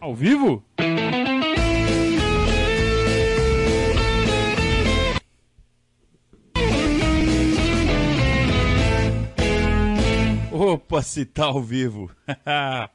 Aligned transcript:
Ao 0.00 0.14
vivo? 0.14 0.64
Opa, 10.50 11.02
se 11.02 11.26
tá 11.26 11.44
ao 11.44 11.62
vivo. 11.62 12.10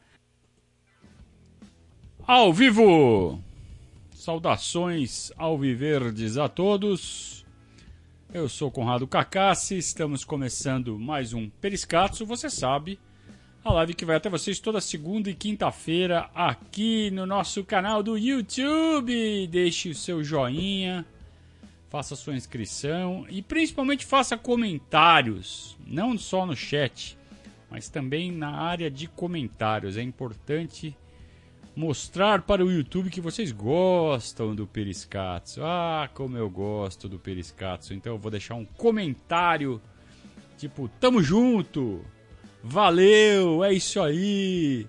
ao 2.25 2.51
vivo! 2.51 3.39
Saudações 4.11 5.31
alviverdes 5.37 6.37
a 6.37 6.49
todos. 6.49 7.45
Eu 8.33 8.49
sou 8.49 8.71
Conrado 8.71 9.07
Cacassi, 9.07 9.77
estamos 9.77 10.25
começando 10.25 10.97
mais 10.97 11.33
um 11.33 11.49
Periscatso, 11.49 12.25
você 12.25 12.49
sabe, 12.49 12.99
a 13.65 13.73
live 13.73 13.95
que 13.95 14.05
vai 14.05 14.15
até 14.15 14.29
vocês 14.29 14.59
toda 14.59 14.79
segunda 14.79 15.27
e 15.27 15.33
quinta-feira 15.33 16.29
aqui 16.35 17.09
no 17.09 17.25
nosso 17.25 17.63
canal 17.63 18.03
do 18.03 18.15
YouTube. 18.15 19.47
Deixe 19.47 19.89
o 19.89 19.95
seu 19.95 20.23
joinha, 20.23 21.03
faça 21.89 22.15
sua 22.15 22.35
inscrição 22.35 23.25
e 23.27 23.41
principalmente 23.41 24.05
faça 24.05 24.37
comentários, 24.37 25.75
não 25.83 26.15
só 26.15 26.45
no 26.45 26.55
chat, 26.55 27.17
mas 27.67 27.89
também 27.89 28.31
na 28.31 28.51
área 28.51 28.91
de 28.91 29.07
comentários. 29.07 29.97
É 29.97 30.03
importante 30.03 30.95
mostrar 31.75 32.43
para 32.43 32.63
o 32.63 32.71
YouTube 32.71 33.09
que 33.09 33.19
vocês 33.19 33.51
gostam 33.51 34.53
do 34.53 34.67
Periscatso. 34.67 35.61
Ah, 35.63 36.07
como 36.13 36.37
eu 36.37 36.51
gosto 36.51 37.09
do 37.09 37.17
Periscatso. 37.17 37.95
Então 37.95 38.13
eu 38.13 38.19
vou 38.19 38.29
deixar 38.29 38.53
um 38.53 38.63
comentário 38.63 39.81
tipo, 40.55 40.87
tamo 40.99 41.21
junto, 41.23 42.05
valeu, 42.65 43.63
é 43.63 43.73
isso 43.73 44.01
aí. 44.01 44.87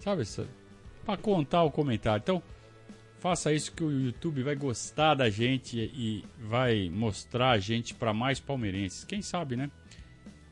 Sabe, 0.00 0.24
para 1.04 1.16
contar 1.16 1.62
o 1.64 1.70
comentário. 1.70 2.20
Então, 2.22 2.42
faça 3.18 3.52
isso 3.52 3.72
que 3.72 3.84
o 3.84 3.90
YouTube 3.90 4.42
vai 4.42 4.56
gostar 4.56 5.14
da 5.14 5.28
gente 5.28 5.78
e 5.78 6.24
vai 6.38 6.88
mostrar 6.88 7.50
a 7.50 7.58
gente 7.58 7.94
para 7.94 8.12
mais 8.12 8.40
palmeirenses. 8.40 9.04
Quem 9.04 9.22
sabe, 9.22 9.56
né? 9.56 9.70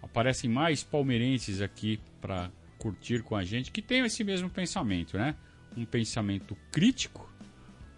Aparecem 0.03 0.51
mais 0.51 0.83
palmeirenses 0.83 1.61
aqui 1.61 1.99
para 2.21 2.51
curtir 2.79 3.23
com 3.23 3.35
a 3.35 3.45
gente 3.45 3.71
que 3.71 3.83
tem 3.83 4.05
esse 4.05 4.23
mesmo 4.23 4.49
pensamento, 4.51 5.17
né? 5.17 5.35
um 5.77 5.85
pensamento 5.85 6.57
crítico, 6.73 7.31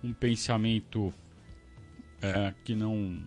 um 0.03 0.13
pensamento 0.13 1.15
é, 2.21 2.53
que 2.65 2.75
não. 2.75 3.23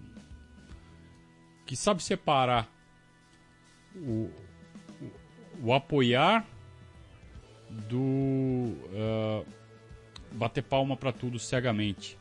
que 1.66 1.76
sabe 1.76 2.04
separar 2.04 2.70
o, 3.96 4.30
o, 5.64 5.74
apoiar 5.74 6.46
do 7.70 7.98
uh, 8.00 9.46
bater 10.32 10.64
palma 10.64 10.96
para 10.96 11.12
tudo 11.12 11.40
cegamente, 11.40 12.18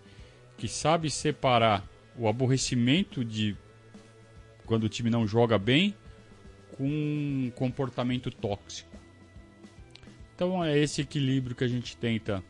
que 0.57 0.69
sabe 0.69 1.11
separar 1.11 1.85
o 2.17 2.29
aborrecimento 2.29 3.25
de 3.25 3.57
quando 4.67 4.85
o 4.85 4.89
time 4.89 5.11
não 5.11 5.27
joga 5.27 5.59
bem 5.59 5.95
com 6.77 6.87
um 6.87 7.53
comportamento 7.55 8.31
tóxico. 8.31 8.91
Então 10.35 10.65
é 10.65 10.79
esse 10.79 11.03
equilíbrio 11.03 11.55
que 11.55 11.65
a 11.65 11.69
gente 11.69 11.97
tenta 11.97 12.43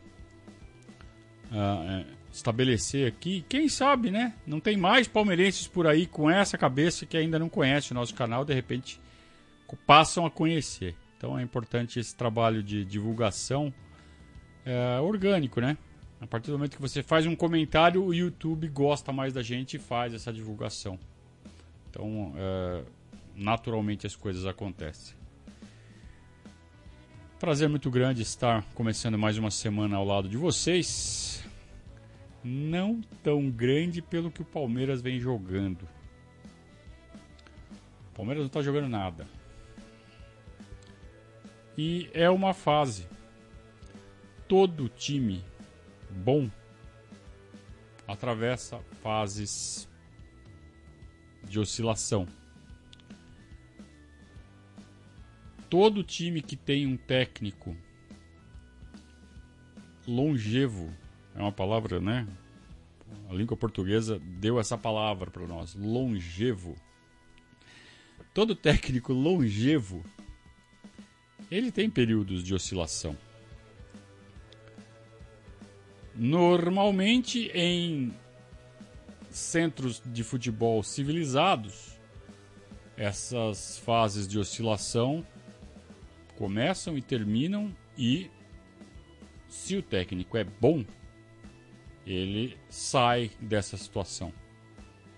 uh, 1.51 2.05
estabelecer 2.31 3.07
aqui. 3.07 3.43
Quem 3.49 3.67
sabe, 3.67 4.09
né? 4.09 4.33
Não 4.47 4.59
tem 4.59 4.77
mais 4.77 5.07
palmeirenses 5.07 5.67
por 5.67 5.85
aí 5.85 6.05
com 6.05 6.29
essa 6.29 6.57
cabeça 6.57 7.05
que 7.05 7.17
ainda 7.17 7.37
não 7.37 7.49
conhece 7.49 7.91
o 7.91 7.95
nosso 7.95 8.15
canal, 8.15 8.45
de 8.45 8.53
repente 8.53 8.99
passam 9.75 10.25
a 10.25 10.31
conhecer. 10.31 10.95
Então 11.17 11.37
é 11.37 11.43
importante 11.43 11.99
esse 11.99 12.15
trabalho 12.15 12.63
de 12.63 12.83
divulgação 12.83 13.73
uh, 14.65 15.03
orgânico, 15.03 15.61
né? 15.61 15.77
A 16.19 16.27
partir 16.27 16.51
do 16.51 16.57
momento 16.57 16.75
que 16.75 16.81
você 16.81 17.01
faz 17.01 17.25
um 17.25 17.35
comentário, 17.35 18.03
o 18.03 18.13
YouTube 18.13 18.67
gosta 18.67 19.11
mais 19.11 19.33
da 19.33 19.41
gente 19.41 19.77
e 19.77 19.79
faz 19.79 20.13
essa 20.13 20.31
divulgação. 20.31 20.99
Então, 21.89 22.29
uh, 22.29 22.85
naturalmente 23.35 24.05
as 24.05 24.15
coisas 24.15 24.45
acontecem. 24.45 25.15
Prazer 27.39 27.67
muito 27.67 27.89
grande 27.89 28.21
estar 28.21 28.63
começando 28.75 29.17
mais 29.17 29.35
uma 29.35 29.49
semana 29.49 29.97
ao 29.97 30.05
lado 30.05 30.29
de 30.29 30.37
vocês. 30.37 31.43
Não 32.43 33.01
tão 33.23 33.49
grande 33.49 33.99
pelo 33.99 34.29
que 34.29 34.43
o 34.43 34.45
Palmeiras 34.45 35.01
vem 35.01 35.19
jogando. 35.19 35.89
O 38.11 38.15
Palmeiras 38.15 38.41
não 38.41 38.47
está 38.47 38.61
jogando 38.61 38.87
nada. 38.87 39.27
E 41.77 42.09
é 42.13 42.29
uma 42.29 42.53
fase. 42.53 43.07
Todo 44.47 44.89
time 44.89 45.43
bom 46.09 46.49
atravessa 48.07 48.79
fases 49.01 49.87
de 51.43 51.59
oscilação. 51.59 52.27
todo 55.71 56.03
time 56.03 56.41
que 56.41 56.57
tem 56.57 56.85
um 56.85 56.97
técnico 56.97 57.73
longevo, 60.05 60.93
é 61.33 61.39
uma 61.39 61.51
palavra, 61.51 62.01
né? 62.01 62.27
A 63.29 63.33
língua 63.33 63.55
portuguesa 63.55 64.19
deu 64.19 64.59
essa 64.59 64.77
palavra 64.77 65.31
para 65.31 65.47
nós, 65.47 65.73
longevo. 65.73 66.75
Todo 68.33 68.53
técnico 68.53 69.13
longevo, 69.13 70.03
ele 71.51 71.69
tem 71.69 71.89
períodos 71.89 72.43
de 72.43 72.55
oscilação. 72.55 73.17
Normalmente 76.15 77.51
em 77.53 78.13
centros 79.29 80.01
de 80.05 80.23
futebol 80.23 80.81
civilizados, 80.81 81.99
essas 82.95 83.77
fases 83.79 84.27
de 84.27 84.39
oscilação 84.39 85.25
começam 86.37 86.97
e 86.97 87.01
terminam 87.01 87.75
e 87.97 88.29
se 89.47 89.75
o 89.75 89.81
técnico 89.81 90.37
é 90.37 90.43
bom, 90.45 90.85
ele 92.05 92.57
sai 92.69 93.29
dessa 93.39 93.75
situação. 93.75 94.33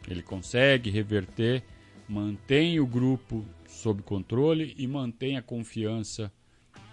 Ele 0.08 0.24
consegue 0.24 0.90
reverter, 0.90 1.64
mantém 2.08 2.80
o 2.80 2.86
grupo 2.86 3.46
sob 3.74 4.02
controle 4.04 4.74
e 4.78 4.88
mantém 4.88 5.38
a 5.38 5.42
confiança 5.42 6.32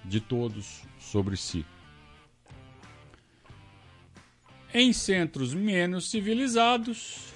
de 0.04 0.20
todos 0.20 0.82
sobre 0.98 1.36
si. 1.36 1.64
Em 4.72 4.92
centros 4.92 5.52
menos 5.52 6.10
civilizados, 6.10 7.32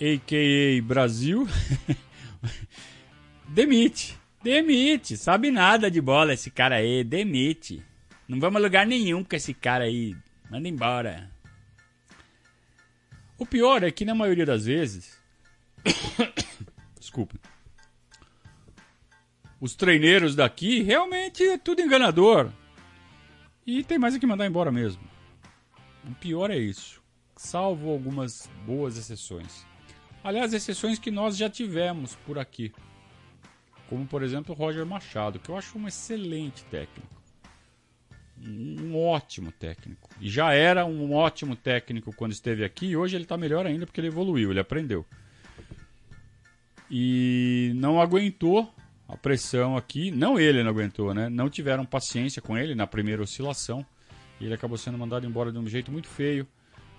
a.k.a. 0.00 0.82
Brasil, 0.82 1.46
Demite. 3.48 4.16
Demite. 4.42 5.16
Sabe 5.16 5.50
nada 5.50 5.90
de 5.90 6.00
bola 6.00 6.34
esse 6.34 6.50
cara 6.50 6.76
aí. 6.76 7.02
Demite. 7.02 7.82
Não 8.28 8.38
vamos 8.38 8.60
a 8.60 8.62
lugar 8.62 8.86
nenhum 8.86 9.24
com 9.24 9.34
esse 9.34 9.54
cara 9.54 9.84
aí. 9.84 10.14
Manda 10.50 10.68
embora. 10.68 11.30
O 13.38 13.46
pior 13.46 13.82
é 13.82 13.90
que 13.90 14.04
na 14.04 14.14
maioria 14.14 14.44
das 14.44 14.66
vezes. 14.66 15.17
Desculpa. 16.98 17.36
Os 19.60 19.74
treineiros 19.74 20.34
daqui 20.34 20.82
realmente 20.82 21.42
é 21.42 21.58
tudo 21.58 21.82
enganador. 21.82 22.50
E 23.66 23.82
tem 23.82 23.98
mais 23.98 24.14
é 24.14 24.18
que 24.18 24.26
mandar 24.26 24.46
embora 24.46 24.70
mesmo. 24.70 25.02
O 26.04 26.14
pior 26.14 26.50
é 26.50 26.56
isso. 26.56 27.02
Salvo 27.36 27.90
algumas 27.90 28.48
boas 28.64 28.96
exceções. 28.96 29.66
Aliás, 30.22 30.52
exceções 30.52 30.98
que 30.98 31.10
nós 31.10 31.36
já 31.36 31.50
tivemos 31.50 32.14
por 32.26 32.38
aqui 32.38 32.72
como 33.88 34.06
por 34.06 34.22
exemplo 34.22 34.54
o 34.54 34.58
Roger 34.58 34.84
Machado, 34.84 35.38
que 35.38 35.48
eu 35.48 35.56
acho 35.56 35.78
um 35.78 35.88
excelente 35.88 36.64
técnico. 36.66 37.18
Um 38.40 38.96
ótimo 38.96 39.50
técnico. 39.50 40.08
E 40.20 40.28
já 40.28 40.52
era 40.52 40.84
um 40.84 41.12
ótimo 41.12 41.56
técnico 41.56 42.14
quando 42.14 42.32
esteve 42.32 42.64
aqui, 42.64 42.88
e 42.88 42.96
hoje 42.96 43.16
ele 43.16 43.24
está 43.24 43.36
melhor 43.36 43.66
ainda 43.66 43.86
porque 43.86 44.00
ele 44.00 44.08
evoluiu, 44.08 44.50
ele 44.50 44.60
aprendeu. 44.60 45.04
E 46.90 47.72
não 47.76 48.00
aguentou 48.00 48.72
a 49.08 49.16
pressão 49.16 49.76
aqui, 49.76 50.10
não 50.10 50.38
ele 50.38 50.62
não 50.62 50.70
aguentou, 50.70 51.14
né? 51.14 51.28
Não 51.28 51.48
tiveram 51.48 51.84
paciência 51.84 52.42
com 52.42 52.56
ele 52.56 52.74
na 52.74 52.86
primeira 52.86 53.22
oscilação. 53.22 53.84
E 54.40 54.44
ele 54.44 54.54
acabou 54.54 54.78
sendo 54.78 54.98
mandado 54.98 55.26
embora 55.26 55.50
de 55.50 55.58
um 55.58 55.66
jeito 55.66 55.90
muito 55.90 56.08
feio. 56.08 56.46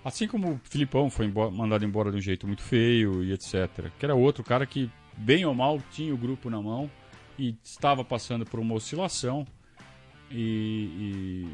Assim 0.04 0.26
como 0.26 0.52
o 0.52 0.60
Filipão 0.64 1.10
foi 1.10 1.28
mandado 1.28 1.84
embora 1.84 2.10
de 2.10 2.16
um 2.16 2.20
jeito 2.20 2.46
muito 2.46 2.62
feio 2.62 3.22
e 3.22 3.32
etc. 3.32 3.90
Que 3.98 4.04
era 4.04 4.14
outro 4.14 4.42
cara 4.42 4.66
que 4.66 4.90
bem 5.16 5.44
ou 5.44 5.54
mal, 5.54 5.80
tinha 5.90 6.14
o 6.14 6.18
grupo 6.18 6.48
na 6.48 6.60
mão 6.60 6.90
e 7.38 7.54
estava 7.62 8.04
passando 8.04 8.44
por 8.44 8.58
uma 8.58 8.74
oscilação. 8.74 9.46
E, 10.30 11.46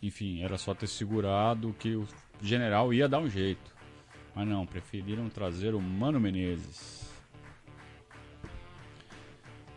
e, 0.00 0.06
enfim, 0.06 0.42
era 0.42 0.58
só 0.58 0.74
ter 0.74 0.86
segurado 0.86 1.74
que 1.78 1.94
o 1.94 2.06
general 2.40 2.92
ia 2.92 3.08
dar 3.08 3.18
um 3.18 3.28
jeito. 3.28 3.72
Mas 4.34 4.46
não, 4.48 4.66
preferiram 4.66 5.28
trazer 5.28 5.74
o 5.74 5.80
Mano 5.80 6.18
Menezes. 6.18 7.11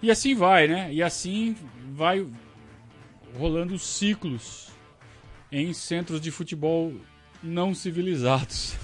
E 0.06 0.12
assim 0.12 0.36
vai, 0.36 0.68
né? 0.68 0.94
E 0.94 1.02
assim 1.02 1.56
vai 1.94 2.24
rolando 3.40 3.80
ciclos 3.80 4.69
em 5.52 5.74
centros 5.74 6.22
de 6.22 6.30
futebol 6.30 6.94
não 7.42 7.74
civilizados, 7.74 8.75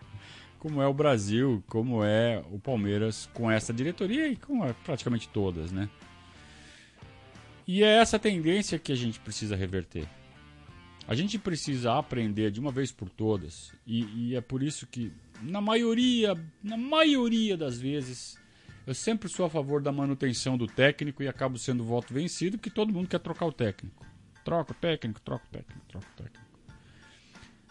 como 0.58 0.80
é 0.80 0.86
o 0.86 0.94
Brasil, 0.94 1.62
como 1.68 2.02
é 2.02 2.42
o 2.50 2.58
Palmeiras 2.58 3.28
com 3.34 3.50
essa 3.50 3.70
diretoria 3.70 4.28
e 4.28 4.34
com 4.36 4.66
praticamente 4.82 5.28
todas, 5.28 5.70
né? 5.70 5.90
E 7.66 7.84
é 7.84 7.98
essa 7.98 8.18
tendência 8.18 8.78
que 8.78 8.92
a 8.92 8.96
gente 8.96 9.20
precisa 9.20 9.54
reverter. 9.54 10.08
A 11.06 11.14
gente 11.14 11.38
precisa 11.38 11.98
aprender 11.98 12.50
de 12.50 12.60
uma 12.60 12.72
vez 12.72 12.90
por 12.90 13.10
todas, 13.10 13.74
e, 13.86 14.04
e, 14.30 14.36
é 14.36 14.40
por 14.40 14.62
isso 14.62 14.86
que, 14.86 15.12
na 15.42 15.60
maioria, 15.60 16.34
na 16.62 16.78
maioria 16.78 17.58
das 17.58 17.78
vezes, 17.78 18.40
eu 18.86 18.94
sempre 18.94 19.28
sou 19.28 19.46
a 19.46 19.50
favor 19.50 19.80
da 19.80 19.92
manutenção 19.92 20.56
do 20.56 20.66
técnico 20.66 21.22
e 21.22 21.28
acabo 21.28 21.58
sendo 21.58 21.84
voto 21.84 22.12
vencido, 22.12 22.58
que 22.58 22.70
todo 22.70 22.92
mundo 22.92 23.08
quer 23.08 23.20
trocar 23.20 23.46
o 23.46 23.52
técnico. 23.52 24.04
Troca 24.44 24.72
o 24.72 24.74
técnico, 24.74 25.20
troca 25.20 25.44
o 25.46 25.50
técnico, 25.50 25.86
troca 25.88 26.06
o 26.06 26.16
técnico. 26.16 26.52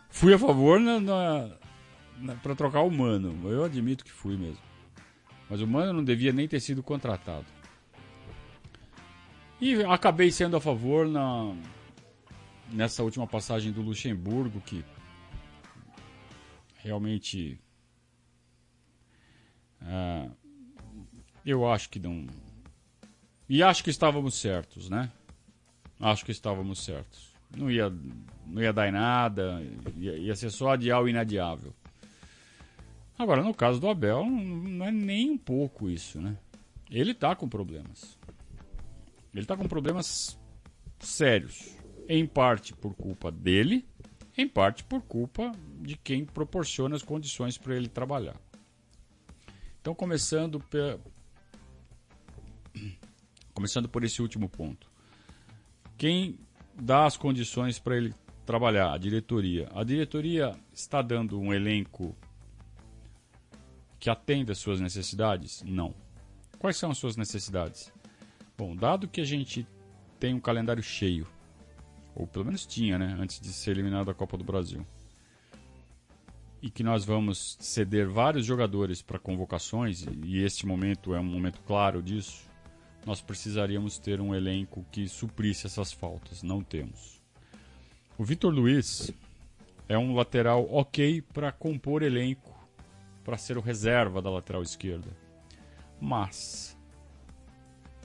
Fui 0.10 0.34
a 0.34 0.40
favor 0.40 0.80
na, 0.80 1.00
na, 1.00 1.58
na 2.18 2.36
para 2.36 2.56
trocar 2.56 2.82
o 2.82 2.92
Mano, 2.92 3.50
eu 3.50 3.64
admito 3.64 4.06
que 4.06 4.12
fui 4.12 4.38
mesmo. 4.38 4.62
Mas 5.50 5.62
o 5.62 5.68
Mano 5.68 5.94
não 5.94 6.04
devia 6.04 6.32
nem 6.32 6.48
ter 6.48 6.60
sido 6.60 6.82
contratado. 6.82 7.46
E 9.60 9.84
acabei 9.84 10.32
sendo 10.32 10.56
a 10.56 10.62
favor 10.62 11.08
na, 11.08 11.54
nessa 12.72 13.04
última 13.04 13.28
passagem 13.28 13.72
do 13.72 13.82
Luxemburgo, 13.82 14.62
que 14.62 14.84
realmente 16.78 17.60
uh, 19.82 20.41
eu 21.46 21.70
acho 21.70 21.90
que 21.90 22.00
não. 22.00 22.28
E 23.50 23.62
acho 23.62 23.84
que 23.84 23.90
estávamos 23.90 24.36
certos, 24.36 24.90
né? 24.90 25.12
Acho 26.00 26.26
que 26.26 26.32
estávamos 26.32 26.84
certos. 26.84 27.32
Não 27.56 27.70
ia, 27.70 27.92
não 28.46 28.62
ia 28.62 28.72
dar 28.72 28.88
em 28.88 28.92
nada, 28.92 29.62
ia, 29.98 30.18
ia 30.18 30.36
ser 30.36 30.50
só 30.50 30.72
adiar 30.72 31.02
o 31.02 31.10
inadiável. 31.10 31.74
Agora, 33.18 33.44
no 33.44 33.54
caso 33.54 33.80
do 33.80 33.90
Abel, 33.90 34.26
não 34.26 34.86
é 34.86 34.92
nem 34.92 35.32
um 35.32 35.38
pouco 35.38 35.90
isso, 35.90 36.20
né? 36.20 36.38
Ele 36.90 37.14
tá 37.14 37.36
com 37.36 37.48
problemas. 37.48 38.18
Ele 39.34 39.46
tá 39.46 39.56
com 39.56 39.68
problemas 39.68 40.40
sérios 41.00 41.76
em 42.08 42.26
parte 42.26 42.74
por 42.74 42.94
culpa 42.94 43.32
dele, 43.32 43.86
em 44.38 44.48
parte 44.48 44.84
por 44.84 45.02
culpa 45.02 45.52
de 45.80 45.96
quem 45.96 46.26
proporciona 46.26 46.96
as 46.96 47.04
condições 47.04 47.58
para 47.58 47.76
ele 47.76 47.88
trabalhar. 47.88 48.36
Então, 49.80 49.96
começando. 49.96 50.64
Começando 53.62 53.88
por 53.88 54.04
esse 54.04 54.24
último 54.24 54.50
ponto. 54.50 54.90
Quem 55.96 56.40
dá 56.74 57.06
as 57.06 57.16
condições 57.16 57.78
para 57.78 57.96
ele 57.96 58.12
trabalhar? 58.44 58.92
A 58.92 58.98
diretoria. 58.98 59.70
A 59.72 59.84
diretoria 59.84 60.60
está 60.74 61.00
dando 61.00 61.40
um 61.40 61.54
elenco 61.54 62.18
que 64.00 64.10
atenda 64.10 64.54
às 64.54 64.58
suas 64.58 64.82
necessidades? 64.82 65.62
Não. 65.64 65.94
Quais 66.58 66.76
são 66.76 66.90
as 66.90 66.98
suas 66.98 67.16
necessidades? 67.16 67.94
Bom, 68.58 68.76
dado 68.76 69.08
que 69.08 69.22
a 69.22 69.24
gente 69.24 69.68
tem 70.20 70.34
um 70.34 70.40
calendário 70.40 70.82
cheio, 70.82 71.28
ou 72.16 72.26
pelo 72.26 72.46
menos 72.46 72.66
tinha, 72.66 72.98
né, 72.98 73.16
antes 73.20 73.40
de 73.40 73.54
ser 73.54 73.72
eliminado 73.72 74.08
da 74.08 74.14
Copa 74.16 74.38
do 74.38 74.44
Brasil. 74.44 74.84
E 76.64 76.72
que 76.72 76.82
nós 76.82 77.06
vamos 77.06 77.58
ceder 77.60 78.10
vários 78.10 78.44
jogadores 78.44 79.04
para 79.04 79.20
convocações, 79.20 80.04
e 80.24 80.40
este 80.40 80.66
momento 80.66 81.14
é 81.14 81.20
um 81.20 81.24
momento 81.24 81.62
claro 81.62 82.02
disso. 82.02 82.50
Nós 83.06 83.22
precisaríamos 83.22 83.98
ter 83.98 84.22
um 84.22 84.36
elenco 84.36 84.86
que 84.92 85.08
suprisse 85.08 85.66
essas 85.66 85.92
faltas. 85.92 86.44
Não 86.44 86.62
temos. 86.62 87.22
O 88.18 88.24
Vitor 88.24 88.54
Luiz 88.54 89.12
é 89.88 89.98
um 89.98 90.16
lateral 90.16 90.68
ok 90.72 91.22
para 91.22 91.52
compor 91.52 92.04
elenco, 92.04 92.58
para 93.24 93.38
ser 93.38 93.58
o 93.58 93.62
reserva 93.62 94.22
da 94.22 94.30
lateral 94.30 94.62
esquerda. 94.62 95.10
Mas, 96.00 96.78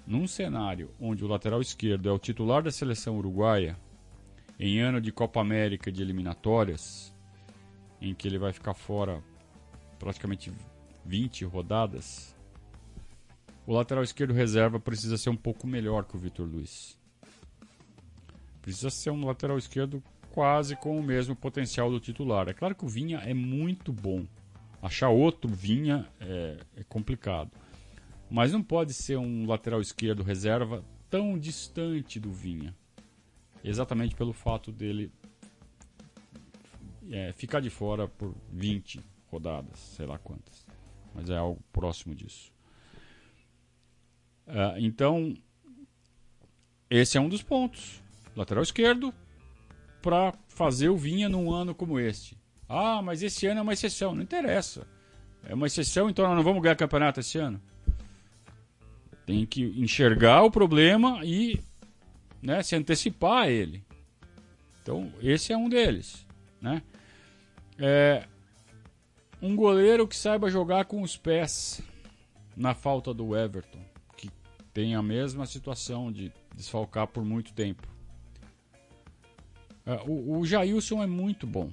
num 0.07 0.27
cenário 0.27 0.91
onde 1.01 1.25
o 1.25 1.29
lateral 1.29 1.61
esquerdo 1.61 2.09
é 2.09 2.13
o 2.13 2.19
titular 2.19 2.63
da 2.63 2.71
seleção 2.71 3.17
uruguaia, 3.19 3.77
em 4.59 4.81
ano 4.81 5.01
de 5.01 5.13
Copa 5.13 5.41
América 5.41 5.93
de 5.93 6.03
eliminatórias, 6.03 7.15
em 8.01 8.15
que 8.15 8.29
ele 8.29 8.39
vai 8.39 8.53
ficar 8.53 8.75
fora 8.75 9.23
praticamente 9.99 10.53
20 11.05 11.45
rodadas, 11.45 12.36
o 13.67 13.73
lateral 13.73 14.05
esquerdo 14.05 14.33
reserva 14.33 14.79
precisa 14.79 15.19
ser 15.19 15.31
um 15.31 15.37
pouco 15.37 15.67
melhor 15.67 16.05
que 16.05 16.17
o 16.17 16.19
Vitor 16.19 16.47
Luiz. 16.47 16.99
Precisa 18.63 18.91
ser 18.91 19.11
um 19.11 19.27
lateral 19.27 19.59
esquerdo 19.59 20.03
quase 20.31 20.77
com 20.77 20.99
o 20.99 21.03
mesmo 21.03 21.35
potencial 21.35 21.91
do 21.91 22.01
titular. 22.01 22.49
É 22.49 22.53
claro 22.53 22.75
que 22.75 22.85
o 22.85 22.89
Vinha 22.89 23.19
é 23.19 23.35
muito 23.35 23.93
bom. 23.93 24.27
Achar 24.83 25.09
outro 25.09 25.51
Vinha 25.51 26.07
é, 26.21 26.59
é 26.77 26.85
complicado. 26.85 27.51
Mas 28.31 28.53
não 28.53 28.63
pode 28.63 28.93
ser 28.93 29.17
um 29.17 29.47
lateral 29.47 29.81
esquerdo 29.81 30.23
reserva 30.23 30.85
tão 31.09 31.39
distante 31.39 32.21
do 32.21 32.33
Vinha 32.33 32.75
exatamente 33.69 34.15
pelo 34.15 34.33
fato 34.33 34.71
dele 34.71 35.12
é, 37.11 37.33
ficar 37.33 37.61
de 37.61 37.71
fora 37.71 38.07
por 38.07 38.35
20 38.53 39.01
rodadas, 39.27 39.79
sei 39.79 40.07
lá 40.07 40.19
quantas. 40.19 40.65
Mas 41.15 41.29
é 41.31 41.37
algo 41.37 41.61
próximo 41.73 42.15
disso. 42.15 42.53
Uh, 44.47 44.79
então, 44.79 45.35
esse 46.89 47.19
é 47.19 47.21
um 47.21 47.29
dos 47.29 47.43
pontos. 47.43 48.03
Lateral 48.35 48.63
esquerdo, 48.63 49.13
para 50.03 50.33
fazer 50.49 50.89
o 50.89 50.97
Vinha 50.97 51.29
num 51.29 51.53
ano 51.53 51.75
como 51.75 51.99
este. 51.99 52.37
Ah, 52.69 53.01
mas 53.03 53.23
esse 53.23 53.47
ano 53.47 53.61
é 53.61 53.63
uma 53.63 53.73
exceção. 53.73 54.15
Não 54.15 54.23
interessa. 54.23 54.87
É 55.45 55.55
uma 55.55 55.67
exceção, 55.67 56.11
então 56.11 56.27
nós 56.27 56.37
não 56.37 56.43
vamos 56.43 56.63
ganhar 56.63 56.77
campeonato 56.77 57.21
esse 57.21 57.39
ano. 57.39 57.61
Tem 59.25 59.45
que 59.47 59.63
enxergar 59.81 60.43
o 60.43 60.51
problema 60.51 61.21
e 61.25 61.61
né, 62.43 62.63
se 62.63 62.77
antecipar 62.77 63.45
a 63.45 63.51
ele. 63.51 63.85
Então, 64.83 65.13
esse 65.21 65.53
é 65.53 65.57
um 65.57 65.69
deles. 65.69 66.27
Né? 66.61 66.83
É, 67.79 68.25
um 69.43 69.55
goleiro 69.55 70.07
que 70.07 70.17
saiba 70.17 70.51
jogar 70.51 70.85
com 70.85 71.03
os 71.03 71.17
pés 71.17 71.81
na 72.57 72.75
falta 72.75 73.13
do 73.13 73.37
Everton, 73.37 73.85
tem 74.76 74.94
a 74.94 75.02
mesma 75.02 75.46
situação 75.46 76.12
de 76.12 76.31
desfalcar 76.55 77.06
por 77.06 77.25
muito 77.25 77.55
tempo. 77.55 77.88
É, 79.87 79.95
o, 80.06 80.38
o 80.38 80.45
Jailson 80.45 81.02
é 81.02 81.06
muito 81.06 81.47
bom. 81.47 81.73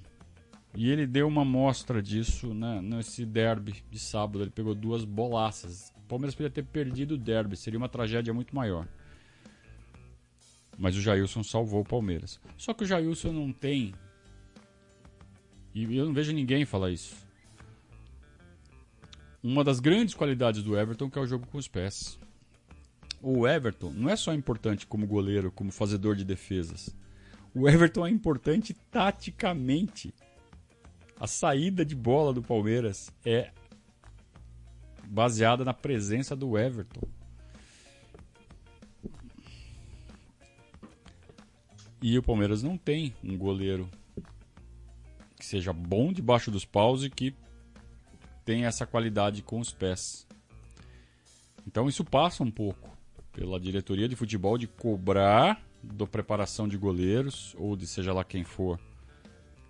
E 0.73 0.89
ele 0.89 1.05
deu 1.05 1.27
uma 1.27 1.43
mostra 1.43 2.01
disso 2.01 2.53
né, 2.53 2.79
nesse 2.81 3.25
derby 3.25 3.83
de 3.91 3.99
sábado. 3.99 4.41
Ele 4.41 4.51
pegou 4.51 4.73
duas 4.73 5.03
bolaças. 5.03 5.93
O 5.97 6.01
Palmeiras 6.07 6.33
podia 6.33 6.49
ter 6.49 6.63
perdido 6.63 7.15
o 7.15 7.17
derby, 7.17 7.57
seria 7.57 7.77
uma 7.77 7.89
tragédia 7.89 8.33
muito 8.33 8.55
maior. 8.55 8.87
Mas 10.77 10.95
o 10.95 11.01
Jailson 11.01 11.43
salvou 11.43 11.81
o 11.81 11.85
Palmeiras. 11.85 12.39
Só 12.57 12.73
que 12.73 12.85
o 12.85 12.87
Jailson 12.87 13.33
não 13.33 13.51
tem. 13.51 13.93
E 15.75 15.97
eu 15.97 16.05
não 16.05 16.13
vejo 16.13 16.31
ninguém 16.31 16.63
falar 16.63 16.89
isso. 16.89 17.17
Uma 19.43 19.61
das 19.61 19.81
grandes 19.81 20.15
qualidades 20.15 20.63
do 20.63 20.79
Everton 20.79 21.09
que 21.09 21.19
é 21.19 21.21
o 21.21 21.27
jogo 21.27 21.45
com 21.47 21.57
os 21.57 21.67
pés. 21.67 22.17
O 23.25 23.47
Everton 23.47 23.89
não 23.91 24.09
é 24.09 24.17
só 24.17 24.33
importante 24.33 24.85
como 24.85 25.07
goleiro, 25.07 25.49
como 25.49 25.71
fazedor 25.71 26.13
de 26.13 26.25
defesas. 26.25 26.93
O 27.55 27.69
Everton 27.69 28.05
é 28.05 28.09
importante 28.09 28.73
taticamente. 28.91 30.13
A 31.17 31.25
saída 31.25 31.85
de 31.85 31.95
bola 31.95 32.33
do 32.33 32.43
Palmeiras 32.43 33.09
é 33.25 33.53
baseada 35.05 35.63
na 35.63 35.73
presença 35.73 36.35
do 36.35 36.57
Everton. 36.57 37.07
E 42.01 42.17
o 42.17 42.23
Palmeiras 42.23 42.61
não 42.61 42.77
tem 42.77 43.15
um 43.23 43.37
goleiro 43.37 43.89
que 45.37 45.45
seja 45.45 45.71
bom 45.71 46.11
debaixo 46.11 46.51
dos 46.51 46.65
paus 46.65 47.05
e 47.05 47.09
que 47.09 47.33
tenha 48.43 48.67
essa 48.67 48.85
qualidade 48.85 49.41
com 49.41 49.61
os 49.61 49.71
pés. 49.71 50.27
Então 51.65 51.87
isso 51.87 52.03
passa 52.03 52.43
um 52.43 52.51
pouco 52.51 52.92
pela 53.33 53.59
diretoria 53.59 54.07
de 54.07 54.15
futebol 54.15 54.57
de 54.57 54.67
cobrar 54.67 55.61
da 55.81 56.07
preparação 56.07 56.67
de 56.67 56.77
goleiros 56.77 57.53
ou 57.57 57.75
de 57.75 57.85
seja 57.85 58.13
lá 58.13 58.23
quem 58.23 58.43
for 58.43 58.79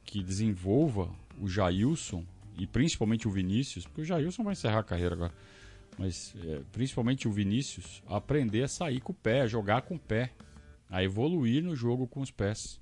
que 0.06 0.22
desenvolva 0.22 1.10
o 1.40 1.48
Jailson 1.48 2.24
e 2.58 2.68
principalmente 2.68 3.28
o 3.28 3.32
Vinícius, 3.32 3.86
porque 3.86 4.02
o 4.02 4.06
Jailson 4.06 4.44
vai 4.44 4.54
encerrar 4.54 4.80
a 4.80 4.84
carreira 4.84 5.16
agora, 5.16 5.34
mas 5.98 6.36
é, 6.46 6.62
principalmente 6.72 7.28
o 7.28 7.32
Vinícius, 7.32 8.04
aprender 8.06 8.64
a 8.64 8.68
sair 8.68 9.00
com 9.00 9.12
o 9.12 9.16
pé, 9.16 9.42
a 9.42 9.48
jogar 9.48 9.82
com 9.82 9.96
o 9.96 10.00
pé 10.00 10.32
a 10.94 11.04
evoluir 11.04 11.64
no 11.64 11.76
jogo 11.76 12.06
com 12.06 12.22
os 12.22 12.30
pés. 12.30 12.80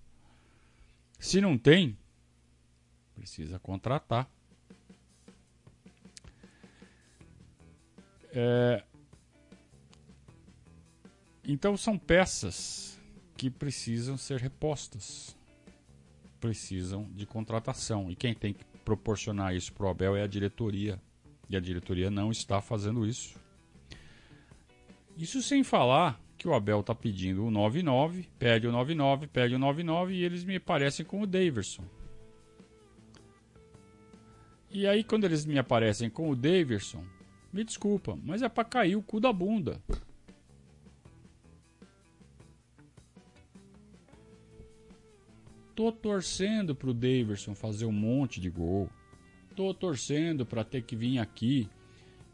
Se 1.18 1.40
não 1.40 1.58
tem, 1.58 1.98
precisa 3.16 3.58
contratar. 3.58 4.30
É... 8.34 8.84
Então 11.48 11.76
são 11.76 11.98
peças 11.98 13.00
que 13.36 13.50
precisam 13.50 14.18
ser 14.18 14.40
repostas. 14.40 15.36
Precisam 16.40 17.10
de 17.14 17.26
contratação. 17.26 18.12
E 18.12 18.16
quem 18.16 18.34
tem 18.34 18.54
que 18.54 18.64
proporcionar 18.86 19.56
isso 19.56 19.74
para 19.74 19.88
o 19.88 19.90
Abel 19.90 20.16
é 20.16 20.24
a 20.24 20.28
diretoria. 20.28 21.00
E 21.50 21.56
a 21.56 21.60
diretoria 21.60 22.10
não 22.10 22.32
está 22.32 22.62
fazendo 22.62 23.06
isso. 23.06 23.40
Isso 25.18 25.42
sem 25.42 25.64
falar 25.64 26.20
que 26.38 26.48
o 26.48 26.54
Abel 26.54 26.80
está 26.80 26.96
pedindo 26.96 27.46
o 27.46 27.52
99, 27.52 28.28
pede 28.40 28.68
o 28.68 28.72
99, 28.72 29.28
pede 29.28 29.54
o 29.54 29.60
99 29.60 30.14
e 30.16 30.24
eles 30.24 30.44
me 30.44 30.56
aparecem 30.56 31.06
com 31.06 31.22
o 31.22 31.28
Daverson. 31.28 31.84
E 34.72 34.88
aí 34.88 35.04
quando 35.04 35.26
eles 35.26 35.46
me 35.46 35.60
aparecem 35.60 36.10
com 36.10 36.32
o 36.32 36.36
Daverson, 36.36 37.04
me 37.54 37.64
desculpa, 37.64 38.18
mas 38.24 38.42
é 38.42 38.50
para 38.50 38.64
cair 38.64 38.96
o 38.96 39.04
cu 39.04 39.20
da 39.20 39.32
bunda. 39.32 39.80
Tô 45.76 45.92
torcendo 45.92 46.76
pro 46.76 46.94
Daverson 46.94 47.56
fazer 47.56 47.86
um 47.86 47.92
monte 47.92 48.40
de 48.40 48.50
gol. 48.50 48.90
Tô 49.56 49.74
torcendo 49.74 50.46
para 50.46 50.64
ter 50.64 50.84
que 50.84 50.96
vir 50.96 51.20
aqui 51.20 51.70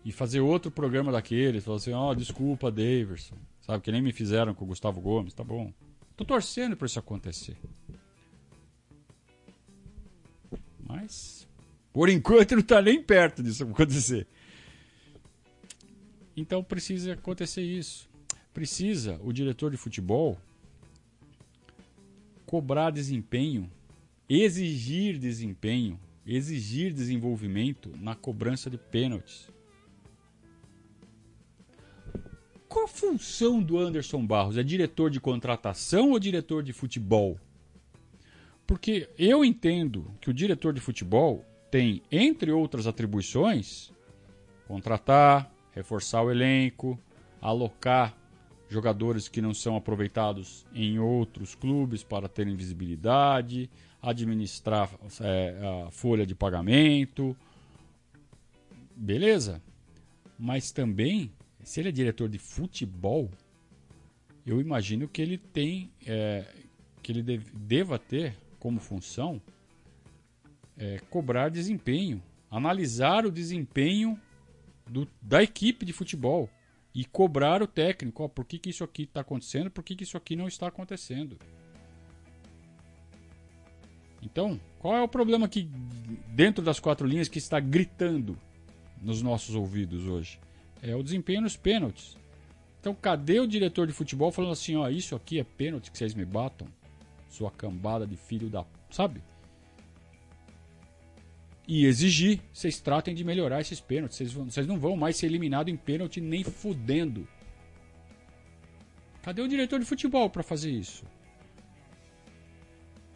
e 0.04 0.12
fazer 0.12 0.40
outro 0.40 0.72
programa 0.72 1.12
daqueles. 1.12 1.64
Falar 1.64 1.78
assim, 1.78 1.94
ó, 1.94 2.12
oh, 2.12 2.16
desculpa, 2.16 2.72
Daverson. 2.72 3.36
Sabe, 3.62 3.84
que 3.84 3.92
nem 3.92 4.02
me 4.02 4.14
fizeram 4.14 4.54
com 4.54 4.64
o 4.64 4.68
Gustavo 4.68 5.02
Gomes, 5.02 5.34
tá 5.34 5.44
bom. 5.44 5.74
Tô 6.16 6.24
torcendo 6.24 6.76
para 6.76 6.86
isso 6.86 6.98
acontecer. 6.98 7.58
Mas, 10.80 11.48
por 11.92 12.08
enquanto, 12.10 12.56
não 12.56 12.64
tá 12.64 12.82
nem 12.82 13.02
perto 13.02 13.44
disso 13.44 13.64
acontecer. 13.64 14.26
Então 16.36 16.64
precisa 16.64 17.14
acontecer 17.14 17.62
isso. 17.62 18.10
Precisa 18.54 19.20
o 19.24 19.34
diretor 19.34 19.70
de 19.70 19.78
futebol 19.78 20.38
cobrar 22.48 22.92
desempenho, 22.92 23.70
exigir 24.28 25.20
desempenho, 25.20 26.00
exigir 26.26 26.94
desenvolvimento 26.94 27.92
na 28.00 28.16
cobrança 28.16 28.70
de 28.70 28.78
pênaltis. 28.78 29.50
Qual 32.70 32.86
a 32.86 32.88
função 32.88 33.62
do 33.62 33.78
Anderson 33.78 34.26
Barros? 34.26 34.58
É 34.58 34.64
diretor 34.64 35.10
de 35.10 35.20
contratação 35.20 36.12
ou 36.12 36.20
diretor 36.20 36.64
de 36.64 36.72
futebol? 36.72 37.38
Porque 38.66 39.10
eu 39.18 39.44
entendo 39.44 40.10
que 40.22 40.30
o 40.30 40.34
diretor 40.34 40.74
de 40.74 40.80
futebol 40.80 41.46
tem, 41.70 42.02
entre 42.10 42.52
outras 42.52 42.88
atribuições, 42.88 43.92
contratar, 44.68 45.52
reforçar 45.74 46.22
o 46.24 46.32
elenco, 46.32 46.98
alocar 47.42 48.17
jogadores 48.70 49.28
que 49.28 49.42
não 49.42 49.54
são 49.54 49.76
aproveitados 49.76 50.66
em 50.74 51.00
outros 51.00 51.56
clubes 51.56 52.04
para 52.04 52.28
terem 52.28 52.56
visibilidade, 52.56 53.70
administrar 54.02 54.90
é, 55.22 55.86
a 55.88 55.92
folha 55.92 56.26
de 56.26 56.36
pagamento. 56.36 57.36
Beleza. 58.96 59.62
Mas 60.38 60.72
também 60.72 61.32
se 61.68 61.82
ele 61.82 61.90
é 61.90 61.92
diretor 61.92 62.30
de 62.30 62.40
futebol, 62.40 63.30
eu 64.46 64.62
imagino 64.62 65.06
que 65.06 65.22
ele 65.22 65.38
tem, 65.38 65.92
é, 66.06 66.46
que 67.04 67.12
ele 67.12 67.40
deva 67.54 68.00
ter 68.00 68.38
como 68.58 68.80
função 68.80 69.42
é, 70.78 71.00
cobrar 71.10 71.50
desempenho, 71.50 72.24
analisar 72.50 73.26
o 73.26 73.32
desempenho 73.32 74.18
do, 74.90 75.06
da 75.22 75.44
equipe 75.44 75.86
de 75.86 75.92
futebol 75.92 76.50
e 76.98 77.06
cobrar 77.06 77.62
o 77.64 77.68
técnico. 77.68 78.24
Ó, 78.24 78.28
por 78.28 78.44
que, 78.44 78.60
que 78.60 78.72
isso 78.72 78.84
aqui 78.84 79.04
está 79.04 79.22
acontecendo? 79.22 79.72
Por 79.72 79.84
que, 79.84 79.96
que 79.96 80.04
isso 80.04 80.18
aqui 80.18 80.36
não 80.36 80.50
está 80.50 80.68
acontecendo? 80.68 81.38
Então, 84.22 84.60
qual 84.80 84.96
é 84.96 85.02
o 85.02 85.08
problema 85.08 85.48
que 85.48 85.70
dentro 86.28 86.62
das 86.62 86.80
quatro 86.80 87.08
linhas 87.08 87.30
que 87.30 87.38
está 87.38 87.60
gritando 87.60 88.38
nos 89.02 89.22
nossos 89.22 89.56
ouvidos 89.56 90.06
hoje? 90.06 90.40
é 90.82 90.96
o 90.96 91.04
desempenho 91.04 91.42
nos 91.42 91.56
pênaltis. 91.56 92.18
Então, 92.80 92.94
cadê 92.94 93.40
o 93.40 93.48
diretor 93.48 93.88
de 93.88 93.94
futebol 93.94 94.32
falando 94.32 94.54
assim: 94.54 94.76
ó, 94.76 94.90
isso 94.90 95.16
aqui 95.16 95.40
é 95.40 95.44
pênalti 95.44 95.92
que 95.92 95.98
vocês 95.98 96.14
me 96.14 96.26
batam? 96.26 96.68
Sua 97.30 97.52
cambada 97.52 98.06
de 98.06 98.16
filho 98.16 98.50
da. 98.50 98.66
Sabe? 98.90 99.22
E 101.68 101.86
exigir, 101.86 102.40
vocês 102.54 102.80
tratem 102.80 103.14
de 103.14 103.26
melhorar 103.26 103.60
esses 103.60 103.82
pênaltis. 103.82 104.32
Vocês, 104.32 104.66
não 104.66 104.80
vão 104.80 104.96
mais 104.96 105.18
ser 105.18 105.26
eliminados 105.26 105.72
em 105.72 105.76
pênalti 105.76 106.22
nem 106.22 106.44
fudendo. 106.44 107.28
Cadê 109.22 109.42
o 109.42 109.48
diretor 109.48 109.78
de 109.78 109.86
futebol 109.86 110.30
para 110.30 110.42
fazer 110.44 110.72
isso? 110.72 111.04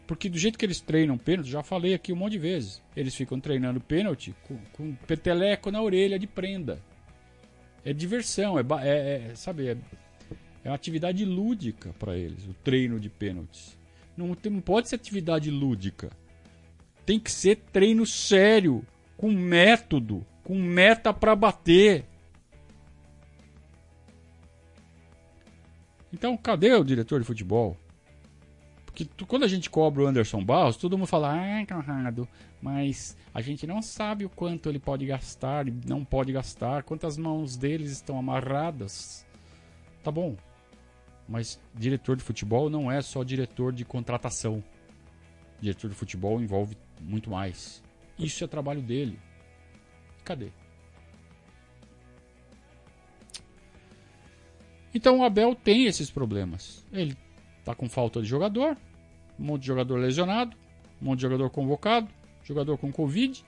Porque 0.06 0.28
do 0.28 0.38
jeito 0.38 0.60
que 0.60 0.66
eles 0.66 0.82
treinam 0.82 1.18
pênalti, 1.18 1.50
já 1.50 1.64
falei 1.64 1.94
aqui 1.94 2.12
um 2.12 2.18
monte 2.18 2.34
de 2.34 2.40
vezes. 2.40 2.82
Eles 2.94 3.16
ficam 3.16 3.40
treinando 3.40 3.80
pênalti 3.80 4.36
com, 4.44 4.58
com 4.74 4.94
peteleco 5.08 5.72
na 5.72 5.82
orelha 5.82 6.20
de 6.20 6.28
prenda. 6.28 6.82
É 7.86 7.94
diversão, 7.94 8.60
é, 8.60 8.64
é, 8.82 9.32
é 9.32 9.36
sabe, 9.36 9.70
é, 9.70 9.78
é 10.66 10.70
uma 10.70 10.76
atividade 10.76 11.24
lúdica 11.24 11.94
para 11.98 12.18
eles, 12.18 12.46
o 12.46 12.54
treino 12.54 13.00
de 13.00 13.10
pênaltis. 13.10 13.78
Não, 14.18 14.38
não 14.52 14.60
pode 14.60 14.90
ser 14.90 14.96
atividade 14.96 15.50
lúdica. 15.50 16.12
Tem 17.06 17.20
que 17.20 17.32
ser 17.32 17.58
treino 17.72 18.06
sério, 18.06 18.86
com 19.18 19.32
método, 19.32 20.26
com 20.44 20.56
meta 20.56 21.14
para 21.14 21.36
bater. 21.36 22.06
Então, 26.14 26.36
cadê 26.36 26.74
o 26.74 26.84
diretor 26.84 27.20
de 27.20 27.26
futebol? 27.26 27.78
Porque 28.86 29.06
tu, 29.06 29.26
quando 29.26 29.44
a 29.44 29.48
gente 29.48 29.70
cobra 29.70 30.04
o 30.04 30.08
Anderson 30.08 30.44
Barros, 30.44 30.76
todo 30.76 30.98
mundo 30.98 31.08
fala, 31.08 31.34
ah, 31.34 31.66
Conrado, 31.66 32.28
mas 32.62 33.16
a 33.34 33.42
gente 33.42 33.66
não 33.66 33.82
sabe 33.82 34.26
o 34.26 34.30
quanto 34.30 34.68
ele 34.68 34.80
pode 34.80 35.06
gastar 35.06 35.68
e 35.68 35.74
não 35.88 36.04
pode 36.04 36.34
gastar, 36.34 36.84
quantas 36.84 37.18
mãos 37.18 37.56
deles 37.56 37.92
estão 37.92 38.20
amarradas. 38.20 39.26
Tá 40.04 40.12
bom. 40.12 40.36
Mas 41.28 41.60
diretor 41.74 42.18
de 42.18 42.24
futebol 42.24 42.70
não 42.70 42.92
é 42.92 43.02
só 43.02 43.24
diretor 43.24 43.72
de 43.72 43.86
contratação. 43.86 44.62
Diretor 45.62 45.90
de 45.90 45.96
futebol 45.96 46.42
envolve 46.42 46.76
muito 47.02 47.30
mais. 47.30 47.84
Isso 48.18 48.44
é 48.44 48.48
trabalho 48.48 48.82
dele. 48.82 49.20
Cadê? 50.24 50.50
Então 54.94 55.20
o 55.20 55.24
Abel 55.24 55.56
tem 55.56 55.86
esses 55.86 56.12
problemas. 56.12 56.86
Ele 56.92 57.18
Tá 57.64 57.76
com 57.76 57.88
falta 57.88 58.22
de 58.22 58.28
jogador, 58.28 58.76
um 59.40 59.44
monte 59.44 59.62
de 59.62 59.68
jogador 59.68 59.98
lesionado, 59.98 60.58
um 61.02 61.06
monte 61.06 61.20
de 61.20 61.24
jogador 61.24 61.50
convocado, 61.50 62.10
jogador 62.44 62.78
com 62.78 62.92
Covid, 62.92 63.46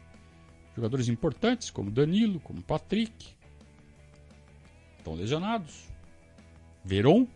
jogadores 0.75 1.07
importantes 1.07 1.72
como 1.72 1.89
Danilo, 1.89 2.39
como 2.39 2.62
Patrick, 2.62 3.36
estão 4.98 5.15
lesionados. 5.15 5.89
Veron 6.86 7.27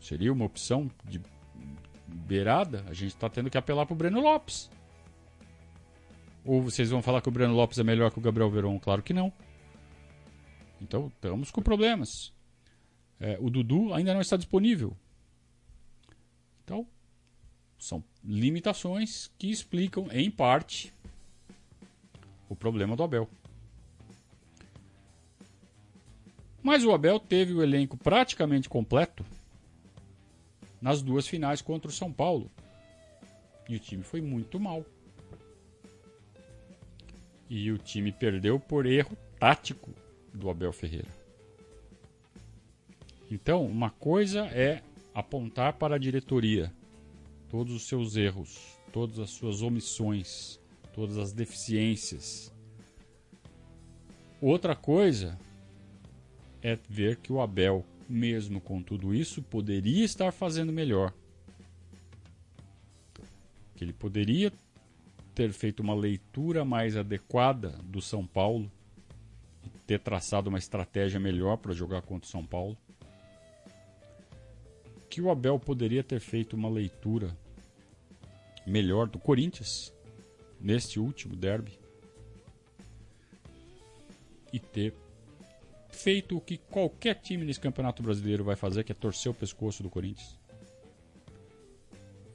seria 0.00 0.32
uma 0.32 0.44
opção 0.44 0.90
de 1.04 1.20
beirada. 2.06 2.84
A 2.88 2.92
gente 2.92 3.08
está 3.08 3.28
tendo 3.28 3.50
que 3.50 3.58
apelar 3.58 3.86
para 3.86 3.94
o 3.94 3.96
Breno 3.96 4.20
Lopes. 4.20 4.70
Ou 6.44 6.62
vocês 6.62 6.90
vão 6.90 7.02
falar 7.02 7.20
que 7.20 7.28
o 7.28 7.32
Breno 7.32 7.54
Lopes 7.54 7.78
é 7.78 7.84
melhor 7.84 8.10
que 8.10 8.18
o 8.18 8.22
Gabriel 8.22 8.50
Veron? 8.50 8.78
Claro 8.78 9.02
que 9.02 9.12
não. 9.12 9.32
Então 10.80 11.08
estamos 11.08 11.50
com 11.50 11.62
problemas. 11.62 12.32
É, 13.20 13.38
o 13.40 13.48
Dudu 13.48 13.94
ainda 13.94 14.12
não 14.12 14.20
está 14.20 14.36
disponível. 14.36 14.96
Então, 16.64 16.86
são 17.78 18.02
limitações 18.24 19.30
que 19.38 19.50
explicam, 19.50 20.08
em 20.10 20.30
parte, 20.30 20.92
o 22.48 22.56
problema 22.56 22.96
do 22.96 23.02
Abel. 23.02 23.28
Mas 26.62 26.84
o 26.84 26.92
Abel 26.92 27.18
teve 27.18 27.52
o 27.52 27.62
elenco 27.62 27.96
praticamente 27.96 28.68
completo 28.68 29.24
nas 30.80 31.02
duas 31.02 31.26
finais 31.26 31.62
contra 31.62 31.88
o 31.88 31.94
São 31.94 32.12
Paulo. 32.12 32.50
E 33.68 33.76
o 33.76 33.80
time 33.80 34.02
foi 34.02 34.20
muito 34.20 34.58
mal. 34.58 34.84
E 37.54 37.70
o 37.70 37.76
time 37.76 38.10
perdeu 38.10 38.58
por 38.58 38.86
erro 38.86 39.14
tático 39.38 39.90
do 40.32 40.48
Abel 40.48 40.72
Ferreira. 40.72 41.10
Então, 43.30 43.66
uma 43.66 43.90
coisa 43.90 44.46
é 44.46 44.82
apontar 45.14 45.74
para 45.74 45.96
a 45.96 45.98
diretoria 45.98 46.72
todos 47.50 47.74
os 47.74 47.86
seus 47.86 48.16
erros, 48.16 48.78
todas 48.90 49.18
as 49.18 49.28
suas 49.32 49.60
omissões, 49.60 50.58
todas 50.94 51.18
as 51.18 51.30
deficiências. 51.30 52.50
Outra 54.40 54.74
coisa 54.74 55.38
é 56.62 56.78
ver 56.88 57.18
que 57.18 57.34
o 57.34 57.42
Abel, 57.42 57.84
mesmo 58.08 58.62
com 58.62 58.82
tudo 58.82 59.14
isso, 59.14 59.42
poderia 59.42 60.06
estar 60.06 60.32
fazendo 60.32 60.72
melhor. 60.72 61.12
Que 63.76 63.84
ele 63.84 63.92
poderia 63.92 64.50
ter 65.34 65.52
feito 65.52 65.80
uma 65.80 65.94
leitura 65.94 66.64
mais 66.64 66.96
adequada 66.96 67.70
do 67.84 68.00
São 68.00 68.26
Paulo 68.26 68.70
ter 69.86 69.98
traçado 69.98 70.48
uma 70.48 70.58
estratégia 70.58 71.18
melhor 71.18 71.56
para 71.56 71.72
jogar 71.72 72.02
contra 72.02 72.26
o 72.26 72.30
São 72.30 72.44
Paulo 72.44 72.76
que 75.10 75.20
o 75.20 75.30
Abel 75.30 75.58
poderia 75.58 76.02
ter 76.02 76.20
feito 76.20 76.56
uma 76.56 76.70
leitura 76.70 77.36
melhor 78.66 79.06
do 79.06 79.18
Corinthians 79.18 79.92
neste 80.58 80.98
último 80.98 81.36
derby 81.36 81.78
e 84.52 84.58
ter 84.58 84.94
feito 85.90 86.36
o 86.36 86.40
que 86.40 86.56
qualquer 86.56 87.14
time 87.16 87.44
nesse 87.44 87.60
Campeonato 87.60 88.02
Brasileiro 88.02 88.42
vai 88.42 88.56
fazer, 88.56 88.84
que 88.84 88.92
é 88.92 88.94
torcer 88.94 89.30
o 89.30 89.34
pescoço 89.34 89.82
do 89.82 89.90
Corinthians. 89.90 90.38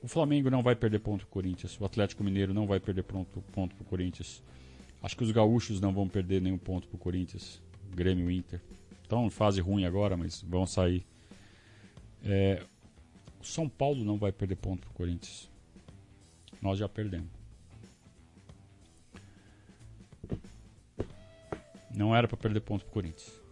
O 0.07 0.09
Flamengo 0.09 0.49
não 0.49 0.63
vai 0.63 0.73
perder 0.73 0.99
ponto 0.99 1.25
pro 1.25 1.33
Corinthians, 1.33 1.77
o 1.81 1.83
Atlético 1.83 2.23
Mineiro 2.23 2.53
não 2.53 2.65
vai 2.65 2.79
perder 2.79 3.03
ponto, 3.03 3.41
ponto 3.51 3.75
pro 3.75 3.83
Corinthians. 3.83 4.41
Acho 5.03 5.17
que 5.17 5.23
os 5.25 5.31
gaúchos 5.31 5.81
não 5.81 5.91
vão 5.91 6.07
perder 6.07 6.41
nenhum 6.41 6.57
ponto 6.57 6.87
pro 6.87 6.97
Corinthians. 6.97 7.61
Grêmio 7.93 8.31
Inter. 8.31 8.61
Estão 9.03 9.25
em 9.25 9.29
fase 9.29 9.59
ruim 9.59 9.83
agora, 9.83 10.15
mas 10.15 10.41
vão 10.43 10.65
sair. 10.65 11.05
É, 12.23 12.63
o 13.41 13.43
São 13.43 13.67
Paulo 13.67 14.05
não 14.05 14.17
vai 14.17 14.31
perder 14.31 14.55
ponto 14.55 14.79
pro 14.79 14.93
Corinthians. 14.93 15.49
Nós 16.61 16.79
já 16.79 16.87
perdemos. 16.87 17.27
Não 21.93 22.15
era 22.15 22.29
para 22.29 22.37
perder 22.37 22.61
ponto 22.61 22.85
pro 22.85 22.93
Corinthians. 22.93 23.46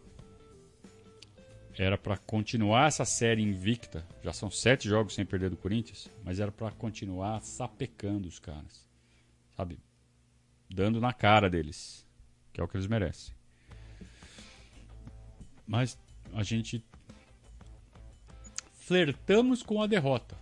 Era 1.77 1.97
para 1.97 2.17
continuar 2.17 2.87
essa 2.87 3.03
série 3.03 3.41
invicta. 3.41 4.05
Já 4.23 4.31
são 4.31 4.49
sete 4.49 4.87
jogos 4.87 5.13
sem 5.13 5.25
perder 5.25 5.49
do 5.49 5.57
Corinthians, 5.57 6.09
mas 6.23 6.39
era 6.39 6.51
para 6.51 6.71
continuar 6.71 7.41
sapecando 7.41 8.27
os 8.27 8.39
caras, 8.39 8.87
sabe? 9.57 9.77
Dando 10.69 11.01
na 11.01 11.11
cara 11.11 11.49
deles, 11.49 12.07
que 12.53 12.61
é 12.61 12.63
o 12.63 12.67
que 12.67 12.77
eles 12.77 12.87
merecem. 12.87 13.35
Mas 15.67 15.97
a 16.33 16.43
gente 16.43 16.83
flertamos 18.73 19.61
com 19.61 19.81
a 19.81 19.87
derrota. 19.87 20.37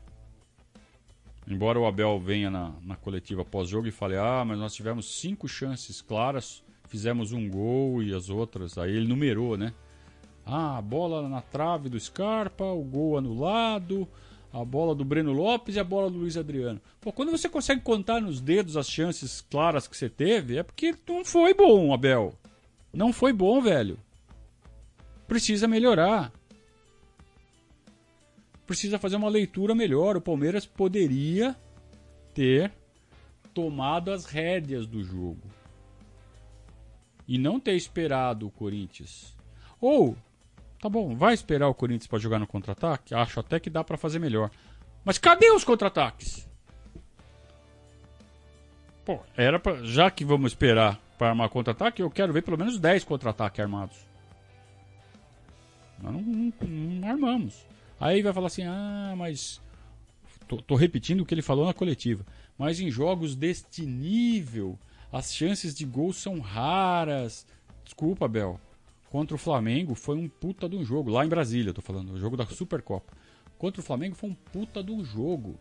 Embora 1.47 1.79
o 1.79 1.85
Abel 1.85 2.19
venha 2.19 2.49
na, 2.49 2.73
na 2.81 2.95
coletiva 2.95 3.43
pós-jogo 3.43 3.87
e 3.87 3.91
fale: 3.91 4.15
Ah, 4.17 4.45
mas 4.45 4.59
nós 4.59 4.73
tivemos 4.73 5.19
cinco 5.19 5.47
chances 5.47 6.01
claras, 6.01 6.63
fizemos 6.87 7.31
um 7.31 7.49
gol 7.49 8.03
e 8.03 8.13
as 8.13 8.29
outras. 8.29 8.77
Aí 8.77 8.91
ele 8.91 9.07
numerou, 9.07 9.57
né? 9.57 9.73
Ah, 10.45 10.77
a 10.77 10.81
bola 10.81 11.27
na 11.27 11.41
trave 11.41 11.89
do 11.89 11.99
Scarpa, 11.99 12.65
o 12.65 12.83
gol 12.83 13.17
anulado, 13.17 14.07
a 14.51 14.63
bola 14.63 14.93
do 14.93 15.05
Breno 15.05 15.31
Lopes 15.31 15.75
e 15.75 15.79
a 15.79 15.83
bola 15.83 16.09
do 16.09 16.17
Luiz 16.17 16.37
Adriano. 16.37 16.81
Pô, 16.99 17.11
quando 17.11 17.31
você 17.31 17.47
consegue 17.47 17.81
contar 17.81 18.21
nos 18.21 18.41
dedos 18.41 18.75
as 18.75 18.89
chances 18.89 19.41
claras 19.41 19.87
que 19.87 19.95
você 19.95 20.09
teve, 20.09 20.57
é 20.57 20.63
porque 20.63 20.95
não 21.07 21.23
foi 21.23 21.53
bom, 21.53 21.93
Abel. 21.93 22.33
Não 22.91 23.13
foi 23.13 23.31
bom, 23.33 23.61
velho. 23.61 23.97
Precisa 25.27 25.67
melhorar 25.67 26.31
precisa 28.65 28.97
fazer 28.97 29.15
uma 29.17 29.29
leitura 29.29 29.75
melhor. 29.75 30.17
O 30.17 30.21
Palmeiras 30.21 30.65
poderia 30.65 31.55
ter 32.33 32.71
tomado 33.53 34.11
as 34.11 34.25
rédeas 34.25 34.87
do 34.87 35.03
jogo 35.03 35.47
e 37.27 37.37
não 37.37 37.59
ter 37.59 37.75
esperado 37.75 38.47
o 38.47 38.51
Corinthians. 38.51 39.35
Ou, 39.79 40.17
tá 40.83 40.89
bom, 40.89 41.15
vai 41.15 41.33
esperar 41.33 41.69
o 41.69 41.73
Corinthians 41.73 42.07
para 42.07 42.19
jogar 42.19 42.39
no 42.39 42.45
contra-ataque? 42.45 43.15
Acho 43.15 43.39
até 43.39 43.57
que 43.57 43.69
dá 43.69 43.85
para 43.85 43.97
fazer 43.97 44.19
melhor. 44.19 44.51
Mas 45.05 45.17
cadê 45.17 45.49
os 45.49 45.63
contra-ataques? 45.63 46.45
Pô, 49.05 49.21
era 49.37 49.57
pra, 49.57 49.81
já 49.81 50.11
que 50.11 50.25
vamos 50.25 50.51
esperar 50.51 50.99
para 51.17 51.29
armar 51.29 51.47
contra-ataque, 51.47 52.01
eu 52.01 52.11
quero 52.11 52.33
ver 52.33 52.41
pelo 52.41 52.57
menos 52.57 52.77
10 52.77 53.05
contra-ataques 53.05 53.61
armados. 53.61 53.95
Nós 56.01 56.11
não, 56.11 56.21
não, 56.21 56.53
não 56.67 57.07
armamos. 57.07 57.65
Aí 57.97 58.21
vai 58.21 58.33
falar 58.33 58.47
assim: 58.47 58.63
ah, 58.63 59.13
mas. 59.17 59.61
Tô, 60.49 60.57
tô, 60.57 60.75
repetindo 60.75 61.21
o 61.21 61.25
que 61.25 61.33
ele 61.33 61.41
falou 61.41 61.65
na 61.65 61.73
coletiva. 61.73 62.25
Mas 62.57 62.81
em 62.81 62.91
jogos 62.91 63.37
deste 63.37 63.85
nível, 63.85 64.77
as 65.13 65.33
chances 65.33 65.73
de 65.73 65.85
gol 65.85 66.11
são 66.11 66.39
raras. 66.39 67.47
Desculpa, 67.85 68.27
Bel. 68.27 68.59
Contra 69.13 69.35
o 69.35 69.37
Flamengo 69.37 69.93
foi 69.93 70.17
um 70.17 70.27
puta 70.27 70.67
de 70.67 70.75
um 70.75 70.83
jogo. 70.83 71.11
Lá 71.11 71.23
em 71.23 71.29
Brasília, 71.29 71.71
tô 71.71 71.83
falando. 71.83 72.13
O 72.13 72.19
jogo 72.19 72.35
da 72.35 72.47
Supercopa. 72.47 73.13
Contra 73.59 73.79
o 73.79 73.83
Flamengo 73.83 74.15
foi 74.15 74.31
um 74.31 74.33
puta 74.33 74.83
de 74.83 74.91
um 74.91 75.05
jogo. 75.05 75.59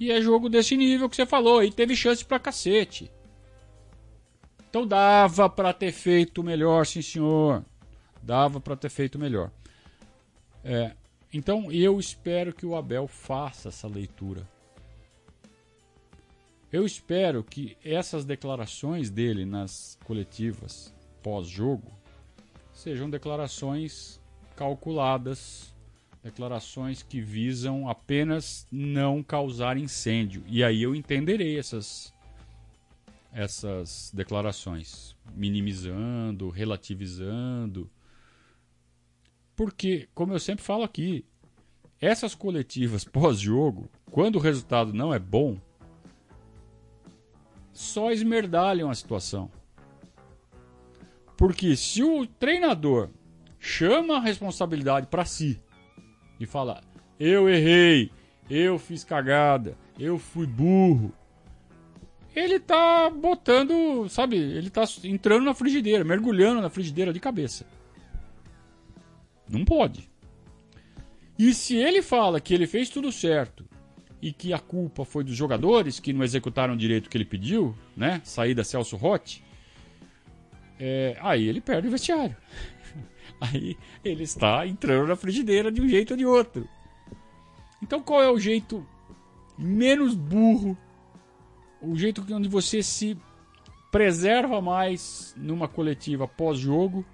E 0.00 0.10
é 0.10 0.20
jogo 0.20 0.48
desse 0.48 0.76
nível 0.76 1.08
que 1.08 1.14
você 1.14 1.24
falou. 1.24 1.62
E 1.62 1.70
teve 1.70 1.94
chance 1.94 2.24
pra 2.24 2.40
cacete. 2.40 3.08
Então 4.68 4.84
dava 4.84 5.48
para 5.48 5.72
ter 5.72 5.92
feito 5.92 6.42
melhor, 6.42 6.84
sim 6.84 7.00
senhor. 7.00 7.64
Dava 8.20 8.60
para 8.60 8.74
ter 8.74 8.88
feito 8.88 9.16
melhor. 9.16 9.52
É, 10.64 10.90
então 11.32 11.70
eu 11.70 12.00
espero 12.00 12.52
que 12.52 12.66
o 12.66 12.74
Abel 12.74 13.06
faça 13.06 13.68
essa 13.68 13.86
leitura. 13.86 14.42
Eu 16.72 16.84
espero 16.84 17.44
que 17.44 17.76
essas 17.84 18.24
declarações 18.24 19.08
dele 19.08 19.46
nas 19.46 19.96
coletivas 20.04 20.92
pós-jogo 21.22 21.97
sejam 22.78 23.10
declarações 23.10 24.20
calculadas, 24.54 25.74
declarações 26.22 27.02
que 27.02 27.20
visam 27.20 27.88
apenas 27.88 28.68
não 28.70 29.20
causar 29.20 29.76
incêndio. 29.76 30.44
E 30.46 30.62
aí 30.62 30.80
eu 30.80 30.94
entenderei 30.94 31.58
essas 31.58 32.14
essas 33.32 34.10
declarações, 34.14 35.14
minimizando, 35.34 36.48
relativizando, 36.48 37.90
porque, 39.54 40.08
como 40.14 40.32
eu 40.32 40.38
sempre 40.38 40.64
falo 40.64 40.84
aqui, 40.84 41.24
essas 42.00 42.34
coletivas 42.34 43.04
pós-jogo, 43.04 43.90
quando 44.10 44.36
o 44.36 44.40
resultado 44.40 44.92
não 44.92 45.12
é 45.12 45.18
bom, 45.18 45.58
só 47.72 48.12
esmerdalham 48.12 48.88
a 48.88 48.94
situação. 48.94 49.50
Porque 51.38 51.76
se 51.76 52.02
o 52.02 52.26
treinador 52.26 53.10
chama 53.60 54.16
a 54.16 54.20
responsabilidade 54.20 55.06
para 55.06 55.24
si 55.24 55.62
e 56.40 56.44
fala: 56.44 56.82
"Eu 57.18 57.48
errei, 57.48 58.10
eu 58.50 58.76
fiz 58.76 59.04
cagada, 59.04 59.78
eu 59.96 60.18
fui 60.18 60.48
burro", 60.48 61.14
ele 62.34 62.58
tá 62.58 63.08
botando, 63.08 64.08
sabe, 64.08 64.36
ele 64.36 64.68
tá 64.68 64.82
entrando 65.04 65.44
na 65.44 65.54
frigideira, 65.54 66.04
mergulhando 66.04 66.60
na 66.60 66.68
frigideira 66.68 67.12
de 67.12 67.20
cabeça. 67.20 67.64
Não 69.48 69.64
pode. 69.64 70.10
E 71.38 71.54
se 71.54 71.76
ele 71.76 72.02
fala 72.02 72.40
que 72.40 72.52
ele 72.52 72.66
fez 72.66 72.90
tudo 72.90 73.12
certo 73.12 73.64
e 74.20 74.32
que 74.32 74.52
a 74.52 74.58
culpa 74.58 75.04
foi 75.04 75.22
dos 75.22 75.36
jogadores 75.36 76.00
que 76.00 76.12
não 76.12 76.24
executaram 76.24 76.76
direito 76.76 77.06
o 77.06 77.10
que 77.10 77.16
ele 77.16 77.24
pediu, 77.24 77.78
né? 77.96 78.20
Saída 78.24 78.64
Celso 78.64 78.96
Rotti, 78.96 79.46
é, 80.78 81.16
aí 81.20 81.48
ele 81.48 81.60
perde 81.60 81.88
o 81.88 81.90
vestiário. 81.90 82.36
aí 83.40 83.76
ele 84.04 84.22
está 84.22 84.66
entrando 84.66 85.08
na 85.08 85.16
frigideira 85.16 85.70
de 85.70 85.80
um 85.80 85.88
jeito 85.88 86.12
ou 86.12 86.16
de 86.16 86.26
outro. 86.26 86.68
Então 87.82 88.00
qual 88.00 88.22
é 88.22 88.30
o 88.30 88.38
jeito 88.38 88.86
menos 89.56 90.14
burro, 90.14 90.76
o 91.82 91.96
jeito 91.96 92.24
onde 92.30 92.48
você 92.48 92.82
se 92.82 93.16
preserva 93.90 94.60
mais 94.60 95.34
numa 95.36 95.66
coletiva 95.66 96.28
pós-jogo 96.28 97.04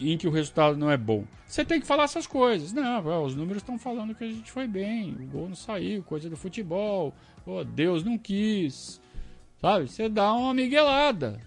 em 0.00 0.16
que 0.16 0.28
o 0.28 0.30
resultado 0.30 0.76
não 0.76 0.90
é 0.90 0.96
bom. 0.96 1.24
Você 1.46 1.64
tem 1.64 1.80
que 1.80 1.86
falar 1.86 2.04
essas 2.04 2.26
coisas. 2.26 2.72
Não, 2.72 3.24
os 3.24 3.34
números 3.34 3.62
estão 3.62 3.78
falando 3.78 4.14
que 4.14 4.24
a 4.24 4.28
gente 4.28 4.50
foi 4.50 4.66
bem, 4.66 5.12
o 5.12 5.26
gol 5.26 5.48
não 5.48 5.56
saiu, 5.56 6.02
coisa 6.02 6.28
do 6.28 6.36
futebol, 6.36 7.14
oh, 7.46 7.64
Deus 7.64 8.04
não 8.04 8.18
quis. 8.18 9.00
Sabe? 9.60 9.88
Você 9.88 10.08
dá 10.08 10.32
uma 10.32 10.54
miguelada. 10.54 11.40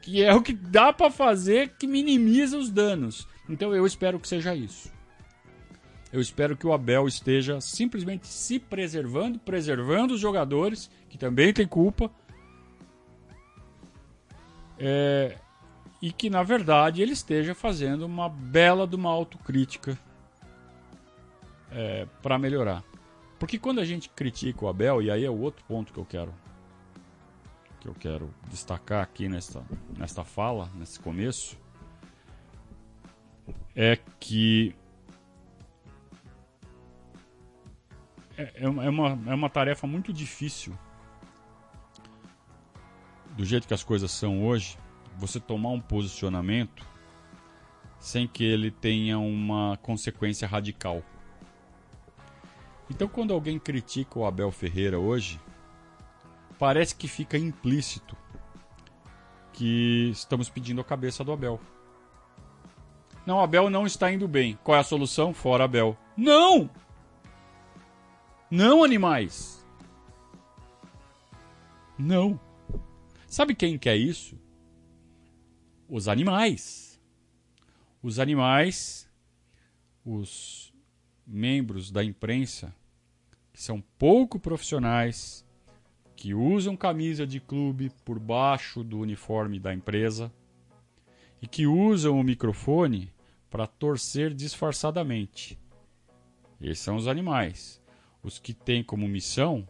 Que 0.00 0.22
é 0.22 0.34
o 0.34 0.42
que 0.42 0.52
dá 0.52 0.92
para 0.92 1.10
fazer 1.10 1.74
que 1.78 1.86
minimiza 1.86 2.56
os 2.56 2.70
danos. 2.70 3.26
Então 3.48 3.74
eu 3.74 3.86
espero 3.86 4.18
que 4.18 4.28
seja 4.28 4.54
isso. 4.54 4.90
Eu 6.12 6.20
espero 6.20 6.56
que 6.56 6.66
o 6.66 6.72
Abel 6.72 7.06
esteja 7.06 7.60
simplesmente 7.60 8.26
se 8.26 8.58
preservando, 8.58 9.38
preservando 9.38 10.14
os 10.14 10.20
jogadores, 10.20 10.90
que 11.08 11.16
também 11.16 11.52
tem 11.52 11.66
culpa. 11.66 12.10
É, 14.78 15.36
e 16.00 16.10
que 16.10 16.30
na 16.30 16.42
verdade 16.42 17.02
ele 17.02 17.12
esteja 17.12 17.54
fazendo 17.54 18.06
uma 18.06 18.28
bela 18.28 18.86
de 18.86 18.96
uma 18.96 19.10
autocrítica 19.10 19.98
é, 21.70 22.06
para 22.22 22.38
melhorar. 22.38 22.82
Porque 23.38 23.58
quando 23.58 23.80
a 23.80 23.84
gente 23.84 24.08
critica 24.08 24.64
o 24.64 24.68
Abel, 24.68 25.02
e 25.02 25.10
aí 25.10 25.24
é 25.24 25.30
o 25.30 25.38
outro 25.38 25.64
ponto 25.66 25.92
que 25.92 25.98
eu 25.98 26.04
quero 26.04 26.34
que 27.80 27.88
eu 27.88 27.94
quero 27.94 28.32
destacar 28.50 29.02
aqui 29.02 29.28
nesta, 29.28 29.64
nesta 29.96 30.22
fala, 30.22 30.70
nesse 30.74 31.00
começo, 31.00 31.58
é 33.74 33.98
que 34.18 34.74
é, 38.36 38.64
é, 38.64 38.68
uma, 38.68 39.18
é 39.26 39.34
uma 39.34 39.48
tarefa 39.48 39.86
muito 39.86 40.12
difícil 40.12 40.78
do 43.36 43.44
jeito 43.44 43.66
que 43.66 43.74
as 43.74 43.82
coisas 43.82 44.10
são 44.10 44.44
hoje 44.44 44.76
você 45.16 45.40
tomar 45.40 45.70
um 45.70 45.80
posicionamento 45.80 46.86
sem 47.98 48.26
que 48.26 48.44
ele 48.44 48.70
tenha 48.70 49.18
uma 49.18 49.78
consequência 49.82 50.46
radical. 50.46 51.02
Então, 52.90 53.06
quando 53.06 53.32
alguém 53.32 53.58
critica 53.58 54.18
o 54.18 54.26
Abel 54.26 54.50
Ferreira 54.50 54.98
hoje, 54.98 55.38
parece 56.60 56.94
que 56.94 57.08
fica 57.08 57.38
implícito 57.38 58.14
que 59.54 60.10
estamos 60.12 60.50
pedindo 60.50 60.82
a 60.82 60.84
cabeça 60.84 61.24
do 61.24 61.32
Abel. 61.32 61.58
Não, 63.24 63.40
Abel 63.40 63.70
não 63.70 63.86
está 63.86 64.12
indo 64.12 64.28
bem. 64.28 64.58
Qual 64.62 64.76
é 64.76 64.80
a 64.80 64.84
solução? 64.84 65.32
Fora 65.32 65.64
Abel. 65.64 65.96
Não! 66.14 66.68
Não, 68.50 68.84
animais! 68.84 69.64
Não. 71.98 72.38
Sabe 73.26 73.54
quem 73.54 73.78
quer 73.78 73.96
isso? 73.96 74.38
Os 75.88 76.08
animais. 76.08 77.00
Os 78.02 78.18
animais, 78.18 79.08
os 80.04 80.74
membros 81.26 81.90
da 81.90 82.04
imprensa, 82.04 82.74
que 83.50 83.62
são 83.62 83.82
pouco 83.98 84.38
profissionais, 84.38 85.44
que 86.20 86.34
usam 86.34 86.76
camisa 86.76 87.26
de 87.26 87.40
clube 87.40 87.90
por 88.04 88.18
baixo 88.18 88.84
do 88.84 88.98
uniforme 88.98 89.58
da 89.58 89.72
empresa 89.72 90.30
e 91.40 91.46
que 91.46 91.66
usam 91.66 92.20
o 92.20 92.22
microfone 92.22 93.10
para 93.48 93.66
torcer 93.66 94.34
disfarçadamente. 94.34 95.58
Esses 96.60 96.84
são 96.84 96.96
os 96.96 97.08
animais. 97.08 97.80
Os 98.22 98.38
que 98.38 98.52
têm 98.52 98.84
como 98.84 99.08
missão 99.08 99.66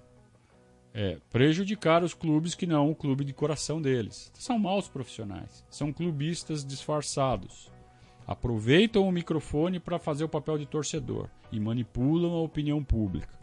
é, 0.93 1.19
prejudicar 1.31 2.03
os 2.03 2.15
clubes 2.15 2.57
que 2.57 2.67
não 2.67 2.91
o 2.91 2.97
clube 2.97 3.25
de 3.25 3.33
coração 3.33 3.81
deles. 3.81 4.33
São 4.35 4.59
maus 4.59 4.89
profissionais, 4.89 5.65
são 5.71 5.93
clubistas 5.93 6.65
disfarçados. 6.65 7.71
Aproveitam 8.27 9.07
o 9.07 9.13
microfone 9.13 9.79
para 9.79 10.01
fazer 10.01 10.25
o 10.25 10.29
papel 10.29 10.59
de 10.59 10.67
torcedor 10.67 11.29
e 11.53 11.61
manipulam 11.61 12.33
a 12.33 12.43
opinião 12.43 12.83
pública. 12.83 13.40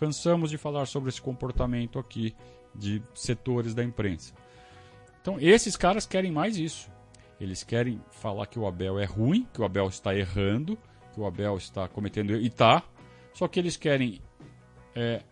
Cansamos 0.00 0.50
de 0.50 0.56
falar 0.56 0.86
sobre 0.86 1.10
esse 1.10 1.20
comportamento 1.20 1.98
aqui 1.98 2.34
de 2.74 3.02
setores 3.14 3.74
da 3.74 3.84
imprensa. 3.84 4.32
Então, 5.20 5.38
esses 5.38 5.76
caras 5.76 6.06
querem 6.06 6.32
mais 6.32 6.56
isso. 6.56 6.90
Eles 7.38 7.62
querem 7.62 8.00
falar 8.10 8.46
que 8.46 8.58
o 8.58 8.66
Abel 8.66 8.98
é 8.98 9.04
ruim, 9.04 9.46
que 9.52 9.60
o 9.60 9.64
Abel 9.64 9.86
está 9.88 10.14
errando, 10.14 10.78
que 11.12 11.20
o 11.20 11.26
Abel 11.26 11.56
está 11.58 11.86
cometendo 11.86 12.34
e 12.34 12.46
está. 12.46 12.82
Só 13.34 13.46
que 13.46 13.60
eles 13.60 13.76
querem 13.76 14.20
é, 14.94 15.22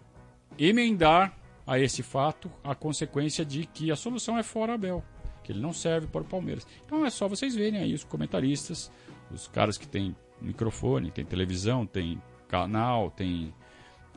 emendar 0.59 1.37
a 1.67 1.79
esse 1.79 2.03
fato 2.03 2.51
a 2.63 2.75
consequência 2.75 3.45
de 3.45 3.67
que 3.67 3.91
a 3.91 3.97
solução 3.97 4.39
é 4.39 4.43
fora 4.43 4.75
Abel, 4.75 5.05
que 5.43 5.53
ele 5.53 5.61
não 5.61 5.73
serve 5.73 6.07
para 6.07 6.23
o 6.23 6.25
Palmeiras. 6.25 6.67
Então 6.85 7.05
é 7.05 7.11
só 7.11 7.29
vocês 7.29 7.55
verem 7.55 7.81
aí 7.81 7.95
os 7.95 8.05
comentaristas, 8.05 8.91
os 9.31 9.49
caras 9.49 9.77
que 9.77 9.87
têm 9.87 10.17
microfone, 10.41 11.11
tem 11.11 11.25
televisão, 11.25 11.87
tem 11.87 12.23
canal, 12.49 13.11
tem 13.11 13.53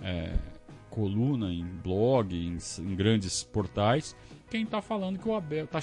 é, 0.01 0.33
coluna 0.89 1.51
em 1.51 1.63
blog, 1.65 2.35
em, 2.35 2.57
em 2.79 2.95
grandes 2.95 3.43
portais, 3.43 4.15
quem 4.49 4.63
está 4.63 4.81
falando 4.81 5.17
que 5.17 5.27
o 5.29 5.33
Abel 5.33 5.63
está 5.63 5.79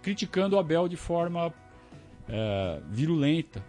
criticando 0.00 0.56
o 0.56 0.58
Abel 0.58 0.88
de 0.88 0.96
forma 0.96 1.52
é, 2.26 2.80
virulenta, 2.88 3.62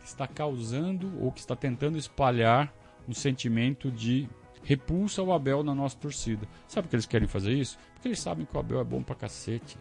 que 0.00 0.06
está 0.06 0.28
causando 0.28 1.12
ou 1.20 1.32
que 1.32 1.40
está 1.40 1.56
tentando 1.56 1.98
espalhar 1.98 2.72
um 3.08 3.12
sentimento 3.12 3.90
de 3.90 4.28
repulsa 4.62 5.22
o 5.22 5.32
Abel 5.32 5.62
na 5.64 5.74
nossa 5.74 5.96
torcida. 5.96 6.46
Sabe 6.68 6.86
por 6.86 6.90
que 6.90 6.96
eles 6.96 7.06
querem 7.06 7.26
fazer 7.26 7.52
isso? 7.52 7.76
Porque 7.94 8.08
eles 8.08 8.20
sabem 8.20 8.46
que 8.46 8.56
o 8.56 8.60
Abel 8.60 8.80
é 8.80 8.84
bom 8.84 9.02
pra 9.02 9.14
cacete 9.14 9.76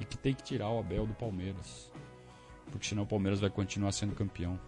e 0.00 0.04
que 0.04 0.16
tem 0.16 0.32
que 0.32 0.42
tirar 0.42 0.70
o 0.70 0.78
Abel 0.78 1.06
do 1.06 1.14
Palmeiras. 1.14 1.90
Porque 2.70 2.86
senão 2.86 3.02
o 3.02 3.06
Palmeiras 3.06 3.40
vai 3.40 3.50
continuar 3.50 3.92
sendo 3.92 4.14
campeão. 4.14 4.58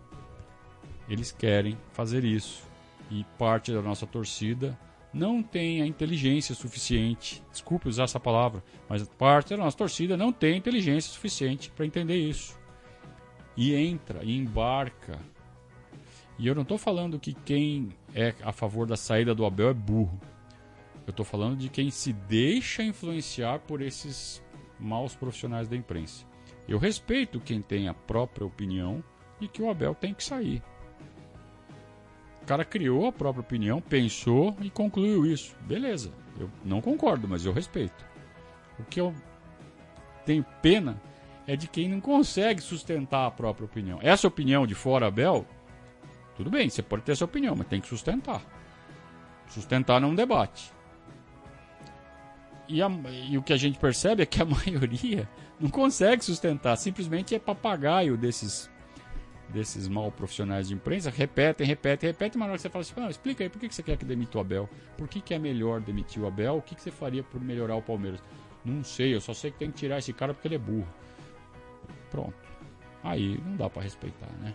Eles 1.09 1.31
querem 1.33 1.79
fazer 1.93 2.25
isso. 2.25 2.70
E 3.11 3.25
parte 3.37 3.73
da 3.73 3.83
nossa 3.83 4.07
torcida 4.07 4.79
não 5.13 5.43
tem 5.43 5.83
a 5.83 5.87
inteligência 5.87 6.55
suficiente. 6.55 7.43
Desculpe 7.51 7.89
usar 7.89 8.05
essa 8.05 8.21
palavra, 8.21 8.63
mas 8.89 9.07
parte 9.09 9.51
da 9.51 9.57
nossa 9.57 9.77
torcida 9.77 10.17
não 10.17 10.33
tem 10.33 10.57
inteligência 10.57 11.13
suficiente 11.13 11.71
para 11.71 11.87
entender 11.87 12.17
isso. 12.17 12.59
E 13.57 13.75
entra, 13.75 14.23
e 14.23 14.37
embarca 14.37 15.19
e 16.41 16.47
eu 16.47 16.55
não 16.55 16.63
estou 16.63 16.79
falando 16.79 17.21
que 17.21 17.35
quem 17.35 17.91
é 18.15 18.35
a 18.43 18.51
favor 18.51 18.87
da 18.87 18.97
saída 18.97 19.35
do 19.35 19.45
Abel 19.45 19.69
é 19.69 19.75
burro. 19.75 20.19
Eu 21.07 21.11
estou 21.11 21.25
falando 21.25 21.59
de 21.59 21.69
quem 21.69 21.91
se 21.91 22.15
deixa 22.15 22.83
influenciar 22.83 23.59
por 23.59 23.83
esses 23.83 24.43
maus 24.79 25.15
profissionais 25.15 25.69
da 25.69 25.77
imprensa. 25.77 26.25
Eu 26.67 26.79
respeito 26.79 27.41
quem 27.41 27.61
tem 27.61 27.89
a 27.89 27.95
própria 27.95 28.47
opinião 28.47 29.05
de 29.39 29.49
que 29.49 29.61
o 29.61 29.69
Abel 29.69 29.95
tem 29.95 30.15
que 30.15 30.25
sair. 30.25 30.63
Cara 32.51 32.65
criou 32.65 33.07
a 33.07 33.13
própria 33.13 33.43
opinião, 33.43 33.81
pensou 33.81 34.57
e 34.61 34.69
concluiu 34.69 35.25
isso. 35.25 35.55
Beleza, 35.61 36.13
eu 36.37 36.51
não 36.65 36.81
concordo, 36.81 37.29
mas 37.29 37.47
eu 37.47 37.53
respeito. 37.53 38.05
O 38.77 38.83
que 38.83 39.01
eu 39.01 39.15
tenho 40.27 40.45
pena 40.61 41.01
é 41.47 41.55
de 41.55 41.69
quem 41.69 41.89
não 41.89 42.01
consegue 42.01 42.61
sustentar 42.61 43.25
a 43.29 43.31
própria 43.31 43.67
opinião. 43.67 44.01
Essa 44.03 44.27
opinião 44.27 44.67
de 44.67 44.75
fora 44.75 45.07
Abel 45.07 45.47
tudo 46.37 46.51
bem, 46.51 46.69
você 46.69 46.83
pode 46.83 47.05
ter 47.05 47.13
essa 47.13 47.25
opinião, 47.25 47.55
mas 47.55 47.69
tem 47.69 47.81
que 47.81 47.87
sustentar. 47.87 48.43
Sustentar 49.47 50.01
não 50.01 50.13
debate. 50.13 50.73
E, 52.67 52.83
a, 52.83 52.91
e, 53.29 53.39
o 53.39 53.45
que 53.45 53.53
a 53.53 53.57
gente 53.57 53.79
percebe 53.79 54.25
é 54.25 54.27
que 54.27 54.43
a 54.43 54.45
maioria 54.67 55.29
não 55.61 55.71
consegue 55.71 56.25
sustentar, 56.25 56.77
simplesmente 56.77 57.33
é 57.33 57.39
papagaio 57.39 58.17
desses 58.17 58.69
desses 59.53 59.89
mal 59.89 60.11
profissionais 60.11 60.69
de 60.69 60.75
imprensa, 60.75 61.11
repetem, 61.11 61.67
repetem, 61.67 62.09
repetem, 62.09 62.39
na 62.39 62.47
hora 62.47 62.55
que 62.55 62.63
você 62.63 62.69
fala 62.69 62.83
assim, 62.83 62.95
ah, 62.97 63.11
explica 63.11 63.45
aí, 63.45 63.51
por 63.51 63.59
que 63.59 63.73
você 63.73 63.83
quer 63.83 63.97
que 63.97 64.05
demita 64.05 64.39
o 64.39 64.41
Abel? 64.41 64.69
Por 64.97 65.09
que, 65.09 65.21
que 65.21 65.35
é 65.35 65.39
melhor 65.39 65.81
demitir 65.81 66.23
o 66.23 66.27
Abel? 66.27 66.57
O 66.57 66.63
que, 66.63 66.75
que 66.75 66.83
você 66.83 66.91
faria 66.91 67.23
por 67.23 67.41
melhorar 67.41 67.77
o 67.77 67.83
Palmeiras? 67.83 68.23
Não 68.65 68.85
sei, 68.85 69.15
eu 69.15 69.21
só 69.21 69.35
sei 69.35 69.51
que 69.51 69.59
tem 69.59 69.71
que 69.71 69.79
tirar 69.79 69.99
esse 69.99 70.13
cara 70.13 70.33
porque 70.33 70.49
ele 70.49 70.57
é 70.57 70.59
burro. 70.59 70.89
Pronto. 72.11 72.35
Aí 73.03 73.41
não 73.45 73.57
dá 73.57 73.71
para 73.71 73.83
respeitar, 73.83 74.31
né? 74.41 74.55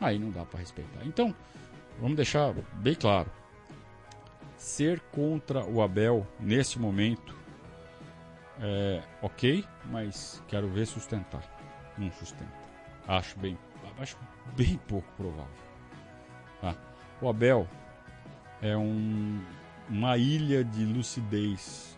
Aí 0.00 0.18
não 0.18 0.30
dá 0.30 0.44
para 0.44 0.60
respeitar. 0.60 1.04
Então, 1.04 1.34
vamos 2.00 2.16
deixar 2.16 2.54
bem 2.74 2.94
claro. 2.94 3.30
Ser 4.56 5.00
contra 5.12 5.64
o 5.64 5.82
Abel 5.82 6.26
nesse 6.38 6.78
momento 6.78 7.34
é 8.60 9.02
ok, 9.20 9.64
mas 9.86 10.42
quero 10.48 10.68
ver 10.68 10.86
sustentar. 10.86 11.42
Não 11.98 12.10
sustenta. 12.12 12.66
Acho 13.06 13.38
bem, 13.38 13.58
acho 13.98 14.16
bem 14.56 14.78
pouco 14.88 15.08
provável. 15.16 15.66
Ah, 16.62 16.74
o 17.20 17.28
Abel 17.28 17.66
é 18.62 18.76
um, 18.76 19.40
uma 19.88 20.16
ilha 20.16 20.64
de 20.64 20.84
lucidez 20.84 21.96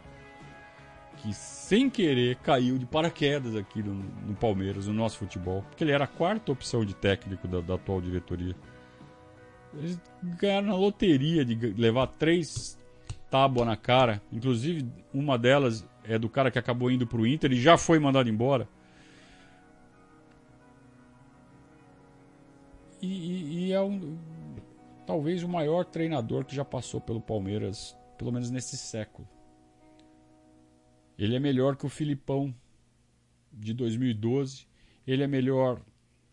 que 1.17 1.33
sem 1.35 1.91
querer 1.91 2.37
caiu 2.37 2.79
de 2.79 2.87
paraquedas 2.87 3.57
aqui 3.57 3.83
no, 3.83 3.95
no, 3.95 4.35
Palmeiras, 4.35 4.87
no 4.87 4.95
nosso 4.95 5.19
futebol, 5.19 5.63
porque 5.63 5.83
ele 5.83 5.91
era 5.91 6.05
a 6.05 6.09
quarta 6.09 6.53
opção 6.53 6.85
de 6.85 6.95
técnico 6.95 7.49
da, 7.49 7.61
da 7.61 7.75
atual 7.75 8.01
diretoria. 8.01 8.55
Eles 9.75 10.01
ganharam 10.23 10.69
na 10.69 10.77
loteria 10.77 11.45
de 11.45 11.55
levar 11.73 12.07
três 12.07 12.79
tábuas 13.31 13.67
na 13.67 13.77
cara, 13.77 14.23
inclusive 14.33 14.87
uma 15.13 15.37
delas 15.37 15.87
é 16.05 16.19
do 16.19 16.29
cara 16.29 16.51
que 16.51 16.59
acabou 16.59 16.91
indo 16.91 17.07
pro 17.07 17.27
Inter 17.27 17.53
e 17.53 17.61
já 17.61 17.77
foi 17.77 17.99
mandado 17.99 18.29
embora. 18.31 18.69
E, 23.01 23.69
e, 23.69 23.73
é 23.73 23.81
um, 23.81 24.19
talvez 25.07 25.43
o 25.43 25.49
maior 25.49 25.85
treinador 25.85 26.45
que 26.45 26.55
já 26.55 26.65
passou 26.65 27.01
pelo 27.01 27.21
Palmeiras, 27.21 27.97
pelo 28.17 28.33
menos 28.33 28.51
nesse 28.51 28.77
século. 28.77 29.29
Ele 31.19 31.35
é 31.35 31.41
melhor 31.41 31.77
que 31.77 31.87
o 31.87 31.89
Filipão 31.89 32.55
de 33.53 33.73
2012. 33.75 34.67
Ele 35.07 35.23
é 35.23 35.27
melhor 35.27 35.81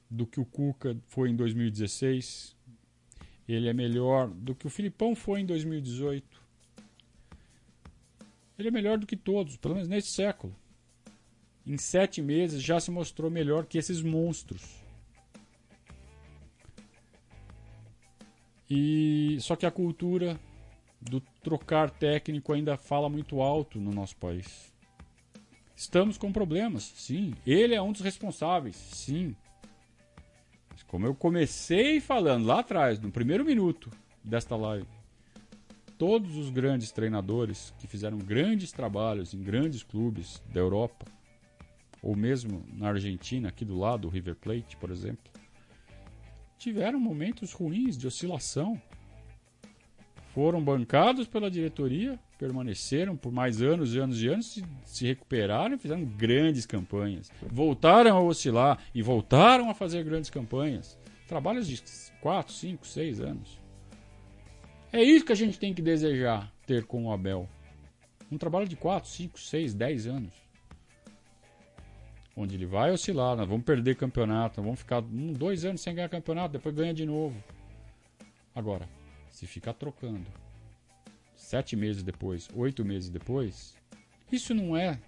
do 0.09 0.25
que 0.25 0.39
o 0.39 0.45
Cuca 0.45 0.95
foi 1.07 1.29
em 1.29 1.35
2016. 1.35 2.55
Ele 3.47 3.67
é 3.67 3.73
melhor 3.73 4.29
do 4.29 4.55
que 4.55 4.67
o 4.67 4.69
Filipão 4.69 5.15
foi 5.15 5.41
em 5.41 5.45
2018. 5.45 6.43
Ele 8.57 8.67
é 8.67 8.71
melhor 8.71 8.97
do 8.97 9.05
que 9.05 9.15
todos, 9.15 9.57
pelo 9.57 9.75
menos 9.75 9.89
nesse 9.89 10.09
século. 10.09 10.55
Em 11.65 11.77
sete 11.77 12.21
meses 12.21 12.61
já 12.61 12.79
se 12.79 12.91
mostrou 12.91 13.29
melhor 13.29 13.65
que 13.65 13.77
esses 13.77 14.01
monstros. 14.01 14.84
E 18.69 19.37
só 19.39 19.55
que 19.55 19.65
a 19.65 19.71
cultura 19.71 20.39
do 20.99 21.21
trocar 21.43 21.89
técnico 21.89 22.53
ainda 22.53 22.77
fala 22.77 23.09
muito 23.09 23.41
alto 23.41 23.79
no 23.79 23.91
nosso 23.91 24.15
país. 24.15 24.73
Estamos 25.75 26.17
com 26.17 26.31
problemas, 26.31 26.83
sim. 26.95 27.33
Ele 27.45 27.75
é 27.75 27.81
um 27.81 27.91
dos 27.91 28.01
responsáveis, 28.01 28.75
sim. 28.75 29.35
Mas 30.71 30.83
como 30.83 31.05
eu 31.05 31.13
comecei 31.13 31.99
falando 31.99 32.45
lá 32.45 32.59
atrás, 32.59 32.99
no 32.99 33.11
primeiro 33.11 33.45
minuto 33.45 33.91
desta 34.23 34.55
live, 34.55 34.87
todos 35.97 36.35
os 36.37 36.49
grandes 36.49 36.91
treinadores 36.91 37.73
que 37.79 37.87
fizeram 37.87 38.17
grandes 38.17 38.71
trabalhos 38.71 39.33
em 39.33 39.41
grandes 39.41 39.83
clubes 39.83 40.41
da 40.51 40.59
Europa, 40.59 41.05
ou 42.01 42.15
mesmo 42.15 42.63
na 42.73 42.89
Argentina, 42.89 43.49
aqui 43.49 43.65
do 43.65 43.77
lado, 43.77 44.07
o 44.07 44.11
River 44.11 44.35
Plate, 44.35 44.77
por 44.77 44.89
exemplo, 44.89 45.31
tiveram 46.57 46.99
momentos 46.99 47.53
ruins 47.53 47.97
de 47.97 48.07
oscilação. 48.07 48.81
foram 50.33 50.61
bancados 50.61 51.27
pela 51.27 51.49
diretoria, 51.49 52.19
permaneceram 52.37 53.15
por 53.15 53.31
mais 53.31 53.61
anos 53.61 53.95
e 53.95 53.99
anos 53.99 54.21
e 54.21 54.27
anos, 54.27 54.61
se, 54.83 55.05
recuperaram 55.05 55.75
e 55.75 55.77
fizeram 55.77 56.03
grandes 56.03 56.65
campanhas. 56.65 57.31
Voltaram 57.41 58.17
a 58.17 58.21
oscilar 58.21 58.77
e 58.93 59.01
voltaram 59.01 59.69
a 59.69 59.73
fazer 59.73 60.03
grandes 60.03 60.29
campanhas. 60.29 60.97
Trabalhos 61.25 61.67
de 61.67 61.81
4, 62.19 62.53
5, 62.53 62.85
6 62.85 63.21
anos. 63.21 63.59
É 64.91 65.01
isso 65.01 65.25
que 65.25 65.31
a 65.31 65.35
gente 65.35 65.57
tem 65.57 65.73
que 65.73 65.81
desejar 65.81 66.53
ter 66.65 66.85
com 66.85 67.05
o 67.05 67.11
Abel. 67.11 67.47
Um 68.31 68.37
trabalho 68.37 68.67
de 68.67 68.75
4, 68.75 69.09
5, 69.09 69.39
6, 69.39 69.73
10 69.73 70.07
anos. 70.07 70.44
Onde 72.35 72.55
ele 72.55 72.65
vai 72.65 72.91
oscilar, 72.91 73.35
nós 73.37 73.47
vamos 73.47 73.63
perder 73.63 73.95
campeonato, 73.95 74.59
nós 74.59 74.65
vamos 74.65 74.79
ficar 74.79 75.01
um, 75.01 75.31
dois 75.31 75.63
anos 75.63 75.81
sem 75.81 75.95
ganhar 75.95 76.09
campeonato, 76.09 76.53
depois 76.53 76.75
ganha 76.75 76.93
de 76.93 77.05
novo. 77.05 77.35
Agora, 78.53 78.87
se 79.29 79.47
ficar 79.47 79.73
trocando 79.73 80.25
sete 81.35 81.75
meses 81.75 82.03
depois, 82.03 82.49
oito 82.55 82.83
meses 82.83 83.09
depois, 83.09 83.75
isso 84.31 84.53
não 84.53 84.75
é 84.75 84.99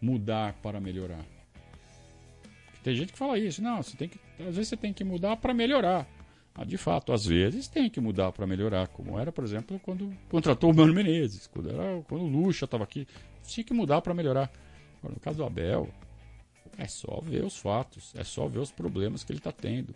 mudar 0.00 0.52
para 0.62 0.80
melhorar. 0.80 1.24
Tem 2.82 2.94
gente 2.94 3.12
que 3.12 3.18
fala 3.18 3.38
isso, 3.38 3.62
não, 3.62 3.82
você 3.82 3.96
tem 3.96 4.08
que, 4.08 4.20
às 4.38 4.54
vezes 4.54 4.68
você 4.68 4.76
tem 4.76 4.92
que 4.92 5.02
mudar 5.02 5.36
para 5.36 5.54
melhorar. 5.54 6.06
Ah, 6.54 6.64
de 6.64 6.78
fato, 6.78 7.12
às 7.12 7.26
vezes 7.26 7.68
tem 7.68 7.90
que 7.90 8.00
mudar 8.00 8.32
para 8.32 8.46
melhorar, 8.46 8.88
como 8.88 9.18
era, 9.18 9.30
por 9.30 9.44
exemplo, 9.44 9.78
quando 9.80 10.10
contratou 10.30 10.70
o 10.70 10.74
Mano 10.74 10.94
Menezes, 10.94 11.46
quando, 11.46 11.70
era, 11.70 12.02
quando 12.02 12.22
o 12.22 12.28
Lucha 12.28 12.64
estava 12.64 12.84
aqui, 12.84 13.06
tinha 13.42 13.62
que 13.62 13.74
mudar 13.74 14.00
para 14.00 14.14
melhorar. 14.14 14.50
Agora, 14.98 15.14
no 15.14 15.20
caso 15.20 15.38
do 15.38 15.44
Abel, 15.44 15.88
é 16.78 16.86
só 16.86 17.20
ver 17.20 17.44
os 17.44 17.56
fatos, 17.56 18.12
é 18.14 18.24
só 18.24 18.46
ver 18.48 18.58
os 18.58 18.70
problemas 18.70 19.24
que 19.24 19.32
ele 19.32 19.38
está 19.38 19.52
tendo 19.52 19.94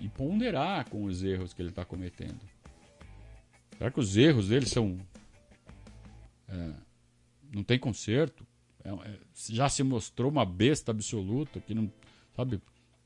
e 0.00 0.08
ponderar 0.08 0.88
com 0.88 1.04
os 1.04 1.22
erros 1.22 1.52
que 1.52 1.62
ele 1.62 1.70
está 1.70 1.84
cometendo. 1.84 2.40
Será 3.76 3.90
que 3.90 4.00
os 4.00 4.16
erros 4.16 4.48
dele 4.48 4.66
são. 4.66 4.98
É, 6.48 6.72
não 7.52 7.62
tem 7.62 7.78
conserto? 7.78 8.46
É, 8.84 8.90
é, 8.90 9.18
já 9.50 9.68
se 9.68 9.82
mostrou 9.82 10.30
uma 10.30 10.44
besta 10.44 10.90
absoluta 10.90 11.60
que 11.60 11.74
não. 11.74 11.90
Sabe? 12.36 12.60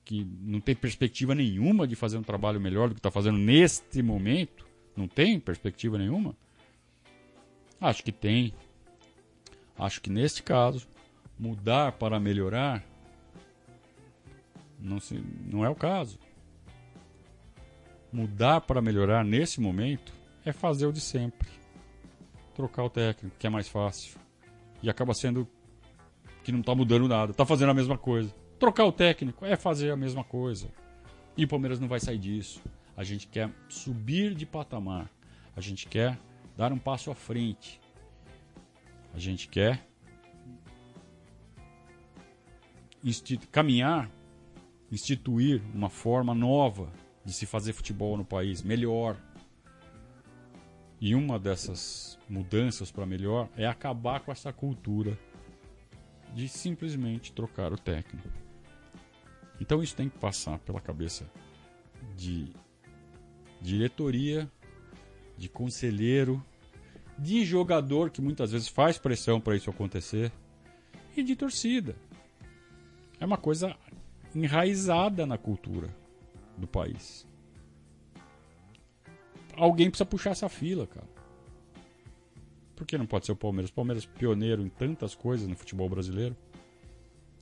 Que 0.05 0.25
não 0.41 0.61
tem 0.61 0.75
perspectiva 0.75 1.35
nenhuma 1.35 1.87
de 1.87 1.95
fazer 1.95 2.17
um 2.17 2.23
trabalho 2.23 2.61
melhor 2.61 2.89
do 2.89 2.95
que 2.95 2.99
está 2.99 3.11
fazendo 3.11 3.39
neste 3.39 4.03
momento? 4.03 4.67
Não 4.97 5.09
tem 5.09 5.39
perspectiva 5.39 5.97
nenhuma? 5.97 6.37
Acho 7.81 8.03
que 8.03 8.13
tem. 8.13 8.53
Acho 9.83 10.01
que 10.01 10.09
neste 10.09 10.45
caso, 10.45 10.87
mudar 11.37 11.91
para 11.91 12.21
melhorar 12.21 12.85
não, 14.79 15.01
se, 15.01 15.21
não 15.45 15.65
é 15.65 15.69
o 15.69 15.75
caso. 15.75 16.21
Mudar 18.13 18.61
para 18.61 18.81
melhorar 18.81 19.25
nesse 19.25 19.61
momento 19.61 20.13
é 20.45 20.53
fazer 20.53 20.87
o 20.87 20.93
de 20.93 21.01
sempre. 21.01 21.49
Trocar 22.55 22.85
o 22.85 22.91
técnico, 22.91 23.35
que 23.37 23.45
é 23.45 23.51
mais 23.51 23.67
fácil. 23.67 24.21
E 24.81 24.89
acaba 24.89 25.15
sendo 25.15 25.49
que 26.45 26.53
não 26.53 26.61
está 26.61 26.77
mudando 26.77 27.09
nada, 27.09 27.33
está 27.33 27.45
fazendo 27.45 27.71
a 27.71 27.75
mesma 27.75 27.99
coisa. 27.99 28.33
Trocar 28.61 28.85
o 28.85 28.93
técnico 28.93 29.45
é 29.45 29.57
fazer 29.57 29.91
a 29.91 29.97
mesma 29.97 30.23
coisa. 30.23 30.69
E 31.37 31.45
o 31.45 31.49
Palmeiras 31.49 31.81
não 31.81 31.89
vai 31.89 31.99
sair 31.99 32.19
disso. 32.19 32.63
A 32.97 33.03
gente 33.03 33.27
quer 33.27 33.51
subir 33.69 34.33
de 34.33 34.47
patamar. 34.47 35.11
A 35.57 35.61
gente 35.61 35.89
quer 35.89 36.17
dar 36.57 36.73
um 36.73 36.79
passo 36.79 37.11
à 37.11 37.17
frente. 37.17 37.82
A 39.15 39.19
gente 39.19 39.49
quer 39.49 39.87
caminhar, 43.51 44.11
instituir 44.91 45.63
uma 45.75 45.91
forma 45.91 46.35
nova 46.35 46.93
de 47.25 47.33
se 47.33 47.47
fazer 47.47 47.73
futebol 47.73 48.17
no 48.17 48.25
país, 48.25 48.63
melhor, 48.63 49.17
e 51.01 51.17
uma 51.17 51.37
dessas 51.37 52.17
mudanças 52.29 52.93
para 52.93 53.05
melhor 53.05 53.49
é 53.57 53.67
acabar 53.67 54.21
com 54.21 54.31
essa 54.31 54.53
cultura 54.53 55.19
de 56.33 56.49
simplesmente 56.49 57.33
trocar 57.33 57.73
o 57.73 57.77
técnico. 57.77 58.29
Então 59.61 59.83
isso 59.83 59.97
tem 59.97 60.09
que 60.09 60.17
passar 60.19 60.59
pela 60.61 60.81
cabeça 60.81 61.29
de 62.17 62.53
diretoria, 63.61 64.51
de 65.37 65.49
conselheiro, 65.49 66.41
de 67.19 67.45
jogador 67.45 68.11
que 68.11 68.21
muitas 68.21 68.53
vezes 68.53 68.69
faz 68.69 68.99
pressão 68.99 69.41
para 69.41 69.57
isso 69.57 69.71
acontecer 69.71 70.33
e 71.17 71.23
de 71.23 71.37
torcida. 71.37 71.95
É 73.21 73.25
uma 73.25 73.37
coisa 73.37 73.77
enraizada 74.35 75.27
na 75.27 75.39
cultura 75.39 75.89
do 76.57 76.67
país 76.67 77.27
alguém 79.57 79.91
precisa 79.91 80.07
puxar 80.07 80.31
essa 80.31 80.49
fila, 80.49 80.87
cara. 80.87 81.07
Por 82.75 82.87
que 82.87 82.99
não 82.99 83.07
pode 83.07 83.27
ser 83.27 83.33
o 83.33 83.37
Palmeiras? 83.37 83.71
O 83.71 83.75
Palmeiras 83.75 84.07
pioneiro 84.07 84.63
em 84.63 84.69
tantas 84.69 85.15
coisas 85.15 85.47
no 85.47 85.55
futebol 85.55 85.89
brasileiro. 85.89 86.37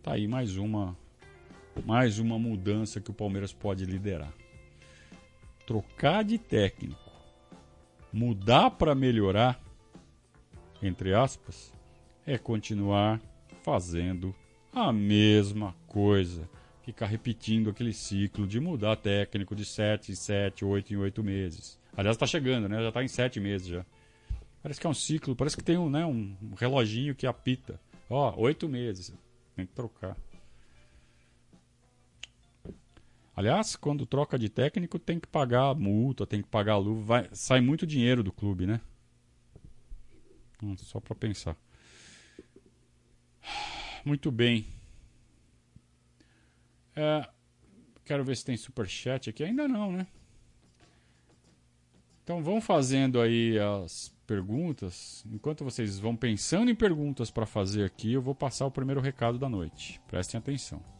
Tá 0.02 0.14
aí 0.14 0.26
mais 0.26 0.56
uma 0.56 0.96
mais 1.86 2.18
uma 2.18 2.38
mudança 2.38 3.00
que 3.00 3.10
o 3.10 3.14
Palmeiras 3.14 3.52
pode 3.52 3.84
liderar. 3.84 4.32
Trocar 5.66 6.24
de 6.24 6.36
técnico, 6.36 7.09
mudar 8.20 8.70
para 8.72 8.94
melhorar, 8.94 9.58
entre 10.82 11.14
aspas, 11.14 11.72
é 12.26 12.36
continuar 12.36 13.18
fazendo 13.62 14.34
a 14.70 14.92
mesma 14.92 15.74
coisa. 15.86 16.46
Ficar 16.82 17.06
repetindo 17.06 17.70
aquele 17.70 17.94
ciclo 17.94 18.46
de 18.46 18.60
mudar 18.60 18.96
técnico 18.96 19.56
de 19.56 19.64
7 19.64 20.12
em 20.12 20.14
7, 20.14 20.66
8 20.66 20.92
em 20.92 20.96
8 20.98 21.24
meses. 21.24 21.78
Aliás, 21.96 22.14
está 22.14 22.26
chegando, 22.26 22.68
né? 22.68 22.82
Já 22.82 22.88
está 22.88 23.02
em 23.02 23.08
sete 23.08 23.40
meses 23.40 23.66
já. 23.66 23.86
Parece 24.62 24.78
que 24.78 24.86
é 24.86 24.90
um 24.90 24.94
ciclo, 24.94 25.34
parece 25.34 25.56
que 25.56 25.64
tem 25.64 25.78
um, 25.78 25.88
né, 25.88 26.04
um 26.04 26.36
reloginho 26.58 27.14
que 27.14 27.26
apita. 27.26 27.80
Ó, 28.10 28.34
oito 28.36 28.68
meses. 28.68 29.14
Tem 29.56 29.64
que 29.64 29.72
trocar. 29.72 30.14
Aliás, 33.40 33.74
quando 33.74 34.04
troca 34.04 34.38
de 34.38 34.50
técnico, 34.50 34.98
tem 34.98 35.18
que 35.18 35.26
pagar 35.26 35.74
multa, 35.74 36.26
tem 36.26 36.42
que 36.42 36.48
pagar 36.48 36.76
luva. 36.76 37.02
Vai, 37.02 37.28
sai 37.32 37.58
muito 37.62 37.86
dinheiro 37.86 38.22
do 38.22 38.30
clube, 38.30 38.66
né? 38.66 38.82
Hum, 40.62 40.76
só 40.76 41.00
para 41.00 41.14
pensar. 41.14 41.56
Muito 44.04 44.30
bem. 44.30 44.66
É, 46.94 47.26
quero 48.04 48.22
ver 48.22 48.36
se 48.36 48.44
tem 48.44 48.58
superchat 48.58 49.30
aqui. 49.30 49.42
Ainda 49.42 49.66
não, 49.66 49.90
né? 49.90 50.06
Então 52.22 52.42
vão 52.42 52.60
fazendo 52.60 53.22
aí 53.22 53.58
as 53.58 54.14
perguntas. 54.26 55.24
Enquanto 55.32 55.64
vocês 55.64 55.98
vão 55.98 56.14
pensando 56.14 56.70
em 56.70 56.74
perguntas 56.74 57.30
para 57.30 57.46
fazer 57.46 57.86
aqui, 57.86 58.12
eu 58.12 58.20
vou 58.20 58.34
passar 58.34 58.66
o 58.66 58.70
primeiro 58.70 59.00
recado 59.00 59.38
da 59.38 59.48
noite. 59.48 59.98
Prestem 60.06 60.36
atenção. 60.36 60.99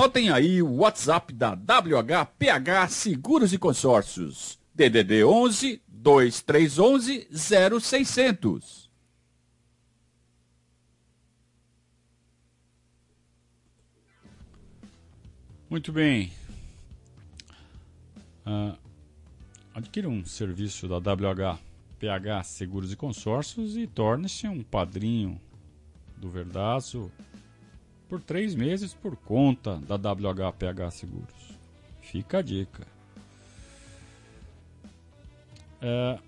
Notem 0.00 0.30
aí 0.30 0.62
o 0.62 0.76
WhatsApp 0.76 1.30
da 1.30 1.50
WHPH 1.50 2.88
Seguros 2.88 3.52
e 3.52 3.58
Consórcios. 3.58 4.58
DDD 4.74 5.24
11 5.24 5.82
2311 5.86 7.28
0600. 7.30 8.90
Muito 15.68 15.92
bem. 15.92 16.32
Uh, 18.46 18.74
adquira 19.74 20.08
um 20.08 20.24
serviço 20.24 20.88
da 20.88 20.96
WH 20.96 21.60
PH 21.98 22.42
Seguros 22.44 22.90
e 22.90 22.96
Consórcios 22.96 23.76
e 23.76 23.86
torne-se 23.86 24.48
um 24.48 24.62
padrinho 24.62 25.38
do 26.16 26.30
Verdaço 26.30 27.12
por 28.10 28.20
três 28.20 28.56
meses 28.56 28.92
por 28.92 29.16
conta 29.16 29.76
da 29.78 29.94
WHPH 29.94 30.90
Seguros. 30.90 31.58
Fica 32.02 32.38
a 32.38 32.42
dica. 32.42 32.84
É, 35.80 36.18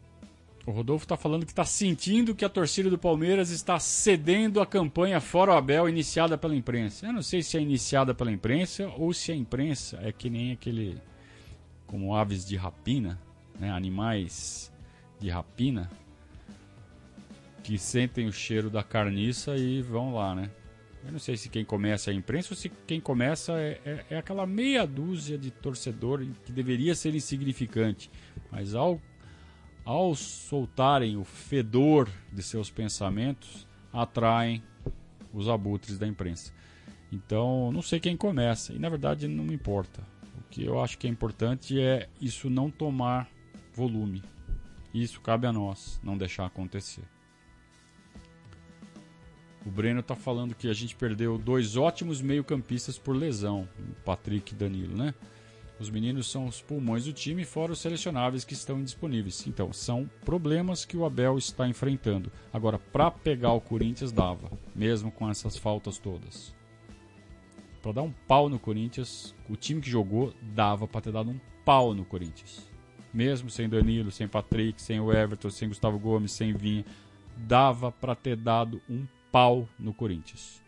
o 0.64 0.70
Rodolfo 0.70 1.04
está 1.04 1.16
falando 1.16 1.44
que 1.44 1.50
está 1.50 1.64
sentindo 1.64 2.36
que 2.36 2.44
a 2.44 2.48
torcida 2.48 2.88
do 2.88 2.96
Palmeiras 2.96 3.50
está 3.50 3.80
cedendo 3.80 4.60
a 4.60 4.66
campanha 4.66 5.20
Fora 5.20 5.52
o 5.52 5.56
Abel 5.56 5.88
iniciada 5.88 6.38
pela 6.38 6.54
imprensa. 6.54 7.06
Eu 7.06 7.12
não 7.12 7.22
sei 7.22 7.42
se 7.42 7.58
é 7.58 7.60
iniciada 7.60 8.14
pela 8.14 8.30
imprensa 8.30 8.86
ou 8.96 9.12
se 9.12 9.32
a 9.32 9.34
imprensa 9.34 9.98
é 10.04 10.12
que 10.12 10.30
nem 10.30 10.52
aquele. 10.52 10.98
como 11.84 12.14
aves 12.14 12.46
de 12.46 12.54
rapina, 12.54 13.18
né? 13.58 13.72
animais 13.72 14.72
de 15.18 15.28
rapina, 15.28 15.90
que 17.64 17.76
sentem 17.76 18.28
o 18.28 18.32
cheiro 18.32 18.70
da 18.70 18.84
carniça 18.84 19.56
e 19.56 19.82
vão 19.82 20.14
lá, 20.14 20.32
né? 20.32 20.48
Eu 21.04 21.12
não 21.12 21.18
sei 21.18 21.36
se 21.36 21.48
quem 21.48 21.64
começa 21.64 22.10
é 22.10 22.14
a 22.14 22.16
imprensa 22.16 22.52
ou 22.52 22.56
se 22.56 22.68
quem 22.86 23.00
começa 23.00 23.52
é, 23.54 23.80
é, 23.84 24.04
é 24.10 24.16
aquela 24.18 24.46
meia 24.46 24.86
dúzia 24.86 25.36
de 25.36 25.50
torcedor 25.50 26.24
que 26.44 26.52
deveria 26.52 26.94
ser 26.94 27.14
insignificante. 27.14 28.10
Mas 28.50 28.74
ao 28.74 29.00
ao 29.84 30.14
soltarem 30.14 31.16
o 31.16 31.24
fedor 31.24 32.08
de 32.32 32.42
seus 32.42 32.70
pensamentos, 32.70 33.66
atraem 33.92 34.62
os 35.32 35.48
abutres 35.48 35.98
da 35.98 36.06
imprensa. 36.06 36.52
Então, 37.10 37.70
não 37.72 37.82
sei 37.82 38.00
quem 38.00 38.16
começa, 38.16 38.72
e 38.72 38.78
na 38.78 38.88
verdade 38.88 39.28
não 39.28 39.44
me 39.44 39.54
importa. 39.54 40.00
O 40.38 40.48
que 40.50 40.64
eu 40.64 40.80
acho 40.80 40.96
que 40.98 41.06
é 41.06 41.10
importante 41.10 41.80
é 41.80 42.08
isso 42.20 42.48
não 42.48 42.70
tomar 42.70 43.28
volume. 43.74 44.22
Isso 44.94 45.20
cabe 45.20 45.46
a 45.46 45.52
nós, 45.52 46.00
não 46.02 46.16
deixar 46.16 46.46
acontecer. 46.46 47.04
O 49.64 49.70
Breno 49.70 50.00
está 50.00 50.16
falando 50.16 50.54
que 50.54 50.68
a 50.68 50.72
gente 50.72 50.96
perdeu 50.96 51.38
dois 51.38 51.76
ótimos 51.76 52.20
meio-campistas 52.20 52.98
por 52.98 53.14
lesão, 53.14 53.68
Patrick 54.04 54.52
e 54.52 54.56
Danilo, 54.56 54.96
né? 54.96 55.14
Os 55.78 55.88
meninos 55.90 56.30
são 56.30 56.46
os 56.46 56.60
pulmões 56.60 57.04
do 57.06 57.12
time, 57.12 57.44
fora 57.44 57.72
os 57.72 57.80
selecionáveis 57.80 58.44
que 58.44 58.54
estão 58.54 58.78
indisponíveis. 58.78 59.46
Então, 59.46 59.72
são 59.72 60.08
problemas 60.24 60.84
que 60.84 60.96
o 60.96 61.04
Abel 61.04 61.38
está 61.38 61.66
enfrentando. 61.66 62.30
Agora, 62.52 62.78
para 62.78 63.10
pegar 63.10 63.52
o 63.52 63.60
Corinthians, 63.60 64.12
dava, 64.12 64.50
mesmo 64.74 65.10
com 65.10 65.28
essas 65.28 65.56
faltas 65.56 65.98
todas. 65.98 66.54
Para 67.82 67.92
dar 67.92 68.02
um 68.02 68.12
pau 68.28 68.48
no 68.48 68.60
Corinthians, 68.60 69.34
o 69.48 69.56
time 69.56 69.80
que 69.80 69.90
jogou 69.90 70.32
dava 70.40 70.86
para 70.86 71.00
ter 71.00 71.12
dado 71.12 71.30
um 71.30 71.40
pau 71.64 71.94
no 71.94 72.04
Corinthians. 72.04 72.68
Mesmo 73.12 73.50
sem 73.50 73.68
Danilo, 73.68 74.12
sem 74.12 74.28
Patrick, 74.28 74.80
sem 74.80 75.00
o 75.00 75.12
Everton, 75.12 75.50
sem 75.50 75.68
Gustavo 75.68 75.98
Gomes, 75.98 76.30
sem 76.30 76.52
Vinha, 76.52 76.84
dava 77.36 77.90
para 77.90 78.14
ter 78.14 78.36
dado 78.36 78.80
um 78.88 79.04
pau 79.32 79.66
no 79.78 79.92
Corinthians. 79.92 80.62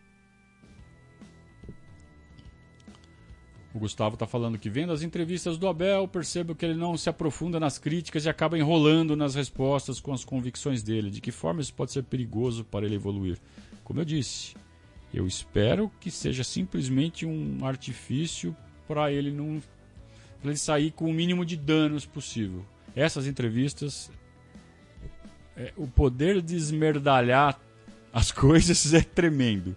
O 3.75 3.79
Gustavo 3.79 4.15
está 4.15 4.25
falando 4.25 4.57
que 4.57 4.69
vendo 4.69 4.93
as 4.93 5.01
entrevistas 5.01 5.57
do 5.57 5.67
Abel, 5.67 6.07
percebo 6.07 6.55
que 6.55 6.65
ele 6.65 6.75
não 6.75 6.95
se 6.95 7.09
aprofunda 7.09 7.59
nas 7.59 7.77
críticas 7.77 8.23
e 8.23 8.29
acaba 8.29 8.57
enrolando 8.57 9.17
nas 9.17 9.35
respostas 9.35 9.99
com 9.99 10.13
as 10.13 10.23
convicções 10.23 10.81
dele. 10.81 11.11
De 11.11 11.19
que 11.19 11.29
forma 11.29 11.59
isso 11.59 11.73
pode 11.73 11.91
ser 11.91 12.03
perigoso 12.03 12.63
para 12.63 12.85
ele 12.85 12.95
evoluir? 12.95 13.37
Como 13.83 13.99
eu 13.99 14.05
disse, 14.05 14.55
eu 15.13 15.27
espero 15.27 15.91
que 15.99 16.09
seja 16.09 16.41
simplesmente 16.41 17.25
um 17.25 17.65
artifício 17.65 18.55
para 18.87 19.11
ele 19.11 19.29
não 19.29 19.61
pra 20.41 20.51
ele 20.51 20.57
sair 20.57 20.91
com 20.91 21.09
o 21.09 21.13
mínimo 21.13 21.43
de 21.43 21.57
danos 21.57 22.05
possível. 22.05 22.65
Essas 22.95 23.27
entrevistas, 23.27 24.09
é, 25.57 25.73
o 25.75 25.85
poder 25.85 26.41
de 26.41 26.55
esmerdalhar 26.55 27.59
as 28.15 28.31
coisas 28.33 28.93
é 28.93 29.01
tremendo. 29.01 29.75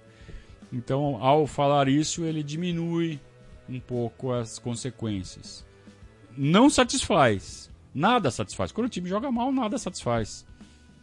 Então, 0.72 1.16
ao 1.22 1.46
falar 1.46 1.88
isso, 1.88 2.24
ele 2.24 2.42
diminui 2.42 3.20
um 3.68 3.80
pouco 3.80 4.32
as 4.32 4.58
consequências. 4.58 5.66
Não 6.36 6.70
satisfaz. 6.70 7.68
Nada 7.92 8.30
satisfaz. 8.30 8.70
Quando 8.70 8.86
o 8.86 8.90
time 8.90 9.08
joga 9.08 9.30
mal, 9.32 9.50
nada 9.50 9.76
satisfaz. 9.76 10.46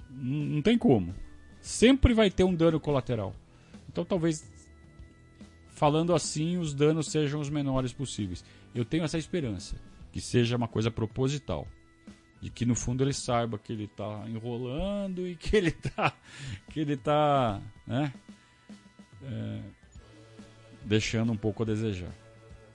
Não, 0.09 0.61
tem 0.61 0.77
como. 0.77 1.13
Sempre 1.61 2.13
vai 2.13 2.29
ter 2.29 2.43
um 2.43 2.55
dano 2.55 2.79
colateral. 2.79 3.35
Então 3.89 4.05
talvez 4.05 4.49
falando 5.69 6.13
assim 6.13 6.57
os 6.57 6.73
danos 6.73 7.07
sejam 7.07 7.41
os 7.41 7.49
menores 7.49 7.91
possíveis. 7.91 8.45
Eu 8.73 8.85
tenho 8.85 9.03
essa 9.03 9.17
esperança 9.17 9.75
que 10.11 10.21
seja 10.21 10.55
uma 10.55 10.67
coisa 10.67 10.89
proposital, 10.89 11.67
de 12.45 12.51
que 12.51 12.63
no 12.63 12.75
fundo 12.75 13.03
ele 13.03 13.11
saiba 13.11 13.57
que 13.57 13.73
ele 13.73 13.85
está 13.85 14.23
enrolando 14.27 15.27
e 15.27 15.35
que 15.35 15.57
ele 15.57 15.69
está 15.69 16.15
que 16.69 16.79
ele 16.79 16.95
tá, 16.95 17.59
né, 17.87 18.13
é, 19.23 19.61
deixando 20.83 21.31
um 21.31 21.35
pouco 21.35 21.63
a 21.63 21.65
desejar. 21.65 22.11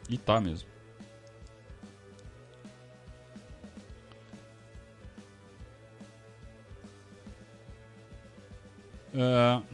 E 0.08 0.18
tá 0.18 0.40
mesmo. 0.40 0.68
Uh... 9.14 9.64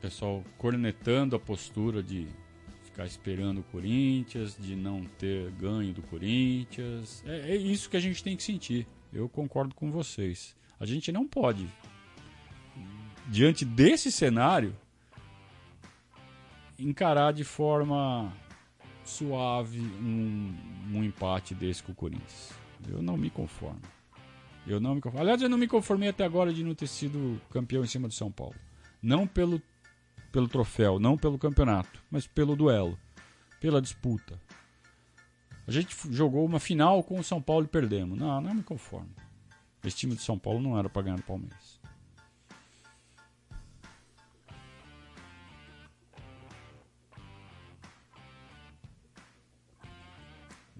Pessoal 0.00 0.42
cornetando 0.56 1.36
a 1.36 1.38
postura 1.38 2.02
de 2.02 2.26
ficar 2.92 3.06
esperando 3.06 3.60
o 3.60 3.64
Corinthians, 3.64 4.54
de 4.58 4.76
não 4.76 5.04
ter 5.18 5.50
ganho 5.52 5.94
do 5.94 6.02
Corinthians. 6.02 7.24
É, 7.26 7.52
é 7.52 7.56
isso 7.56 7.88
que 7.88 7.96
a 7.96 8.00
gente 8.00 8.22
tem 8.22 8.36
que 8.36 8.42
sentir. 8.42 8.86
Eu 9.12 9.28
concordo 9.28 9.74
com 9.74 9.90
vocês. 9.90 10.54
A 10.78 10.84
gente 10.84 11.10
não 11.10 11.26
pode, 11.26 11.66
diante 13.28 13.64
desse 13.64 14.12
cenário, 14.12 14.76
encarar 16.78 17.32
de 17.32 17.44
forma 17.44 18.32
suave 19.04 19.80
um, 19.80 20.54
um 20.92 21.02
empate 21.02 21.54
desse 21.54 21.82
com 21.82 21.92
o 21.92 21.94
Corinthians. 21.94 22.50
Eu 22.88 23.00
não 23.00 23.16
me 23.16 23.30
conformo. 23.30 23.80
Eu 24.66 24.80
não 24.80 24.94
me 24.94 25.00
conformo. 25.00 25.22
Aliás, 25.22 25.40
eu 25.40 25.48
não 25.48 25.58
me 25.58 25.66
conformei 25.66 26.08
até 26.10 26.24
agora 26.24 26.52
de 26.52 26.62
não 26.62 26.74
ter 26.74 26.88
sido 26.88 27.40
campeão 27.50 27.84
em 27.84 27.88
cima 27.88 28.06
do 28.06 28.14
São 28.14 28.30
Paulo. 28.30 28.56
Não 29.00 29.26
pelo, 29.26 29.62
pelo 30.32 30.48
troféu, 30.48 30.98
não 30.98 31.16
pelo 31.16 31.38
campeonato, 31.38 32.02
mas 32.10 32.26
pelo 32.26 32.56
duelo, 32.56 32.98
pela 33.60 33.82
disputa. 33.82 34.40
A 35.68 35.70
gente 35.70 35.94
jogou 36.10 36.44
uma 36.44 36.58
final 36.58 37.04
com 37.04 37.20
o 37.20 37.24
São 37.24 37.40
Paulo 37.40 37.66
e 37.66 37.68
perdemos. 37.68 38.18
Não, 38.18 38.40
não 38.40 38.54
me 38.54 38.62
conformo. 38.62 39.14
Esse 39.84 39.96
time 39.96 40.16
de 40.16 40.22
São 40.22 40.38
Paulo 40.38 40.60
não 40.60 40.76
era 40.76 40.88
para 40.88 41.02
ganhar 41.02 41.18
o 41.18 41.22
Palmeiras. 41.22 41.80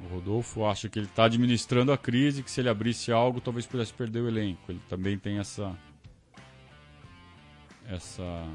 O 0.01 0.07
Rodolfo 0.09 0.65
acha 0.65 0.89
que 0.89 0.99
ele 0.99 1.07
está 1.07 1.25
administrando 1.25 1.93
a 1.93 1.99
crise, 1.99 2.43
que 2.43 2.51
se 2.51 2.61
ele 2.61 2.69
abrisse 2.69 3.13
algo, 3.13 3.41
talvez 3.41 3.67
pudesse 3.67 3.93
perder 3.93 4.21
o 4.21 4.29
elenco. 4.29 4.73
Ele 4.73 4.81
também 4.89 5.17
tem 5.17 5.39
essa. 5.39 5.79
Essa. 7.87 8.49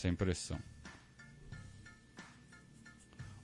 Essa 0.00 0.08
impressão. 0.08 0.58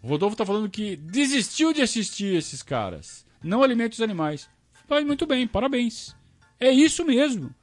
O 0.02 0.08
Rodolfo 0.08 0.32
está 0.32 0.46
falando 0.46 0.70
que 0.70 0.96
desistiu 0.96 1.70
de 1.70 1.82
assistir 1.82 2.34
esses 2.34 2.62
caras. 2.62 3.26
Não 3.42 3.62
alimente 3.62 3.92
os 3.92 4.00
animais. 4.00 4.48
Vai 4.88 5.04
muito 5.04 5.26
bem, 5.26 5.46
parabéns. 5.46 6.16
É 6.58 6.70
isso 6.70 7.04
mesmo. 7.04 7.54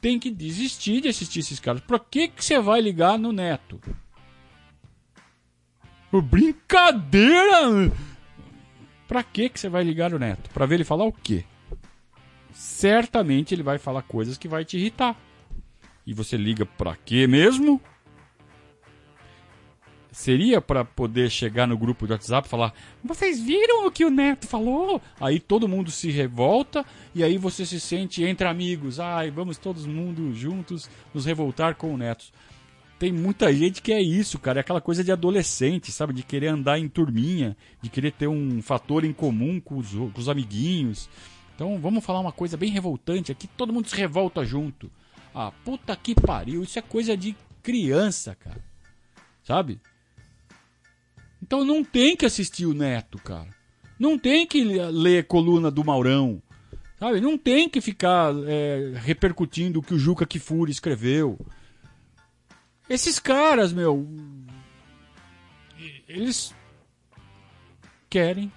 Tem 0.00 0.18
que 0.18 0.30
desistir 0.30 1.02
de 1.02 1.08
assistir 1.08 1.40
esses 1.40 1.60
caras. 1.60 1.82
Pra 1.82 1.98
que, 1.98 2.28
que 2.28 2.42
você 2.42 2.58
vai 2.58 2.80
ligar 2.80 3.18
no 3.18 3.32
neto? 3.32 3.78
Brincadeira! 6.10 7.92
Pra 9.06 9.22
que 9.22 9.50
que 9.50 9.60
você 9.60 9.68
vai 9.68 9.84
ligar 9.84 10.14
o 10.14 10.18
neto? 10.18 10.48
Pra 10.54 10.64
ver 10.64 10.76
ele 10.76 10.84
falar 10.84 11.04
o 11.04 11.12
quê? 11.12 11.44
Certamente 12.54 13.54
ele 13.54 13.62
vai 13.62 13.76
falar 13.76 14.00
coisas 14.00 14.38
que 14.38 14.48
vai 14.48 14.64
te 14.64 14.78
irritar. 14.78 15.20
E 16.06 16.14
você 16.14 16.38
liga 16.38 16.64
pra 16.64 16.96
quê 16.96 17.26
mesmo? 17.26 17.78
Seria 20.12 20.60
para 20.60 20.84
poder 20.84 21.30
chegar 21.30 21.66
no 21.66 21.78
grupo 21.78 22.06
do 22.06 22.12
WhatsApp 22.12 22.46
e 22.46 22.50
falar: 22.50 22.74
Vocês 23.02 23.40
viram 23.40 23.86
o 23.86 23.90
que 23.90 24.04
o 24.04 24.10
Neto 24.10 24.46
falou? 24.46 25.00
Aí 25.18 25.40
todo 25.40 25.66
mundo 25.66 25.90
se 25.90 26.10
revolta 26.10 26.84
e 27.14 27.24
aí 27.24 27.38
você 27.38 27.64
se 27.64 27.80
sente 27.80 28.22
entre 28.22 28.46
amigos. 28.46 29.00
Ai, 29.00 29.30
vamos 29.30 29.56
todos 29.56 29.86
mundo 29.86 30.34
juntos 30.34 30.90
nos 31.14 31.24
revoltar 31.24 31.76
com 31.76 31.94
o 31.94 31.96
Neto. 31.96 32.26
Tem 32.98 33.10
muita 33.10 33.50
gente 33.54 33.80
que 33.80 33.90
é 33.90 34.02
isso, 34.02 34.38
cara. 34.38 34.58
É 34.58 34.60
aquela 34.60 34.82
coisa 34.82 35.02
de 35.02 35.10
adolescente, 35.10 35.90
sabe? 35.90 36.12
De 36.12 36.22
querer 36.22 36.48
andar 36.48 36.78
em 36.78 36.88
turminha, 36.88 37.56
de 37.80 37.88
querer 37.88 38.12
ter 38.12 38.28
um 38.28 38.60
fator 38.60 39.04
em 39.04 39.14
comum 39.14 39.58
com 39.58 39.78
os, 39.78 39.92
com 39.92 40.12
os 40.14 40.28
amiguinhos. 40.28 41.08
Então 41.54 41.78
vamos 41.78 42.04
falar 42.04 42.20
uma 42.20 42.32
coisa 42.32 42.58
bem 42.58 42.70
revoltante 42.70 43.32
aqui. 43.32 43.46
Todo 43.46 43.72
mundo 43.72 43.88
se 43.88 43.96
revolta 43.96 44.44
junto. 44.44 44.90
Ah, 45.34 45.50
puta 45.64 45.96
que 45.96 46.14
pariu. 46.14 46.62
Isso 46.62 46.78
é 46.78 46.82
coisa 46.82 47.16
de 47.16 47.34
criança, 47.62 48.34
cara. 48.34 48.62
Sabe? 49.42 49.80
Então 51.42 51.64
não 51.64 51.82
tem 51.82 52.16
que 52.16 52.24
assistir 52.24 52.66
o 52.66 52.74
Neto, 52.74 53.18
cara. 53.18 53.48
Não 53.98 54.18
tem 54.18 54.46
que 54.46 54.62
ler 54.64 55.26
coluna 55.26 55.70
do 55.70 55.84
Maurão. 55.84 56.40
Sabe? 56.98 57.20
Não 57.20 57.36
tem 57.36 57.68
que 57.68 57.80
ficar 57.80 58.32
é, 58.46 58.92
repercutindo 58.94 59.80
o 59.80 59.82
que 59.82 59.94
o 59.94 59.98
Juca 59.98 60.24
Kifuri 60.24 60.70
escreveu. 60.70 61.38
Esses 62.88 63.18
caras, 63.18 63.72
meu. 63.72 64.08
Eles 66.08 66.54
querem 68.08 68.52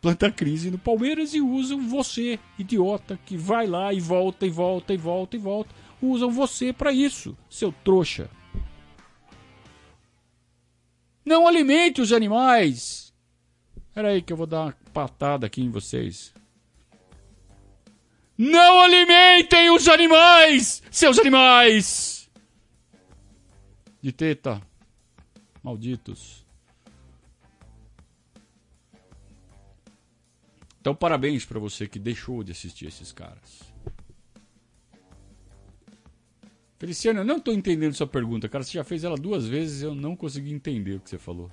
plantar 0.00 0.32
crise 0.32 0.70
no 0.70 0.78
Palmeiras 0.78 1.34
e 1.34 1.40
usam 1.40 1.88
você, 1.88 2.38
idiota, 2.58 3.18
que 3.26 3.36
vai 3.36 3.66
lá 3.66 3.92
e 3.92 4.00
volta 4.00 4.46
e 4.46 4.50
volta 4.50 4.94
e 4.94 4.96
volta 4.96 5.36
e 5.36 5.38
volta. 5.38 5.74
Usam 6.00 6.30
você 6.30 6.72
para 6.72 6.92
isso, 6.92 7.36
seu 7.48 7.72
trouxa. 7.72 8.30
Não 11.24 11.46
alimente 11.46 12.00
os 12.00 12.12
animais. 12.12 13.12
Espera 13.88 14.08
aí 14.08 14.22
que 14.22 14.32
eu 14.32 14.36
vou 14.36 14.46
dar 14.46 14.62
uma 14.62 14.76
patada 14.92 15.46
aqui 15.46 15.62
em 15.62 15.70
vocês. 15.70 16.32
Não 18.38 18.80
alimentem 18.80 19.70
os 19.70 19.86
animais, 19.86 20.82
seus 20.90 21.18
animais. 21.18 22.30
De 24.00 24.12
teta. 24.12 24.62
Malditos. 25.62 26.46
Então, 30.80 30.94
parabéns 30.94 31.44
para 31.44 31.58
você 31.58 31.86
que 31.86 31.98
deixou 31.98 32.42
de 32.42 32.52
assistir 32.52 32.86
esses 32.86 33.12
caras. 33.12 33.69
Feliciano, 36.80 37.20
eu 37.20 37.24
não 37.26 37.36
estou 37.36 37.52
entendendo 37.52 37.92
sua 37.92 38.06
pergunta, 38.06 38.48
cara. 38.48 38.64
Você 38.64 38.72
já 38.72 38.82
fez 38.82 39.04
ela 39.04 39.14
duas 39.14 39.46
vezes 39.46 39.82
e 39.82 39.84
eu 39.84 39.94
não 39.94 40.16
consegui 40.16 40.50
entender 40.50 40.94
o 40.94 41.00
que 41.00 41.10
você 41.10 41.18
falou. 41.18 41.50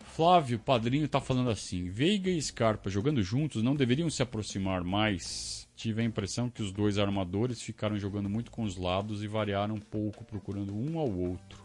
Flávio 0.00 0.58
Padrinho 0.58 1.04
está 1.04 1.20
falando 1.20 1.50
assim: 1.50 1.88
Veiga 1.88 2.28
e 2.28 2.42
Scarpa 2.42 2.90
jogando 2.90 3.22
juntos 3.22 3.62
não 3.62 3.76
deveriam 3.76 4.10
se 4.10 4.20
aproximar 4.20 4.82
mais. 4.82 5.68
Tive 5.76 6.02
a 6.02 6.04
impressão 6.04 6.50
que 6.50 6.60
os 6.60 6.72
dois 6.72 6.98
armadores 6.98 7.62
ficaram 7.62 7.96
jogando 7.96 8.28
muito 8.28 8.50
com 8.50 8.64
os 8.64 8.76
lados 8.76 9.22
e 9.22 9.28
variaram 9.28 9.76
um 9.76 9.80
pouco, 9.80 10.24
procurando 10.24 10.74
um 10.74 10.98
ao 10.98 11.08
outro. 11.08 11.63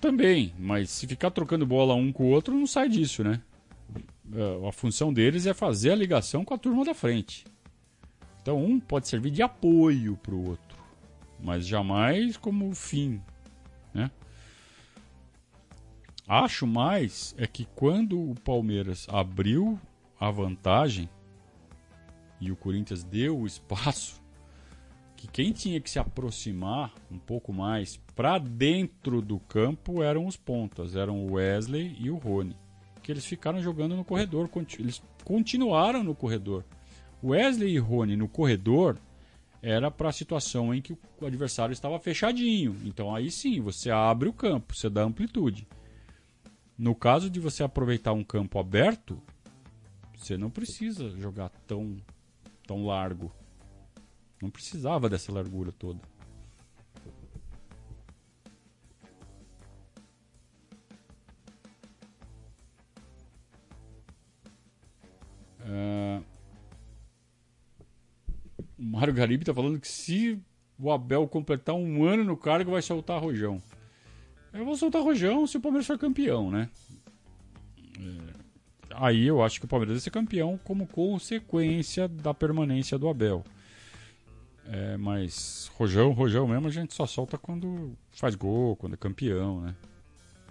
Também, 0.00 0.54
mas 0.58 0.88
se 0.90 1.06
ficar 1.06 1.30
trocando 1.30 1.66
bola 1.66 1.94
um 1.94 2.10
com 2.10 2.24
o 2.24 2.30
outro, 2.30 2.54
não 2.54 2.66
sai 2.66 2.88
disso, 2.88 3.22
né? 3.22 3.42
É, 4.32 4.68
a 4.68 4.72
função 4.72 5.12
deles 5.12 5.46
é 5.46 5.52
fazer 5.52 5.90
a 5.90 5.96
ligação 5.96 6.44
com 6.44 6.54
a 6.54 6.58
turma 6.58 6.84
da 6.84 6.94
frente. 6.94 7.44
Então 8.40 8.64
um 8.64 8.80
pode 8.80 9.08
servir 9.08 9.30
de 9.30 9.42
apoio 9.42 10.16
para 10.16 10.34
o 10.34 10.48
outro, 10.48 10.78
mas 11.38 11.66
jamais 11.66 12.36
como 12.36 12.74
fim, 12.74 13.20
né? 13.92 14.10
Acho 16.26 16.66
mais 16.66 17.34
é 17.36 17.46
que 17.46 17.66
quando 17.74 18.18
o 18.18 18.34
Palmeiras 18.36 19.06
abriu 19.10 19.78
a 20.18 20.30
vantagem 20.30 21.10
e 22.40 22.50
o 22.50 22.56
Corinthians 22.56 23.02
deu 23.02 23.38
o 23.38 23.46
espaço, 23.46 24.19
que 25.20 25.28
quem 25.28 25.52
tinha 25.52 25.78
que 25.78 25.90
se 25.90 25.98
aproximar 25.98 26.94
um 27.10 27.18
pouco 27.18 27.52
mais 27.52 27.98
para 28.16 28.38
dentro 28.38 29.20
do 29.20 29.38
campo 29.38 30.02
eram 30.02 30.26
os 30.26 30.34
pontas, 30.34 30.96
eram 30.96 31.26
o 31.26 31.32
Wesley 31.34 31.94
e 32.00 32.10
o 32.10 32.16
Rony, 32.16 32.56
que 33.02 33.12
eles 33.12 33.26
ficaram 33.26 33.60
jogando 33.60 33.94
no 33.94 34.02
corredor, 34.02 34.48
eles 34.78 35.02
continuaram 35.22 36.02
no 36.02 36.14
corredor. 36.14 36.64
Wesley 37.22 37.74
e 37.74 37.78
Rony 37.78 38.16
no 38.16 38.28
corredor 38.28 38.96
era 39.60 39.90
para 39.90 40.08
a 40.08 40.12
situação 40.12 40.74
em 40.74 40.80
que 40.80 40.94
o 40.94 41.26
adversário 41.26 41.74
estava 41.74 42.00
fechadinho. 42.00 42.74
Então 42.82 43.14
aí 43.14 43.30
sim, 43.30 43.60
você 43.60 43.90
abre 43.90 44.26
o 44.26 44.32
campo, 44.32 44.74
você 44.74 44.88
dá 44.88 45.02
amplitude. 45.02 45.68
No 46.78 46.94
caso 46.94 47.28
de 47.28 47.38
você 47.38 47.62
aproveitar 47.62 48.14
um 48.14 48.24
campo 48.24 48.58
aberto, 48.58 49.20
você 50.16 50.38
não 50.38 50.48
precisa 50.48 51.10
jogar 51.10 51.50
tão 51.66 51.98
tão 52.66 52.86
largo. 52.86 53.30
Não 54.40 54.50
precisava 54.50 55.08
dessa 55.08 55.32
largura 55.32 55.70
toda. 55.72 56.00
Uh, 65.60 66.24
o 68.78 68.82
Mário 68.82 69.12
Garibe 69.12 69.42
está 69.42 69.54
falando 69.54 69.78
que 69.78 69.86
se 69.86 70.40
o 70.78 70.90
Abel 70.90 71.28
completar 71.28 71.74
um 71.74 72.04
ano 72.04 72.24
no 72.24 72.36
cargo, 72.36 72.70
vai 72.70 72.80
soltar 72.80 73.20
Rojão. 73.20 73.62
Eu 74.52 74.64
vou 74.64 74.74
soltar 74.76 75.02
Rojão 75.02 75.46
se 75.46 75.58
o 75.58 75.60
Palmeiras 75.60 75.86
for 75.86 75.98
campeão, 75.98 76.50
né? 76.50 76.70
É, 77.98 78.34
aí 78.94 79.26
eu 79.26 79.42
acho 79.42 79.60
que 79.60 79.66
o 79.66 79.68
Palmeiras 79.68 79.96
vai 79.96 80.00
ser 80.00 80.10
campeão 80.10 80.58
como 80.64 80.86
consequência 80.86 82.08
da 82.08 82.32
permanência 82.32 82.98
do 82.98 83.08
Abel. 83.08 83.44
É, 84.72 84.96
mas 84.96 85.68
rojão, 85.74 86.12
rojão 86.12 86.46
mesmo 86.46 86.68
a 86.68 86.70
gente 86.70 86.94
só 86.94 87.04
solta 87.04 87.36
quando 87.36 87.92
faz 88.12 88.36
gol, 88.36 88.76
quando 88.76 88.94
é 88.94 88.96
campeão, 88.96 89.60
né? 89.60 89.74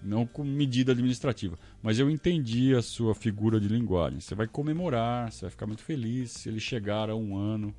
Não 0.04 0.28
com 0.28 0.44
medida 0.44 0.92
administrativa. 0.92 1.58
Mas 1.82 2.00
eu 2.00 2.10
entendi 2.10 2.76
a 2.76 2.82
sua 2.82 3.16
figura 3.16 3.62
de 3.62 3.70
linguagem. 3.70 4.20
Você 4.20 4.36
vai 4.36 4.46
comemorar, 4.46 5.32
você 5.32 5.44
vai 5.44 5.52
ficar 5.52 5.68
muito 5.68 5.84
feliz 5.84 6.32
se 6.32 6.50
ele 6.50 6.60
chegar 6.60 7.10
a 7.10 7.16
um 7.16 7.38
ano, 7.38 7.74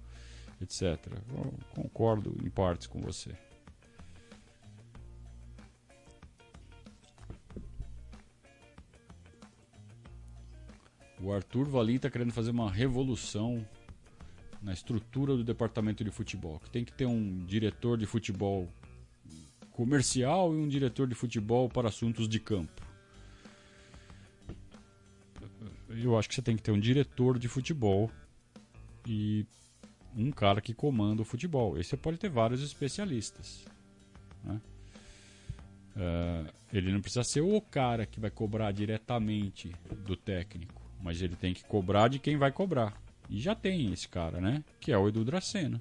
etc. 0.63 0.99
Eu 1.29 1.53
concordo 1.75 2.35
em 2.43 2.49
partes 2.49 2.87
com 2.87 3.01
você. 3.01 3.33
O 11.23 11.31
Arthur 11.35 11.69
Valim 11.69 11.97
está 11.97 12.09
querendo 12.09 12.33
fazer 12.33 12.51
uma 12.51 12.71
revolução 12.71 13.63
na 14.63 14.73
estrutura 14.73 15.37
do 15.37 15.45
departamento 15.45 16.05
de 16.05 16.11
futebol. 16.11 16.61
Que 16.61 16.71
tem 16.71 16.85
que 16.85 16.93
ter 16.93 17.07
um 17.07 17.45
diretor 17.45 17.97
de 17.97 18.07
futebol 18.07 18.69
comercial 19.73 20.55
e 20.55 20.59
um 20.59 20.69
diretor 20.69 21.07
de 21.07 21.15
futebol 21.15 21.69
para 21.69 21.89
assuntos 21.89 22.29
de 22.29 22.39
campo. 22.39 22.83
Eu 25.89 26.19
acho 26.19 26.29
que 26.29 26.35
você 26.35 26.43
tem 26.43 26.57
que 26.57 26.63
ter 26.63 26.71
um 26.71 26.79
diretor 26.79 27.39
de 27.39 27.49
futebol 27.49 28.11
e 29.07 29.47
um 30.15 30.31
cara 30.31 30.61
que 30.61 30.75
comanda 30.75 31.23
o 31.23 31.25
futebol. 31.25 31.77
Aí 31.77 31.85
você 31.85 31.97
pode 31.97 32.19
ter 32.19 32.29
vários 32.29 32.63
especialistas. 32.63 33.65
Né? 34.45 34.61
Uh, 35.97 36.53
ele 36.73 36.93
não 36.93 37.01
precisa 37.01 37.25
ser 37.25 37.41
o 37.41 37.61
cara 37.61 38.07
que 38.07 38.21
vai 38.21 38.31
cobrar 38.31 38.71
diretamente 38.73 39.75
do 40.05 40.17
técnico, 40.17 40.81
mas 41.03 41.21
ele 41.21 41.35
tem 41.35 41.53
que 41.53 41.65
cobrar 41.65 42.09
de 42.09 42.19
quem 42.19 42.37
vai 42.37 42.53
cobrar. 42.53 43.01
E 43.31 43.39
já 43.39 43.55
tem 43.55 43.93
esse 43.93 44.09
cara, 44.09 44.41
né? 44.41 44.65
Que 44.81 44.91
é 44.91 44.99
o 44.99 45.07
Edu 45.07 45.25
Dracena. 45.25 45.81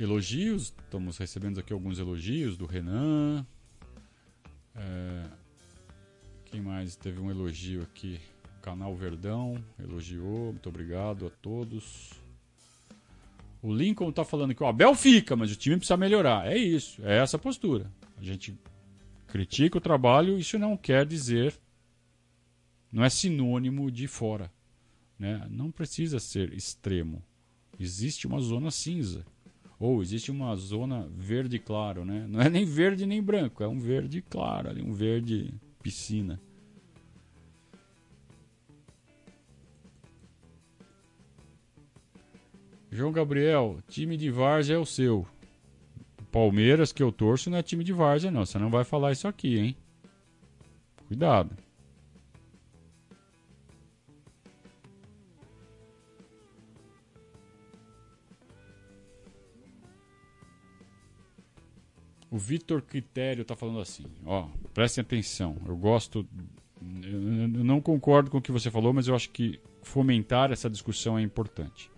Elogios, 0.00 0.74
estamos 0.84 1.18
recebendo 1.18 1.60
aqui 1.60 1.72
alguns 1.72 1.98
elogios 1.98 2.56
do 2.56 2.64
Renan. 2.64 3.46
É, 4.74 5.30
quem 6.46 6.62
mais 6.62 6.96
teve 6.96 7.20
um 7.20 7.30
elogio 7.30 7.82
aqui? 7.82 8.18
Canal 8.62 8.96
Verdão 8.96 9.62
elogiou, 9.78 10.52
muito 10.52 10.68
obrigado 10.68 11.26
a 11.26 11.30
todos. 11.30 12.21
O 13.62 13.72
Lincoln 13.72 14.10
está 14.10 14.24
falando 14.24 14.54
que 14.54 14.62
o 14.62 14.66
Abel 14.66 14.92
fica, 14.94 15.36
mas 15.36 15.52
o 15.52 15.56
time 15.56 15.76
precisa 15.76 15.96
melhorar. 15.96 16.50
É 16.50 16.58
isso, 16.58 17.00
é 17.04 17.18
essa 17.18 17.38
postura. 17.38 17.88
A 18.18 18.22
gente 18.22 18.58
critica 19.28 19.78
o 19.78 19.80
trabalho, 19.80 20.36
isso 20.36 20.58
não 20.58 20.76
quer 20.76 21.06
dizer, 21.06 21.54
não 22.90 23.04
é 23.04 23.08
sinônimo 23.08 23.90
de 23.90 24.08
fora. 24.08 24.52
Né? 25.16 25.46
Não 25.48 25.70
precisa 25.70 26.18
ser 26.18 26.52
extremo. 26.52 27.22
Existe 27.78 28.26
uma 28.26 28.40
zona 28.40 28.72
cinza. 28.72 29.24
Ou 29.78 30.02
existe 30.02 30.30
uma 30.30 30.54
zona 30.56 31.08
verde 31.16 31.58
claro, 31.58 32.04
né? 32.04 32.26
Não 32.28 32.40
é 32.40 32.48
nem 32.48 32.64
verde 32.64 33.04
nem 33.04 33.22
branco, 33.22 33.64
é 33.64 33.68
um 33.68 33.80
verde 33.80 34.22
claro, 34.22 34.70
um 34.84 34.92
verde 34.92 35.52
piscina. 35.82 36.40
João 42.94 43.10
Gabriel, 43.10 43.78
time 43.88 44.18
de 44.18 44.30
Várzea 44.30 44.74
é 44.74 44.78
o 44.78 44.84
seu. 44.84 45.26
Palmeiras 46.30 46.92
que 46.92 47.02
eu 47.02 47.10
torço 47.10 47.48
não 47.48 47.56
é 47.56 47.62
time 47.62 47.82
de 47.82 47.90
Várzea, 47.90 48.30
não. 48.30 48.44
Você 48.44 48.58
não 48.58 48.68
vai 48.68 48.84
falar 48.84 49.12
isso 49.12 49.26
aqui, 49.26 49.58
hein? 49.58 49.76
Cuidado. 51.08 51.56
O 62.30 62.36
Vitor 62.36 62.82
Critério 62.82 63.42
tá 63.42 63.56
falando 63.56 63.80
assim, 63.80 64.04
ó, 64.26 64.48
prestem 64.74 65.00
atenção. 65.00 65.56
Eu 65.66 65.76
gosto 65.78 66.28
eu 67.04 67.64
não 67.64 67.80
concordo 67.80 68.30
com 68.30 68.38
o 68.38 68.42
que 68.42 68.52
você 68.52 68.70
falou, 68.70 68.92
mas 68.92 69.08
eu 69.08 69.14
acho 69.14 69.30
que 69.30 69.58
fomentar 69.82 70.52
essa 70.52 70.68
discussão 70.68 71.18
é 71.18 71.22
importante. 71.22 71.91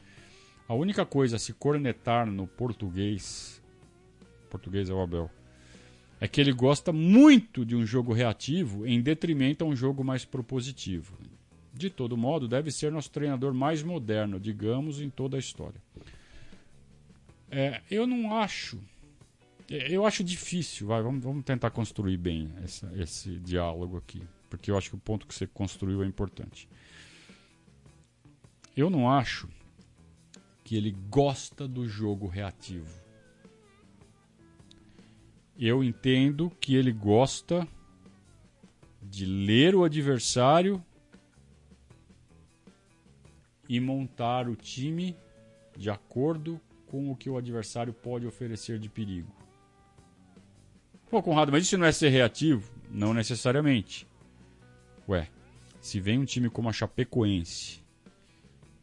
A 0.66 0.74
única 0.74 1.04
coisa 1.04 1.36
a 1.36 1.38
se 1.38 1.52
cornetar 1.52 2.26
no 2.26 2.46
português, 2.46 3.62
português 4.48 4.88
é 4.88 4.94
o 4.94 5.00
Abel, 5.02 5.30
é 6.18 6.26
que 6.26 6.40
ele 6.40 6.52
gosta 6.52 6.90
muito 6.90 7.66
de 7.66 7.76
um 7.76 7.84
jogo 7.84 8.14
reativo 8.14 8.86
em 8.86 9.02
detrimento 9.02 9.62
a 9.62 9.68
um 9.68 9.76
jogo 9.76 10.02
mais 10.02 10.24
propositivo. 10.24 11.18
De 11.72 11.90
todo 11.90 12.16
modo, 12.16 12.48
deve 12.48 12.70
ser 12.70 12.90
nosso 12.90 13.10
treinador 13.10 13.52
mais 13.52 13.82
moderno, 13.82 14.40
digamos, 14.40 15.02
em 15.02 15.10
toda 15.10 15.36
a 15.36 15.40
história. 15.40 15.80
É, 17.50 17.82
eu 17.90 18.06
não 18.06 18.34
acho. 18.34 18.80
É, 19.70 19.90
eu 19.90 20.06
acho 20.06 20.24
difícil, 20.24 20.86
vai, 20.86 21.02
vamos, 21.02 21.22
vamos 21.22 21.44
tentar 21.44 21.70
construir 21.70 22.16
bem 22.16 22.50
essa, 22.62 22.90
esse 22.96 23.38
diálogo 23.40 23.98
aqui, 23.98 24.22
porque 24.48 24.70
eu 24.70 24.78
acho 24.78 24.88
que 24.88 24.96
o 24.96 25.00
ponto 25.00 25.26
que 25.26 25.34
você 25.34 25.46
construiu 25.46 26.02
é 26.02 26.06
importante. 26.06 26.66
Eu 28.74 28.88
não 28.88 29.10
acho 29.10 29.48
que 30.64 30.74
ele 30.74 30.90
gosta 31.10 31.68
do 31.68 31.86
jogo 31.86 32.26
reativo. 32.26 33.04
Eu 35.56 35.84
entendo 35.84 36.50
que 36.58 36.74
ele 36.74 36.90
gosta 36.90 37.68
de 39.02 39.26
ler 39.26 39.74
o 39.74 39.84
adversário 39.84 40.82
e 43.68 43.78
montar 43.78 44.48
o 44.48 44.56
time 44.56 45.16
de 45.76 45.90
acordo 45.90 46.60
com 46.86 47.10
o 47.10 47.16
que 47.16 47.28
o 47.28 47.36
adversário 47.36 47.92
pode 47.92 48.26
oferecer 48.26 48.78
de 48.78 48.88
perigo. 48.88 49.30
Pô, 51.10 51.22
Conrado, 51.22 51.52
mas 51.52 51.64
isso 51.64 51.78
não 51.78 51.86
é 51.86 51.92
ser 51.92 52.08
reativo? 52.08 52.72
Não 52.90 53.12
necessariamente. 53.12 54.08
Ué, 55.08 55.28
se 55.80 56.00
vem 56.00 56.18
um 56.18 56.24
time 56.24 56.48
como 56.48 56.68
a 56.68 56.72
Chapecoense 56.72 57.84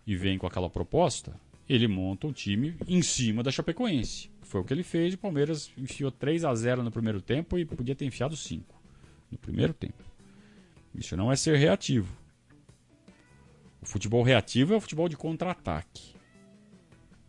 e 0.05 0.15
vem 0.15 0.37
com 0.37 0.47
aquela 0.47 0.69
proposta, 0.69 1.37
ele 1.73 1.87
monta 1.87 2.27
um 2.27 2.33
time 2.33 2.75
em 2.85 3.01
cima 3.01 3.41
da 3.41 3.49
Chapecoense. 3.49 4.29
Foi 4.41 4.59
o 4.59 4.63
que 4.65 4.73
ele 4.73 4.83
fez. 4.83 5.13
O 5.13 5.17
Palmeiras 5.17 5.71
enfiou 5.77 6.11
3 6.11 6.43
a 6.43 6.53
0 6.53 6.83
no 6.83 6.91
primeiro 6.91 7.21
tempo 7.21 7.57
e 7.57 7.63
podia 7.63 7.95
ter 7.95 8.03
enfiado 8.03 8.35
5 8.35 8.77
no 9.31 9.37
primeiro 9.37 9.73
tempo. 9.73 10.03
Isso 10.93 11.15
não 11.15 11.31
é 11.31 11.35
ser 11.37 11.55
reativo. 11.55 12.13
O 13.81 13.85
futebol 13.85 14.21
reativo 14.21 14.73
é 14.73 14.77
o 14.77 14.81
futebol 14.81 15.07
de 15.07 15.15
contra-ataque. 15.15 16.13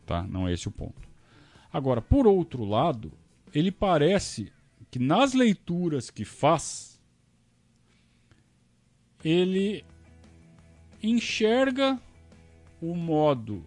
Tá? 0.04 0.24
Não 0.24 0.48
é 0.48 0.52
esse 0.52 0.66
o 0.66 0.72
ponto. 0.72 1.08
Agora, 1.72 2.02
por 2.02 2.26
outro 2.26 2.64
lado, 2.64 3.12
ele 3.54 3.70
parece 3.70 4.52
que 4.90 4.98
nas 4.98 5.34
leituras 5.34 6.10
que 6.10 6.24
faz, 6.24 7.00
ele 9.24 9.84
enxerga 11.00 11.96
o 12.80 12.96
modo 12.96 13.64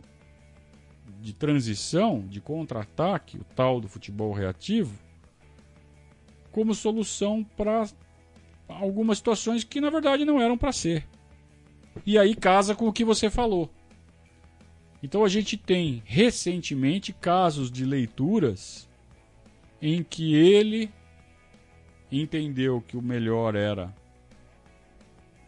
de 1.26 1.34
transição, 1.34 2.24
de 2.28 2.40
contra-ataque, 2.40 3.40
o 3.40 3.44
tal 3.56 3.82
do 3.82 3.88
futebol 3.88 4.32
reativo, 4.32 4.96
como 6.52 6.76
solução 6.76 7.44
para 7.44 7.88
algumas 8.70 9.18
situações 9.18 9.64
que 9.64 9.82
na 9.82 9.90
verdade 9.90 10.24
não 10.24 10.40
eram 10.40 10.56
para 10.56 10.72
ser. 10.72 11.08
E 12.06 12.16
aí 12.16 12.36
casa 12.36 12.76
com 12.76 12.88
o 12.88 12.94
que 12.94 13.04
você 13.04 13.28
falou. 13.28 13.72
Então 15.02 15.26
a 15.26 15.28
gente 15.28 15.58
tem 15.58 16.04
recentemente 16.06 17.12
casos 17.12 17.72
de 17.72 17.84
leituras 17.86 18.88
em 19.82 20.04
que 20.04 20.36
ele 20.36 20.92
entendeu 22.12 22.82
que 22.82 22.96
o 22.96 23.02
melhor 23.02 23.56
era 23.56 23.92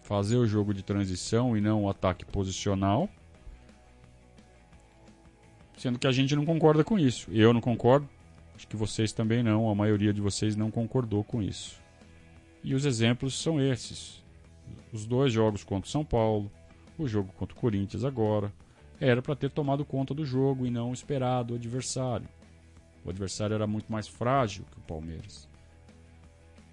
fazer 0.01 0.37
o 0.37 0.47
jogo 0.47 0.73
de 0.73 0.81
transição 0.81 1.55
e 1.55 1.61
não 1.61 1.83
o 1.83 1.89
ataque 1.89 2.25
posicional 2.25 3.07
sendo 5.77 5.99
que 5.99 6.07
a 6.07 6.11
gente 6.11 6.35
não 6.35 6.45
concorda 6.45 6.83
com 6.83 6.97
isso. 6.99 7.31
Eu 7.31 7.53
não 7.53 7.61
concordo, 7.61 8.09
acho 8.55 8.67
que 8.67 8.75
vocês 8.75 9.13
também 9.13 9.43
não, 9.43 9.69
a 9.69 9.75
maioria 9.75 10.11
de 10.11 10.19
vocês 10.19 10.55
não 10.55 10.71
concordou 10.71 11.23
com 11.23 11.41
isso. 11.41 11.79
E 12.63 12.73
os 12.73 12.85
exemplos 12.85 13.39
são 13.39 13.61
esses. 13.61 14.23
Os 14.91 15.05
dois 15.05 15.31
jogos 15.31 15.63
contra 15.63 15.87
o 15.87 15.91
São 15.91 16.03
Paulo, 16.03 16.51
o 16.97 17.07
jogo 17.07 17.31
contra 17.37 17.55
o 17.55 17.59
Corinthians 17.59 18.03
agora, 18.03 18.51
era 18.99 19.21
para 19.21 19.35
ter 19.35 19.51
tomado 19.51 19.85
conta 19.85 20.13
do 20.13 20.25
jogo 20.25 20.65
e 20.65 20.71
não 20.71 20.91
esperado 20.91 21.53
o 21.53 21.55
adversário. 21.55 22.27
O 23.05 23.09
adversário 23.09 23.53
era 23.53 23.67
muito 23.67 23.91
mais 23.91 24.07
frágil 24.07 24.65
que 24.71 24.79
o 24.79 24.81
Palmeiras. 24.81 25.47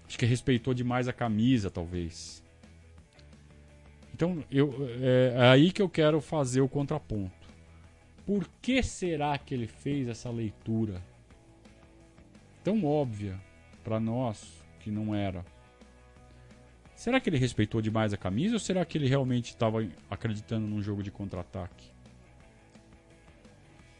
Acho 0.07 0.17
que 0.17 0.25
respeitou 0.25 0.73
demais 0.73 1.07
a 1.07 1.13
camisa, 1.13 1.69
talvez. 1.69 2.43
Então, 4.13 4.43
eu, 4.51 4.73
é, 5.01 5.33
é 5.35 5.47
aí 5.49 5.71
que 5.71 5.81
eu 5.81 5.89
quero 5.89 6.19
fazer 6.19 6.61
o 6.61 6.69
contraponto. 6.69 7.44
Por 8.25 8.47
que 8.61 8.81
será 8.81 9.37
que 9.37 9.53
ele 9.53 9.67
fez 9.67 10.07
essa 10.07 10.29
leitura 10.29 11.01
tão 12.63 12.83
óbvia 12.83 13.39
para 13.83 13.99
nós 13.99 14.63
que 14.79 14.89
não 14.89 15.13
era? 15.13 15.45
Será 16.95 17.19
que 17.19 17.29
ele 17.29 17.37
respeitou 17.37 17.81
demais 17.81 18.13
a 18.13 18.17
camisa 18.17 18.55
ou 18.55 18.59
será 18.59 18.83
que 18.85 18.97
ele 18.97 19.07
realmente 19.07 19.49
estava 19.49 19.87
acreditando 20.09 20.65
num 20.65 20.81
jogo 20.81 21.03
de 21.03 21.11
contra-ataque? 21.11 21.91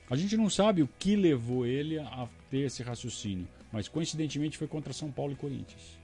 A 0.10 0.16
gente 0.16 0.38
não 0.38 0.50
sabe 0.50 0.82
o 0.82 0.88
que 0.88 1.16
levou 1.16 1.66
ele 1.66 2.00
a 2.00 2.28
ter 2.50 2.60
esse 2.60 2.82
raciocínio, 2.82 3.48
mas 3.72 3.88
coincidentemente 3.88 4.58
foi 4.58 4.68
contra 4.68 4.94
São 4.94 5.12
Paulo 5.12 5.34
e 5.34 5.36
Corinthians. 5.36 6.00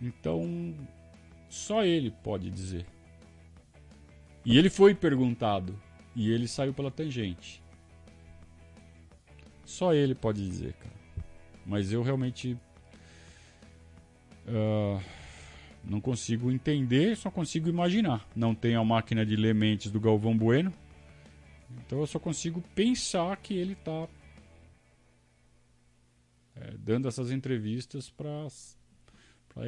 Então, 0.00 0.74
só 1.48 1.84
ele 1.84 2.10
pode 2.10 2.50
dizer. 2.50 2.86
E 4.44 4.58
ele 4.58 4.68
foi 4.68 4.94
perguntado. 4.94 5.78
E 6.14 6.30
ele 6.30 6.46
saiu 6.46 6.72
pela 6.72 6.90
tangente. 6.90 7.62
Só 9.64 9.94
ele 9.94 10.14
pode 10.14 10.44
dizer, 10.46 10.74
cara. 10.74 10.94
Mas 11.66 11.92
eu 11.92 12.02
realmente. 12.02 12.56
Uh, 14.46 15.00
não 15.82 16.00
consigo 16.00 16.50
entender, 16.50 17.16
só 17.16 17.30
consigo 17.30 17.68
imaginar. 17.68 18.26
Não 18.34 18.54
tenho 18.54 18.80
a 18.80 18.84
máquina 18.84 19.24
de 19.24 19.36
ler 19.36 19.54
mentes 19.54 19.90
do 19.90 20.00
Galvão 20.00 20.36
Bueno. 20.36 20.72
Então 21.78 22.00
eu 22.00 22.06
só 22.06 22.18
consigo 22.18 22.62
pensar 22.74 23.36
que 23.36 23.54
ele 23.54 23.72
está 23.72 24.08
é, 26.56 26.74
dando 26.78 27.08
essas 27.08 27.30
entrevistas 27.30 28.10
para 28.10 28.48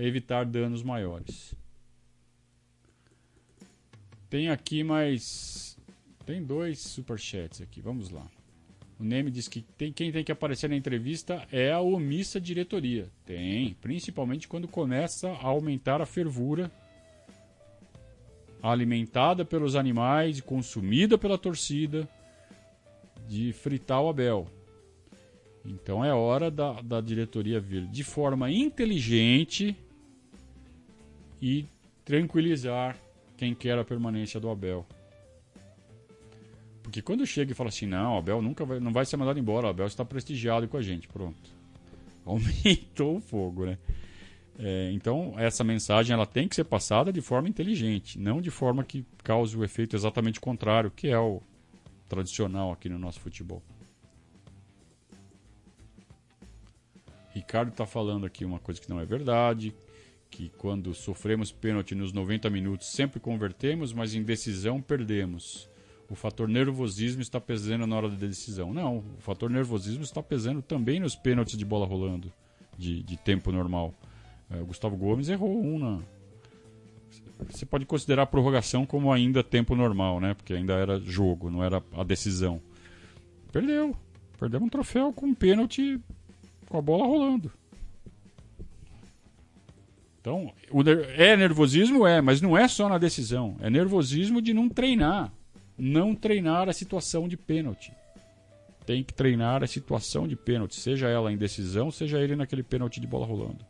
evitar 0.03 0.45
danos 0.45 0.83
maiores. 0.83 1.55
Tem 4.29 4.49
aqui 4.51 4.83
mais. 4.83 5.79
Tem 6.25 6.43
dois 6.43 6.81
superchats 6.81 7.61
aqui, 7.61 7.81
vamos 7.81 8.11
lá. 8.11 8.27
O 8.99 9.05
Neme 9.05 9.31
diz 9.31 9.47
que 9.47 9.61
tem, 9.61 9.93
quem 9.93 10.11
tem 10.11 10.25
que 10.25 10.33
aparecer 10.33 10.69
na 10.69 10.77
entrevista 10.77 11.47
é 11.53 11.71
a 11.71 11.81
omissa 11.81 12.41
diretoria. 12.41 13.09
Tem, 13.25 13.75
principalmente 13.81 14.49
quando 14.49 14.67
começa 14.67 15.29
a 15.29 15.47
aumentar 15.47 16.01
a 16.01 16.07
fervura 16.07 16.71
alimentada 18.63 19.45
pelos 19.45 19.77
animais 19.77 20.41
consumida 20.41 21.17
pela 21.19 21.39
torcida 21.39 22.09
de 23.29 23.53
fritar 23.53 24.03
o 24.03 24.09
Abel. 24.09 24.49
Então 25.65 26.05
é 26.05 26.13
hora 26.13 26.51
da, 26.51 26.81
da 26.81 27.01
diretoria 27.01 27.61
vir 27.61 27.87
de 27.87 28.03
forma 28.03 28.51
inteligente 28.51 29.77
e 31.41 31.67
tranquilizar 32.05 32.97
quem 33.37 33.55
quer 33.55 33.79
a 33.79 33.85
permanência 33.85 34.41
do 34.41 34.51
Abel. 34.51 34.87
Porque 36.83 37.03
quando 37.03 37.27
chega 37.27 37.53
e 37.53 37.55
fala 37.55 37.69
assim, 37.69 37.87
não, 37.87 38.17
Abel 38.17 38.41
nunca 38.41 38.65
vai, 38.65 38.79
não 38.79 38.93
vai 38.93 39.05
ser 39.05 39.17
mandado 39.17 39.39
embora, 39.39 39.69
Abel 39.69 39.87
está 39.87 40.05
prestigiado 40.05 40.69
com 40.69 40.77
a 40.77 40.83
gente, 40.83 41.09
pronto. 41.09 41.51
Aumentou 42.25 43.17
o 43.17 43.21
fogo, 43.21 43.67
né? 43.67 43.79
É, 44.59 44.91
então, 44.93 45.35
essa 45.37 45.63
mensagem 45.63 46.15
ela 46.15 46.25
tem 46.25 46.49
que 46.49 46.55
ser 46.55 46.65
passada 46.65 47.13
de 47.13 47.21
forma 47.21 47.49
inteligente, 47.49 48.19
não 48.19 48.41
de 48.41 48.51
forma 48.51 48.83
que 48.83 49.05
cause 49.23 49.57
o 49.57 49.65
efeito 49.65 49.95
exatamente 49.95 50.41
contrário, 50.41 50.91
que 50.91 51.09
é 51.09 51.19
o 51.19 51.43
tradicional 52.09 52.73
aqui 52.73 52.89
no 52.89 52.99
nosso 52.99 53.21
futebol. 53.21 53.63
Ricardo 57.35 57.69
está 57.69 57.85
falando 57.85 58.25
aqui 58.25 58.47
uma 58.47 58.59
coisa 58.59 58.81
que 58.81 58.89
não 58.89 58.99
é 58.99 59.05
verdade, 59.05 59.75
que 60.37 60.51
quando 60.59 60.93
sofremos 60.93 61.51
pênalti 61.51 61.95
nos 61.95 62.13
90 62.13 62.51
minutos 62.51 62.89
sempre 62.89 63.19
convertemos, 63.19 63.95
mas 63.95 64.15
em 64.15 64.23
decisão 64.23 64.83
perdemos. 64.83 65.67
O 66.11 66.15
fator 66.15 66.47
nervosismo 66.47 67.23
está 67.23 67.41
pesando 67.41 67.87
na 67.87 67.97
hora 67.97 68.11
da 68.11 68.17
decisão. 68.17 68.75
Não, 68.75 68.99
o 68.99 69.21
fator 69.21 69.49
nervosismo 69.49 70.03
está 70.03 70.23
pesando 70.23 70.61
também 70.61 71.01
nos 71.01 71.17
pênaltis 71.17 71.57
de 71.57 71.65
bola 71.65 71.87
rolando, 71.87 72.31
de, 72.77 73.03
de 73.03 73.17
tempo 73.17 73.51
normal. 73.51 73.95
É, 74.51 74.61
o 74.61 74.67
Gustavo 74.67 74.95
Gomes 74.95 75.31
errou 75.31 75.59
um 75.59 75.79
na. 75.79 76.01
Você 77.51 77.65
pode 77.65 77.87
considerar 77.87 78.25
a 78.25 78.27
prorrogação 78.27 78.85
como 78.85 79.11
ainda 79.11 79.43
tempo 79.43 79.75
normal, 79.75 80.21
né? 80.21 80.35
Porque 80.35 80.53
ainda 80.53 80.75
era 80.75 81.01
jogo, 81.01 81.51
não 81.51 81.65
era 81.65 81.83
a 81.95 82.05
decisão. 82.05 82.61
Perdeu. 83.51 83.97
Perdemos 84.39 84.67
um 84.67 84.71
troféu 84.71 85.15
com 85.15 85.29
um 85.29 85.35
pênalti 85.35 85.99
com 86.69 86.77
a 86.77 86.83
bola 86.83 87.07
rolando. 87.07 87.51
Então, 90.27 90.53
é 91.17 91.37
nervosismo? 91.37 92.05
É, 92.05 92.21
mas 92.21 92.41
não 92.41 92.59
é 92.59 92.67
só 92.67 92.89
na 92.89 92.99
decisão. 92.99 93.57
É 93.61 93.71
nervosismo 93.71 94.43
de 94.43 94.53
não 94.53 94.69
treinar. 94.69 95.33
Não 95.79 96.17
treinar 96.17 96.69
a 96.69 96.73
situação 96.73 97.29
de 97.29 97.37
pênalti. 97.37 97.93
Tem 98.85 99.05
que 99.05 99.15
treinar 99.15 99.63
a 99.63 99.69
situação 99.69 100.27
de 100.27 100.35
pênalti, 100.35 100.75
seja 100.75 101.09
ela 101.09 101.33
em 101.33 101.37
decisão, 101.37 101.93
seja 101.93 102.19
ele 102.19 102.35
naquele 102.35 102.65
pênalti 102.65 102.99
de 102.99 103.07
bola 103.07 103.25
rolando. 103.25 103.65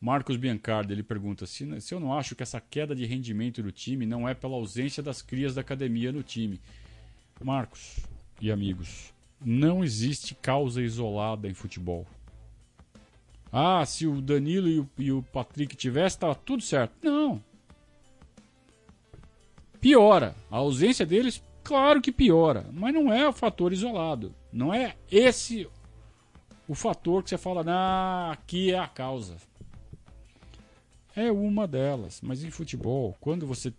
Marcos 0.00 0.36
Biancardi 0.36 0.92
ele 0.92 1.02
pergunta 1.02 1.44
se, 1.44 1.80
se 1.80 1.92
eu 1.92 1.98
não 1.98 2.16
acho 2.16 2.36
que 2.36 2.42
essa 2.44 2.60
queda 2.60 2.94
de 2.94 3.04
rendimento 3.04 3.64
do 3.64 3.72
time 3.72 4.06
não 4.06 4.28
é 4.28 4.32
pela 4.32 4.54
ausência 4.54 5.02
das 5.02 5.22
crias 5.22 5.56
da 5.56 5.60
academia 5.60 6.12
no 6.12 6.22
time. 6.22 6.60
Marcos 7.42 7.98
e 8.40 8.52
amigos, 8.52 9.12
não 9.40 9.84
existe 9.84 10.34
causa 10.34 10.82
isolada 10.82 11.48
em 11.48 11.54
futebol. 11.54 12.06
Ah, 13.52 13.84
se 13.86 14.06
o 14.06 14.20
Danilo 14.20 14.68
e 14.68 14.80
o, 14.80 14.90
e 14.98 15.12
o 15.12 15.22
Patrick 15.22 15.74
tivessem, 15.74 16.16
estava 16.16 16.34
tudo 16.34 16.62
certo. 16.62 16.94
Não. 17.02 17.42
Piora. 19.80 20.34
A 20.50 20.56
ausência 20.58 21.06
deles, 21.06 21.42
claro 21.64 22.00
que 22.00 22.12
piora. 22.12 22.66
Mas 22.72 22.92
não 22.92 23.12
é 23.12 23.26
o 23.26 23.32
fator 23.32 23.72
isolado. 23.72 24.34
Não 24.52 24.74
é 24.74 24.96
esse 25.10 25.68
o 26.66 26.74
fator 26.74 27.22
que 27.22 27.30
você 27.30 27.38
fala, 27.38 27.64
ah, 27.66 28.32
aqui 28.32 28.72
é 28.72 28.78
a 28.78 28.86
causa. 28.86 29.36
É 31.16 31.32
uma 31.32 31.66
delas. 31.66 32.20
Mas 32.22 32.44
em 32.44 32.50
futebol, 32.50 33.16
quando 33.18 33.46
você 33.46 33.72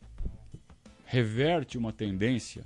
reverte 1.06 1.78
uma 1.78 1.94
tendência, 1.94 2.64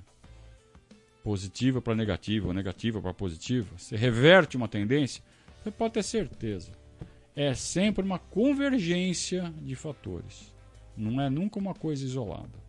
positiva 1.24 1.82
para 1.82 1.95
negativa, 1.95 2.53
negativa 2.53 3.01
para 3.01 3.13
positiva, 3.13 3.69
você 3.78 3.95
reverte 3.95 4.57
uma 4.57 4.67
tendência, 4.67 5.24
você 5.63 5.71
pode 5.71 5.93
ter 5.93 6.03
certeza. 6.03 6.71
É 7.36 7.53
sempre 7.53 8.03
uma 8.03 8.19
convergência 8.19 9.51
de 9.61 9.74
fatores. 9.76 10.53
Não 10.95 11.19
é 11.19 11.30
nunca 11.30 11.57
uma 11.57 11.74
coisa 11.74 12.03
isolada. 12.03 12.61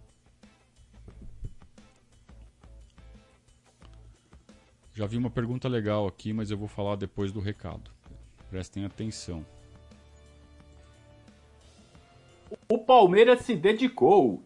Já 4.95 5.07
vi 5.07 5.17
uma 5.17 5.29
pergunta 5.29 5.69
legal 5.69 6.07
aqui, 6.07 6.33
mas 6.33 6.51
eu 6.53 6.57
vou 6.57 6.69
falar 6.69 6.95
depois 6.95 7.33
do 7.33 7.41
recado. 7.41 7.91
Prestem 8.49 8.85
atenção. 8.85 9.45
O 12.71 12.79
Palmeiras 12.79 13.41
se 13.41 13.57
dedicou. 13.57 14.43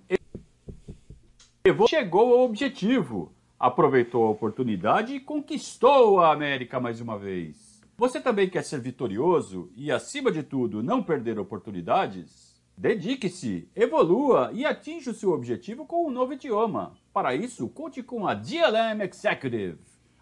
Chegou 1.87 2.35
ao 2.35 2.45
objetivo 2.47 3.38
aproveitou 3.59 4.25
a 4.25 4.31
oportunidade 4.31 5.15
e 5.15 5.21
conquistou 5.21 6.21
a 6.21 6.33
América 6.33 6.79
mais 6.79 7.01
uma 7.01 7.19
vez. 7.19 7.83
Você 7.97 8.21
também 8.21 8.49
quer 8.49 8.63
ser 8.63 8.81
vitorioso 8.81 9.73
e, 9.75 9.91
acima 9.91 10.31
de 10.31 10.45
tudo, 10.45 10.83
não 10.83 11.03
perder 11.03 11.39
oportunidades? 11.39 12.57
Dedique-se, 12.77 13.69
evolua 13.75 14.51
e 14.53 14.65
atinja 14.65 15.11
o 15.11 15.15
seu 15.15 15.33
objetivo 15.33 15.85
com 15.85 16.07
um 16.07 16.11
novo 16.11 16.35
idioma. 16.35 16.95
Para 17.13 17.35
isso, 17.35 17.69
conte 17.69 18.01
com 18.05 18.29
a 18.29 18.35
DLM 18.35 19.03
Executive. 19.03 19.79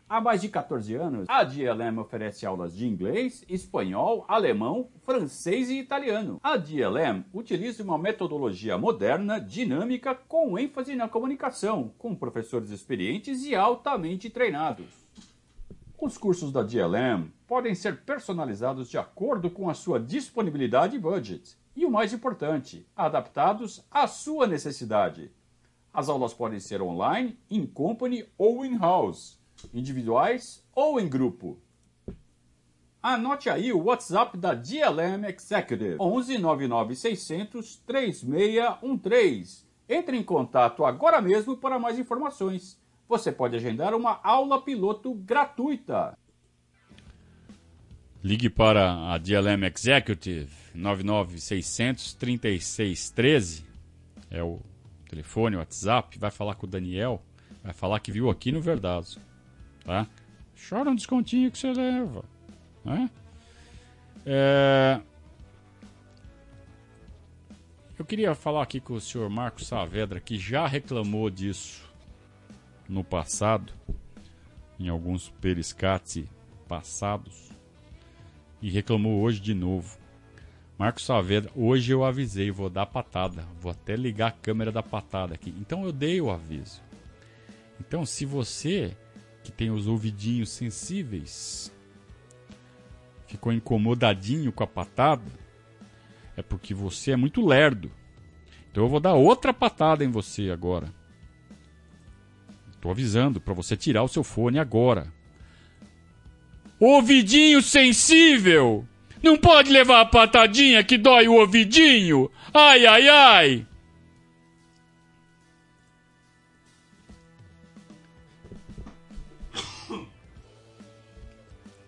Há 0.09 0.21
mais 0.21 0.41
de 0.41 0.49
14 0.49 0.95
anos, 0.95 1.27
a 1.29 1.43
DLM 1.43 1.99
oferece 1.99 2.47
aulas 2.47 2.77
de 2.77 2.87
inglês, 2.87 3.45
espanhol, 3.49 4.25
alemão, 4.29 4.89
francês 5.03 5.69
e 5.69 5.81
italiano. 5.81 6.39
A 6.45 6.57
DLM 6.57 7.25
utiliza 7.35 7.83
uma 7.83 7.99
metodologia 7.99 8.79
moderna, 8.79 9.41
dinâmica, 9.41 10.15
com 10.15 10.57
ênfase 10.57 10.95
na 10.95 11.09
comunicação, 11.09 11.93
com 11.99 12.15
professores 12.15 12.71
experientes 12.71 13.43
e 13.43 13.57
altamente 13.57 14.31
treinados. 14.31 14.87
Os 16.01 16.17
cursos 16.17 16.53
da 16.53 16.63
DLM 16.63 17.33
podem 17.45 17.75
ser 17.75 18.03
personalizados 18.03 18.89
de 18.89 18.99
acordo 18.99 19.51
com 19.51 19.69
a 19.69 19.75
sua 19.75 19.99
disponibilidade 19.99 20.95
e 20.95 21.01
budget. 21.01 21.59
E 21.75 21.85
o 21.85 21.91
mais 21.91 22.13
importante, 22.13 22.87
adaptados 22.95 23.85
à 23.91 24.07
sua 24.07 24.47
necessidade. 24.47 25.33
As 25.93 26.09
aulas 26.09 26.33
podem 26.33 26.61
ser 26.61 26.81
online, 26.81 27.37
in 27.51 27.67
company 27.67 28.25
ou 28.39 28.65
in-house 28.65 29.45
individuais 29.73 30.65
ou 30.75 31.01
em 31.01 31.09
grupo. 31.09 31.59
Anote 33.09 33.49
aí 33.49 33.73
o 33.73 33.85
WhatsApp 33.85 34.37
da 34.37 34.53
DLM 34.53 35.25
Executive 35.29 35.97
11 36.01 36.39
99 36.39 36.97
600 36.97 37.77
3613. 37.87 39.65
Entre 39.89 40.17
em 40.17 40.25
contato 40.25 40.85
agora 40.85 41.21
mesmo 41.21 41.57
para 41.57 41.79
mais 41.79 42.01
informações. 42.01 42.77
Você 43.09 43.31
pode 43.31 43.55
agendar 43.55 43.95
uma 43.95 44.19
aula 44.25 44.61
piloto 44.61 45.15
gratuita. 45.15 46.19
Ligue 48.25 48.51
para 48.51 49.13
a 49.13 49.19
DLM 49.19 49.63
Executive 49.73 50.51
99600 50.75 52.13
3613. 52.15 53.65
É 54.29 54.43
o 54.43 54.59
telefone, 55.09 55.55
o 55.55 55.61
WhatsApp. 55.61 56.19
Vai 56.19 56.33
falar 56.33 56.57
com 56.57 56.67
o 56.67 56.69
Daniel. 56.69 57.23
Vai 57.63 57.73
falar 57.73 58.01
que 58.01 58.11
viu 58.11 58.29
aqui 58.29 58.51
no 58.51 58.61
Verdazo 58.61 59.21
tá? 59.87 60.07
Chora 60.69 60.91
um 60.91 60.95
descontinho 60.95 61.51
que 61.51 61.57
você 61.57 61.73
leva, 61.73 62.25
né? 62.85 63.09
É... 64.27 65.01
Eu 67.99 68.05
queria 68.05 68.35
falar 68.35 68.63
aqui 68.63 68.81
com 68.81 68.95
o 68.95 69.01
senhor 69.01 69.31
Marcos 69.31 69.69
Saavedra, 69.69 70.21
que 70.21 70.37
já 70.37 70.67
reclamou 70.67 71.31
disso 71.31 71.83
no 72.89 73.03
passado, 73.03 73.73
em 74.79 74.89
alguns 74.89 75.31
periscates 75.41 76.27
passados, 76.69 77.51
e 78.61 78.69
reclamou 78.69 79.23
hoje 79.23 79.41
de 79.41 79.55
novo. 79.55 79.97
Marcos 80.77 81.07
Saavedra, 81.07 81.51
hoje 81.57 81.93
eu 81.93 82.05
avisei, 82.05 82.51
vou 82.51 82.69
dar 82.69 82.85
patada, 82.85 83.47
vou 83.59 83.73
até 83.73 83.97
ligar 83.97 84.29
a 84.29 84.33
câmera 84.33 84.71
da 84.71 84.83
patada 84.83 85.35
aqui. 85.35 85.55
Então 85.59 85.85
eu 85.85 85.93
dei 85.93 86.21
o 86.21 86.31
aviso. 86.31 86.83
Então, 87.81 88.05
se 88.05 88.27
você 88.27 88.95
que 89.47 89.53
tem 89.53 89.71
os 89.71 89.87
ouvidinhos 89.87 90.51
sensíveis, 90.51 91.73
ficou 93.29 93.53
incomodadinho 93.53 94.51
com 94.51 94.65
a 94.65 94.67
patada, 94.67 95.31
é 96.37 96.43
porque 96.43 96.75
você 96.75 97.13
é 97.13 97.17
muito 97.17 97.47
lerdo. 97.47 97.89
Então 98.69 98.83
eu 98.83 98.89
vou 98.89 98.99
dar 98.99 99.15
outra 99.15 99.55
patada 99.55 100.05
em 100.05 100.11
você 100.11 100.51
agora. 100.51 100.93
Estou 102.73 102.91
avisando 102.91 103.41
para 103.41 103.55
você 103.55 103.77
tirar 103.77 104.03
o 104.03 104.09
seu 104.09 104.25
fone 104.25 104.59
agora. 104.59 105.13
Ouvidinho 106.81 107.63
sensível! 107.63 108.85
Não 109.23 109.37
pode 109.37 109.71
levar 109.71 110.01
a 110.01 110.07
patadinha 110.07 110.83
que 110.83 110.99
dói 110.99 111.29
o 111.29 111.35
ouvidinho! 111.35 112.29
Ai, 112.53 112.85
ai, 112.85 113.09
ai! 113.09 113.67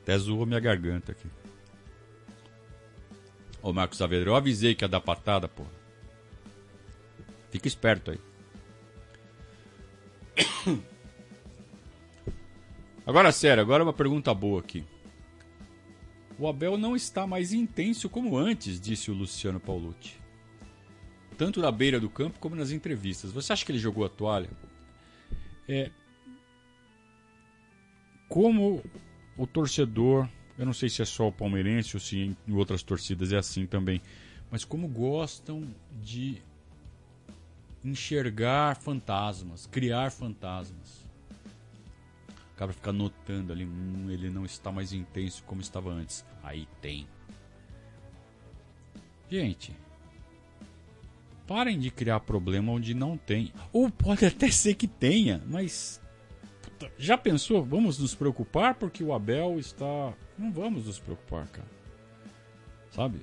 Até 0.08 0.16
zoou 0.16 0.46
minha 0.46 0.58
garganta 0.58 1.12
aqui. 1.12 1.28
Ô 3.60 3.74
Marcos 3.74 3.98
Saavedra, 3.98 4.30
eu 4.30 4.36
avisei 4.36 4.74
que 4.74 4.82
ia 4.82 4.88
dar 4.88 5.02
patada, 5.02 5.46
pô. 5.46 5.66
Fica 7.50 7.68
esperto 7.68 8.12
aí. 8.12 8.18
Agora 13.06 13.30
sério, 13.32 13.62
agora 13.62 13.84
uma 13.84 13.92
pergunta 13.92 14.32
boa 14.32 14.60
aqui. 14.60 14.82
O 16.38 16.48
Abel 16.48 16.78
não 16.78 16.96
está 16.96 17.26
mais 17.26 17.52
intenso 17.52 18.08
como 18.08 18.36
antes, 18.36 18.80
disse 18.80 19.10
o 19.10 19.14
Luciano 19.14 19.60
Paulucci. 19.60 20.18
Tanto 21.36 21.60
na 21.60 21.70
beira 21.70 22.00
do 22.00 22.08
campo 22.08 22.38
como 22.38 22.56
nas 22.56 22.70
entrevistas. 22.70 23.30
Você 23.30 23.52
acha 23.52 23.64
que 23.64 23.72
ele 23.72 23.78
jogou 23.78 24.06
a 24.06 24.08
toalha? 24.08 24.50
É. 25.68 25.90
Como 28.28 28.82
o 29.38 29.46
torcedor, 29.46 30.28
eu 30.58 30.66
não 30.66 30.74
sei 30.74 30.88
se 30.88 31.00
é 31.00 31.04
só 31.04 31.28
o 31.28 31.32
palmeirense 31.32 31.96
ou 31.96 32.00
se 32.00 32.36
em 32.46 32.52
outras 32.52 32.82
torcidas 32.82 33.32
é 33.32 33.36
assim 33.38 33.64
também, 33.64 34.02
mas 34.50 34.64
como 34.64 34.88
gostam 34.88 35.62
de 36.02 36.42
enxergar 37.84 38.76
fantasmas, 38.76 39.66
criar 39.66 40.10
fantasmas. 40.10 41.06
Acaba 42.54 42.72
ficar 42.72 42.92
notando 42.92 43.52
ali, 43.52 43.64
hum, 43.64 44.10
ele 44.10 44.28
não 44.28 44.44
está 44.44 44.72
mais 44.72 44.92
intenso 44.92 45.44
como 45.44 45.60
estava 45.60 45.90
antes. 45.90 46.24
Aí 46.42 46.66
tem. 46.82 47.06
Gente, 49.30 49.72
parem 51.46 51.78
de 51.78 51.88
criar 51.88 52.18
problema 52.20 52.72
onde 52.72 52.94
não 52.94 53.16
tem. 53.16 53.52
Ou 53.72 53.88
pode 53.88 54.24
até 54.26 54.50
ser 54.50 54.74
que 54.74 54.88
tenha, 54.88 55.40
mas 55.46 56.00
já 56.96 57.16
pensou? 57.16 57.64
Vamos 57.64 57.98
nos 57.98 58.14
preocupar 58.14 58.74
porque 58.74 59.02
o 59.02 59.12
Abel 59.12 59.58
está. 59.58 60.12
Não 60.36 60.52
vamos 60.52 60.86
nos 60.86 60.98
preocupar, 60.98 61.46
cara. 61.48 61.68
Sabe? 62.90 63.20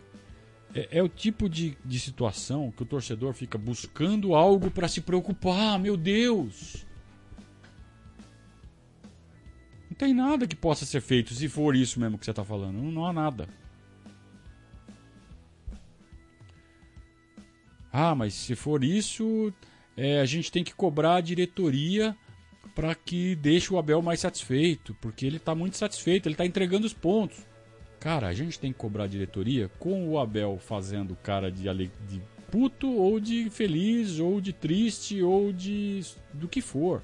É, 0.73 0.99
é 0.99 1.03
o 1.03 1.09
tipo 1.09 1.49
de, 1.49 1.77
de 1.83 1.99
situação 1.99 2.71
que 2.71 2.83
o 2.83 2.85
torcedor 2.85 3.33
fica 3.33 3.57
buscando 3.57 4.35
algo 4.35 4.69
para 4.69 4.87
se 4.87 5.01
preocupar. 5.01 5.79
Meu 5.79 5.95
Deus! 5.95 6.85
Não 9.89 9.95
tem 9.97 10.13
nada 10.13 10.45
que 10.45 10.55
possa 10.55 10.85
ser 10.85 10.99
feito 10.99 11.33
se 11.33 11.47
for 11.47 11.75
isso 11.75 11.99
mesmo 11.99 12.17
que 12.17 12.25
você 12.25 12.31
está 12.31 12.43
falando. 12.43 12.75
Não, 12.75 12.91
não 12.91 13.05
há 13.05 13.13
nada. 13.13 13.47
Ah, 17.91 18.13
mas 18.13 18.33
se 18.33 18.55
for 18.55 18.83
isso, 18.83 19.53
é, 19.95 20.19
a 20.19 20.25
gente 20.25 20.51
tem 20.51 20.65
que 20.65 20.75
cobrar 20.75 21.15
a 21.15 21.21
diretoria 21.21 22.15
para 22.75 22.93
que 22.93 23.35
deixe 23.37 23.73
o 23.73 23.77
Abel 23.77 24.01
mais 24.01 24.19
satisfeito, 24.19 24.93
porque 24.99 25.25
ele 25.25 25.37
está 25.37 25.55
muito 25.55 25.77
satisfeito, 25.77 26.27
ele 26.27 26.33
está 26.33 26.45
entregando 26.45 26.85
os 26.85 26.93
pontos. 26.93 27.37
Cara, 28.01 28.27
a 28.27 28.33
gente 28.33 28.59
tem 28.59 28.71
que 28.71 28.77
cobrar 28.77 29.05
a 29.05 29.07
diretoria 29.07 29.71
com 29.79 30.09
o 30.09 30.19
Abel 30.19 30.59
fazendo 30.59 31.15
cara 31.15 31.49
de, 31.49 31.63
de 31.63 32.21
puto 32.51 32.91
ou 32.91 33.19
de 33.19 33.49
feliz 33.49 34.19
ou 34.19 34.39
de 34.39 34.53
triste 34.53 35.21
ou 35.23 35.51
de 35.53 36.01
do 36.33 36.47
que 36.47 36.61
for. 36.61 37.01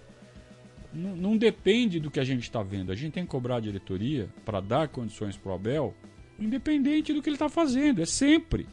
Não, 0.93 1.15
não 1.15 1.37
depende 1.37 1.99
do 1.99 2.11
que 2.11 2.19
a 2.19 2.23
gente 2.23 2.43
está 2.43 2.61
vendo. 2.61 2.91
A 2.91 2.95
gente 2.95 3.13
tem 3.13 3.23
que 3.23 3.29
cobrar 3.29 3.55
a 3.55 3.61
diretoria 3.61 4.29
para 4.43 4.59
dar 4.59 4.89
condições 4.89 5.37
para 5.37 5.53
o 5.53 5.55
Abel, 5.55 5.95
independente 6.37 7.13
do 7.13 7.21
que 7.21 7.29
ele 7.29 7.35
está 7.35 7.49
fazendo. 7.49 8.01
É 8.01 8.05
sempre. 8.05 8.67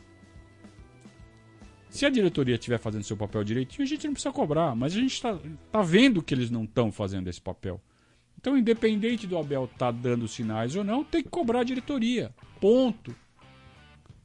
Se 1.91 2.05
a 2.05 2.11
diretoria 2.11 2.55
estiver 2.55 2.79
fazendo 2.79 3.03
seu 3.03 3.17
papel 3.17 3.43
direitinho, 3.43 3.83
a 3.83 3.87
gente 3.87 4.07
não 4.07 4.13
precisa 4.13 4.33
cobrar, 4.33 4.75
mas 4.75 4.93
a 4.93 5.01
gente 5.01 5.15
está 5.15 5.39
tá 5.73 5.83
vendo 5.83 6.23
que 6.23 6.35
eles 6.35 6.51
não 6.51 6.65
estão 6.65 6.93
fazendo 6.93 7.29
esse 7.29 7.41
papel. 7.41 7.81
Então, 8.39 8.57
independente 8.57 9.27
do 9.27 9.37
Abel 9.37 9.65
estar 9.65 9.79
tá 9.87 9.91
dando 9.91 10.29
sinais 10.29 10.77
ou 10.77 10.85
não, 10.85 11.03
tem 11.03 11.23
que 11.23 11.29
cobrar 11.29 11.61
a 11.61 11.65
diretoria. 11.65 12.33
Ponto. 12.61 13.15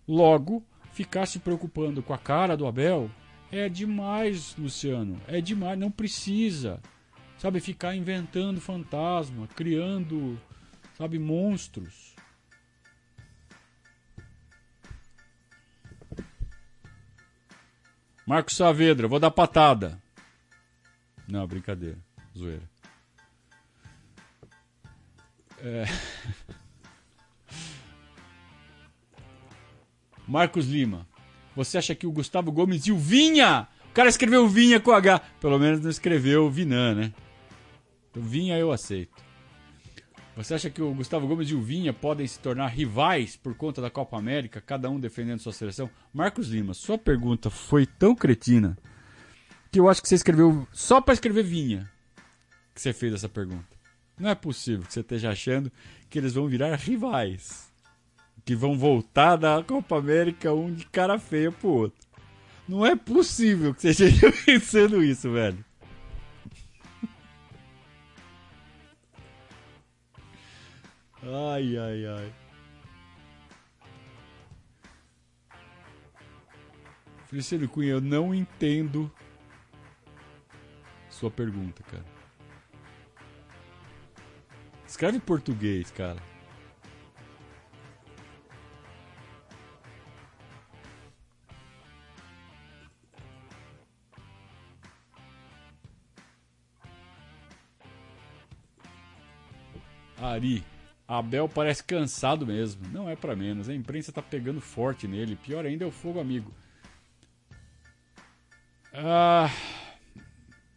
Logo, 0.07 0.63
ficar 0.91 1.25
se 1.25 1.39
preocupando 1.39 2.03
com 2.03 2.13
a 2.13 2.17
cara 2.17 2.55
do 2.55 2.67
Abel 2.67 3.09
é 3.51 3.67
demais, 3.69 4.55
Luciano. 4.57 5.19
É 5.27 5.41
demais, 5.41 5.79
não 5.79 5.89
precisa. 5.89 6.79
Sabe, 7.37 7.59
ficar 7.59 7.95
inventando 7.95 8.61
fantasma, 8.61 9.47
criando, 9.55 10.39
sabe, 10.95 11.17
monstros. 11.17 12.12
Marcos 18.25 18.55
Saavedra, 18.55 19.07
vou 19.07 19.19
dar 19.19 19.31
patada. 19.31 20.01
Não, 21.27 21.45
brincadeira. 21.45 21.97
Zoeira. 22.37 22.69
É... 25.59 25.85
Marcos 30.27 30.67
Lima. 30.67 31.07
Você 31.55 31.77
acha 31.77 31.93
que 31.93 32.07
o 32.07 32.11
Gustavo 32.11 32.51
Gomes 32.51 32.87
e 32.87 32.91
o 32.91 32.97
Vinha? 32.97 33.67
O 33.89 33.93
cara 33.93 34.09
escreveu 34.09 34.47
Vinha 34.47 34.79
com 34.79 34.91
H. 34.91 35.19
Pelo 35.39 35.59
menos 35.59 35.81
não 35.81 35.89
escreveu 35.89 36.49
Vinan, 36.49 36.95
né? 36.95 37.13
Então, 38.09 38.23
Vinha 38.23 38.57
eu 38.57 38.71
aceito. 38.71 39.23
Você 40.35 40.55
acha 40.55 40.69
que 40.69 40.81
o 40.81 40.93
Gustavo 40.93 41.27
Gomes 41.27 41.49
e 41.49 41.53
o 41.53 41.61
Vinha 41.61 41.93
podem 41.93 42.25
se 42.25 42.39
tornar 42.39 42.67
rivais 42.67 43.35
por 43.35 43.53
conta 43.55 43.79
da 43.79 43.89
Copa 43.91 44.17
América, 44.17 44.59
cada 44.59 44.89
um 44.89 44.99
defendendo 44.99 45.39
sua 45.39 45.53
seleção? 45.53 45.87
Marcos 46.11 46.49
Lima, 46.49 46.73
sua 46.73 46.97
pergunta 46.97 47.51
foi 47.51 47.85
tão 47.85 48.15
cretina 48.15 48.75
que 49.71 49.79
eu 49.79 49.87
acho 49.87 50.01
que 50.01 50.07
você 50.07 50.15
escreveu 50.15 50.67
só 50.71 50.99
para 50.99 51.13
escrever 51.13 51.43
Vinha 51.43 51.89
que 52.73 52.81
você 52.81 52.91
fez 52.91 53.13
essa 53.13 53.29
pergunta. 53.29 53.67
Não 54.19 54.29
é 54.29 54.33
possível 54.33 54.85
que 54.85 54.93
você 54.93 55.01
esteja 55.01 55.29
achando 55.29 55.71
que 56.09 56.17
eles 56.17 56.33
vão 56.33 56.47
virar 56.47 56.75
rivais, 56.75 57.71
que 58.43 58.55
vão 58.55 58.77
voltar 58.77 59.35
da 59.35 59.63
Copa 59.63 59.97
América 59.97 60.51
um 60.51 60.73
de 60.73 60.85
cara 60.87 61.19
feia 61.19 61.51
pro 61.51 61.69
outro. 61.69 62.07
Não 62.67 62.83
é 62.83 62.95
possível 62.95 63.73
que 63.73 63.81
você 63.81 63.89
esteja 63.89 64.31
pensando 64.45 65.03
isso, 65.03 65.31
velho. 65.31 65.63
Ai, 71.25 71.77
ai, 71.77 72.05
ai. 72.05 72.33
Feliciano 77.27 77.67
Cunha, 77.69 77.91
eu 77.93 78.01
não 78.01 78.35
entendo 78.35 79.09
sua 81.09 81.31
pergunta, 81.31 81.81
cara. 81.83 82.05
Escreve 84.85 85.17
em 85.17 85.21
português, 85.21 85.89
cara. 85.91 86.21
Ari. 100.21 100.72
Abel 101.17 101.47
parece 101.47 101.83
cansado 101.83 102.45
mesmo. 102.47 102.87
Não 102.89 103.07
é 103.07 103.15
para 103.15 103.35
menos. 103.35 103.69
A 103.69 103.75
imprensa 103.75 104.11
tá 104.11 104.21
pegando 104.21 104.59
forte 104.59 105.07
nele. 105.07 105.35
Pior 105.35 105.65
ainda 105.65 105.85
é 105.85 105.87
o 105.87 105.91
fogo 105.91 106.19
amigo. 106.19 106.51
Ah, 108.91 109.49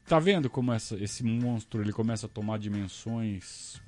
tá 0.07 0.19
vendo 0.19 0.51
como 0.51 0.73
essa, 0.73 0.95
esse 0.97 1.25
monstro 1.25 1.81
ele 1.81 1.93
começa 1.93 2.27
a 2.27 2.29
tomar 2.29 2.59
dimensões? 2.59 3.81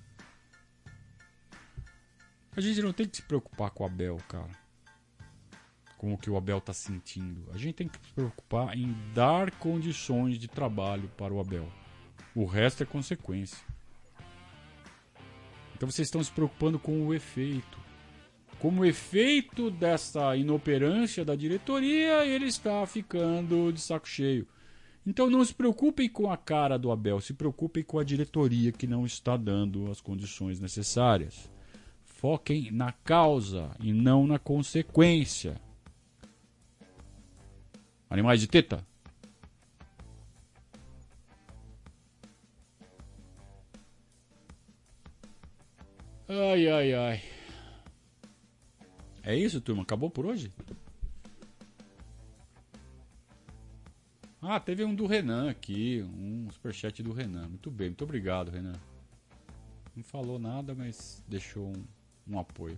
A 2.56 2.60
gente 2.62 2.80
não 2.80 2.94
tem 2.94 3.06
que 3.06 3.18
se 3.18 3.22
preocupar 3.22 3.70
com 3.70 3.84
o 3.84 3.86
Abel, 3.86 4.16
cara. 4.26 4.50
Com 5.98 6.14
o 6.14 6.18
que 6.18 6.30
o 6.30 6.36
Abel 6.36 6.62
tá 6.62 6.72
sentindo. 6.72 7.46
A 7.52 7.58
gente 7.58 7.74
tem 7.74 7.88
que 7.88 7.98
se 7.98 8.12
preocupar 8.14 8.74
em 8.74 8.96
dar 9.12 9.50
condições 9.50 10.38
de 10.38 10.48
trabalho 10.48 11.10
para 11.10 11.32
o 11.32 11.40
Abel. 11.40 11.70
O 12.34 12.46
resto 12.46 12.82
é 12.82 12.86
consequência. 12.86 13.67
Então 15.78 15.88
vocês 15.88 16.08
estão 16.08 16.22
se 16.22 16.32
preocupando 16.32 16.76
com 16.76 17.06
o 17.06 17.14
efeito. 17.14 17.78
Como 18.58 18.84
efeito 18.84 19.70
dessa 19.70 20.36
inoperância 20.36 21.24
da 21.24 21.36
diretoria, 21.36 22.26
ele 22.26 22.46
está 22.46 22.84
ficando 22.84 23.72
de 23.72 23.80
saco 23.80 24.08
cheio. 24.08 24.44
Então 25.06 25.30
não 25.30 25.44
se 25.44 25.54
preocupem 25.54 26.08
com 26.08 26.30
a 26.30 26.36
cara 26.36 26.76
do 26.76 26.90
Abel, 26.90 27.20
se 27.20 27.32
preocupem 27.32 27.84
com 27.84 28.00
a 28.00 28.04
diretoria 28.04 28.72
que 28.72 28.88
não 28.88 29.06
está 29.06 29.36
dando 29.36 29.88
as 29.88 30.00
condições 30.00 30.58
necessárias. 30.58 31.48
Foquem 32.04 32.72
na 32.72 32.90
causa 32.90 33.70
e 33.78 33.92
não 33.92 34.26
na 34.26 34.40
consequência. 34.40 35.60
Animais 38.10 38.40
de 38.40 38.48
teta. 38.48 38.84
Ai, 46.58 46.66
ai, 46.66 46.92
ai. 46.92 47.22
É 49.22 49.36
isso, 49.36 49.60
turma? 49.60 49.84
Acabou 49.84 50.10
por 50.10 50.26
hoje? 50.26 50.52
Ah, 54.42 54.58
teve 54.58 54.84
um 54.84 54.92
do 54.92 55.06
Renan 55.06 55.48
aqui, 55.48 56.02
um 56.02 56.50
superchat 56.50 57.00
do 57.00 57.12
Renan. 57.12 57.46
Muito 57.46 57.70
bem, 57.70 57.90
muito 57.90 58.02
obrigado, 58.02 58.50
Renan. 58.50 58.72
Não 59.94 60.02
falou 60.02 60.36
nada, 60.36 60.74
mas 60.74 61.22
deixou 61.28 61.68
um, 61.68 61.84
um 62.34 62.40
apoio. 62.40 62.76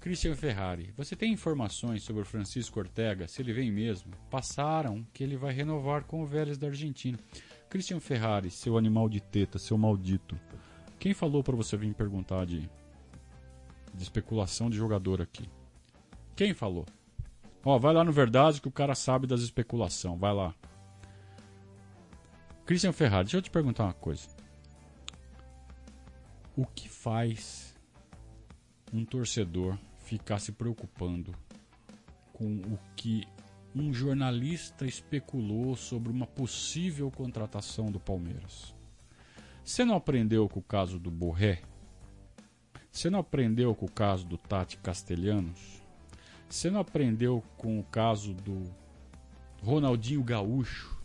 Christian 0.00 0.34
Ferrari, 0.34 0.92
você 0.96 1.14
tem 1.14 1.32
informações 1.32 2.02
sobre 2.02 2.22
o 2.22 2.24
Francisco 2.24 2.80
Ortega, 2.80 3.28
se 3.28 3.40
ele 3.40 3.52
vem 3.52 3.70
mesmo? 3.70 4.10
Passaram 4.28 5.06
que 5.12 5.22
ele 5.22 5.36
vai 5.36 5.52
renovar 5.52 6.02
com 6.02 6.24
o 6.24 6.26
Vélez 6.26 6.58
da 6.58 6.66
Argentina. 6.66 7.16
Christian 7.72 8.00
Ferrari, 8.00 8.50
seu 8.50 8.76
animal 8.76 9.08
de 9.08 9.18
teta, 9.18 9.58
seu 9.58 9.78
maldito. 9.78 10.38
Quem 10.98 11.14
falou 11.14 11.42
para 11.42 11.56
você 11.56 11.74
vir 11.74 11.94
perguntar 11.94 12.44
de, 12.44 12.68
de 13.94 14.02
especulação 14.02 14.68
de 14.68 14.76
jogador 14.76 15.22
aqui? 15.22 15.48
Quem 16.36 16.52
falou? 16.52 16.84
Ó, 17.64 17.78
vai 17.78 17.94
lá 17.94 18.04
no 18.04 18.12
Verdade 18.12 18.60
que 18.60 18.68
o 18.68 18.70
cara 18.70 18.94
sabe 18.94 19.26
das 19.26 19.40
especulação. 19.40 20.18
Vai 20.18 20.34
lá. 20.34 20.54
Christian 22.66 22.92
Ferrari, 22.92 23.24
deixa 23.24 23.38
eu 23.38 23.42
te 23.42 23.50
perguntar 23.50 23.84
uma 23.84 23.94
coisa. 23.94 24.28
O 26.54 26.66
que 26.66 26.90
faz 26.90 27.74
um 28.92 29.02
torcedor 29.02 29.78
ficar 29.96 30.40
se 30.40 30.52
preocupando 30.52 31.34
com 32.34 32.54
o 32.54 32.78
que 32.94 33.26
um 33.74 33.92
jornalista 33.92 34.86
especulou 34.86 35.74
sobre 35.76 36.12
uma 36.12 36.26
possível 36.26 37.10
contratação 37.10 37.90
do 37.90 37.98
Palmeiras. 37.98 38.74
Você 39.64 39.84
não 39.84 39.94
aprendeu 39.94 40.48
com 40.48 40.60
o 40.60 40.62
caso 40.62 40.98
do 40.98 41.10
Borré? 41.10 41.62
Você 42.90 43.08
não 43.08 43.20
aprendeu 43.20 43.74
com 43.74 43.86
o 43.86 43.90
caso 43.90 44.26
do 44.26 44.36
Tati 44.36 44.76
Castelhanos? 44.76 45.82
Você 46.48 46.70
não 46.70 46.80
aprendeu 46.80 47.42
com 47.56 47.78
o 47.78 47.84
caso 47.84 48.34
do 48.34 48.64
Ronaldinho 49.62 50.22
Gaúcho? 50.22 51.00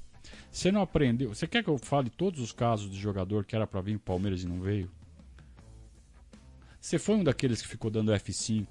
Você 0.51 0.71
não 0.71 0.81
aprendeu? 0.81 1.33
Você 1.33 1.47
quer 1.47 1.63
que 1.63 1.69
eu 1.69 1.77
fale 1.77 2.09
todos 2.09 2.41
os 2.41 2.51
casos 2.51 2.89
de 2.89 2.99
jogador 2.99 3.45
que 3.45 3.55
era 3.55 3.65
para 3.65 3.79
vir 3.79 3.97
para 3.99 4.13
Palmeiras 4.13 4.43
e 4.43 4.47
não 4.47 4.59
veio? 4.59 4.91
Você 6.81 6.99
foi 6.99 7.15
um 7.15 7.23
daqueles 7.23 7.61
que 7.61 7.67
ficou 7.67 7.89
dando 7.89 8.11
F5 8.11 8.67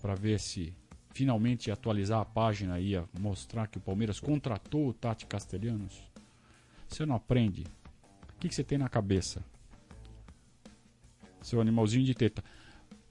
para 0.00 0.14
ver 0.14 0.38
se 0.38 0.74
finalmente 1.12 1.70
atualizar 1.70 2.20
a 2.20 2.24
página 2.24 2.80
e 2.80 3.00
mostrar 3.18 3.66
que 3.66 3.78
o 3.78 3.80
Palmeiras 3.80 4.20
contratou 4.20 4.88
o 4.88 4.94
Tati 4.94 5.26
Castelhanos? 5.26 6.00
Você 6.88 7.04
não 7.06 7.14
aprende. 7.14 7.62
O 7.62 8.40
que, 8.40 8.48
que 8.48 8.54
você 8.54 8.64
tem 8.64 8.78
na 8.78 8.88
cabeça? 8.88 9.44
Seu 11.42 11.60
animalzinho 11.60 12.04
de 12.04 12.14
teta. 12.14 12.42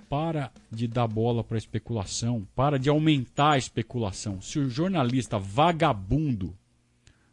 Para 0.10 0.52
de 0.72 0.88
dar 0.88 1.08
bola 1.08 1.43
para 1.43 1.58
especulação. 1.58 2.47
Para 2.56 2.80
de 2.80 2.89
aumentar 2.89 3.52
a 3.52 3.58
especulação. 3.58 4.41
Se 4.41 4.60
o 4.60 4.70
jornalista 4.70 5.38
vagabundo 5.38 6.58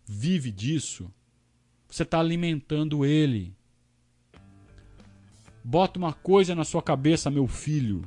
vive 0.05 0.51
disso, 0.51 1.11
você 1.89 2.03
está 2.03 2.21
alimentando 2.21 3.05
ele. 3.05 3.55
Bota 5.65 5.99
uma 5.99 6.13
coisa 6.13 6.55
na 6.55 6.65
sua 6.65 6.83
cabeça, 6.83 7.31
meu 7.31 7.49
filho. 7.49 8.05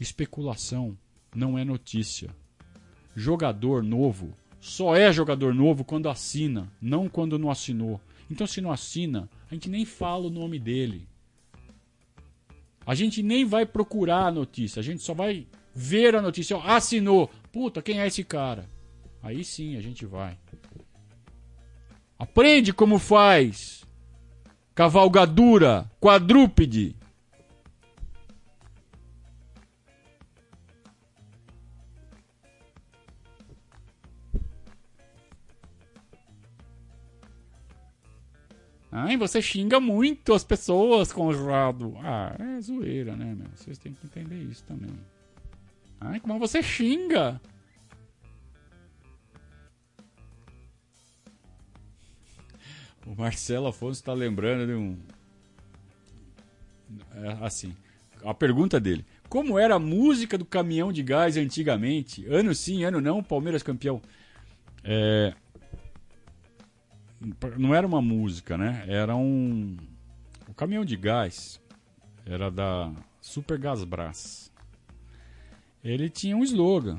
Especulação 0.00 0.96
não 1.34 1.58
é 1.58 1.64
notícia. 1.64 2.30
Jogador 3.14 3.82
novo 3.82 4.34
só 4.64 4.96
é 4.96 5.12
jogador 5.12 5.52
novo 5.54 5.84
quando 5.84 6.08
assina, 6.08 6.72
não 6.80 7.06
quando 7.06 7.38
não 7.38 7.50
assinou. 7.50 8.00
Então, 8.30 8.46
se 8.46 8.62
não 8.62 8.72
assina, 8.72 9.28
a 9.50 9.52
gente 9.52 9.68
nem 9.68 9.84
fala 9.84 10.28
o 10.28 10.30
nome 10.30 10.58
dele. 10.58 11.06
A 12.86 12.94
gente 12.94 13.22
nem 13.22 13.44
vai 13.44 13.66
procurar 13.66 14.24
a 14.24 14.30
notícia, 14.30 14.80
a 14.80 14.82
gente 14.82 15.02
só 15.02 15.12
vai 15.12 15.46
ver 15.74 16.16
a 16.16 16.22
notícia. 16.22 16.56
Assinou. 16.56 17.30
Puta, 17.52 17.82
quem 17.82 18.00
é 18.00 18.06
esse 18.06 18.24
cara? 18.24 18.66
Aí 19.22 19.44
sim 19.44 19.76
a 19.76 19.82
gente 19.82 20.06
vai. 20.06 20.38
Aprende 22.18 22.72
como 22.72 22.98
faz. 22.98 23.84
Cavalgadura, 24.74 25.90
quadrúpede. 26.00 26.96
Ai, 38.96 39.16
você 39.16 39.42
xinga 39.42 39.80
muito 39.80 40.32
as 40.32 40.44
pessoas, 40.44 41.12
Conrado. 41.12 41.96
Ah, 41.98 42.36
é 42.38 42.60
zoeira, 42.60 43.16
né, 43.16 43.34
meu? 43.34 43.48
Vocês 43.52 43.76
têm 43.76 43.92
que 43.92 44.06
entender 44.06 44.40
isso 44.44 44.62
também. 44.62 44.94
Ai, 46.00 46.20
como 46.20 46.38
você 46.38 46.62
xinga. 46.62 47.40
O 53.04 53.16
Marcelo 53.16 53.66
Afonso 53.66 53.98
está 53.98 54.12
lembrando 54.12 54.64
de 54.64 54.74
um. 54.74 54.96
É, 57.16 57.44
assim, 57.44 57.74
a 58.24 58.32
pergunta 58.32 58.78
dele: 58.78 59.04
Como 59.28 59.58
era 59.58 59.74
a 59.74 59.80
música 59.80 60.38
do 60.38 60.44
caminhão 60.44 60.92
de 60.92 61.02
gás 61.02 61.36
antigamente? 61.36 62.24
Ano 62.26 62.54
sim, 62.54 62.84
ano 62.84 63.00
não, 63.00 63.24
Palmeiras 63.24 63.64
campeão. 63.64 64.00
É, 64.84 65.34
não 67.58 67.74
era 67.74 67.86
uma 67.86 68.02
música, 68.02 68.56
né? 68.56 68.84
Era 68.86 69.16
um. 69.16 69.76
O 70.48 70.54
caminhão 70.54 70.84
de 70.84 70.96
gás 70.96 71.60
era 72.26 72.50
da 72.50 72.92
Super 73.20 73.58
Gasbras. 73.58 74.52
Ele 75.82 76.08
tinha 76.08 76.36
um 76.36 76.42
slogan 76.42 76.98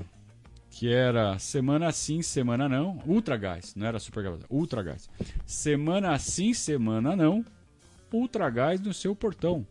que 0.70 0.92
era 0.92 1.40
semana 1.40 1.92
sim, 1.92 2.22
semana 2.22 2.68
não, 2.68 3.02
Ultra 3.08 3.38
Gás, 3.38 3.74
não 3.76 3.88
era 3.88 3.98
Super 3.98 4.24
Gás, 4.24 4.42
Ultra 4.50 4.84
Gás. 4.84 5.10
Semana 5.46 6.20
sim, 6.20 6.54
semana 6.54 7.16
não, 7.16 7.46
Ultra 8.12 8.50
Gás 8.50 8.82
no 8.82 8.94
seu 8.94 9.16
portão. 9.16 9.66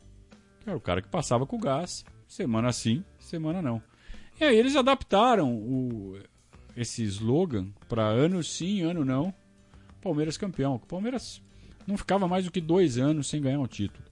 Que 0.61 0.71
era 0.71 0.79
o 0.79 0.81
cara 0.81 1.03
que 1.03 1.09
passava 1.09 1.47
com 1.47 1.57
o 1.57 1.61
gás, 1.61 2.05
semana 2.27 2.73
sim, 2.73 3.05
semana 3.19 3.61
não. 3.61 3.83
E 4.41 4.45
aí 4.45 4.57
eles 4.57 4.77
adaptaram 4.77 5.55
o, 5.55 6.19
esse 6.75 7.05
slogan 7.05 7.69
para 7.87 8.05
ano 8.05 8.43
sim, 8.43 8.81
ano 8.81 9.05
não, 9.05 9.33
Palmeiras 10.05 10.37
campeão. 10.37 10.75
O 10.75 10.79
Palmeiras 10.79 11.43
não 11.87 11.97
ficava 11.97 12.29
mais 12.29 12.45
do 12.45 12.51
que 12.51 12.61
dois 12.61 12.99
anos 12.99 13.27
sem 13.27 13.41
ganhar 13.41 13.59
um 13.59 13.67
título. 13.67 14.05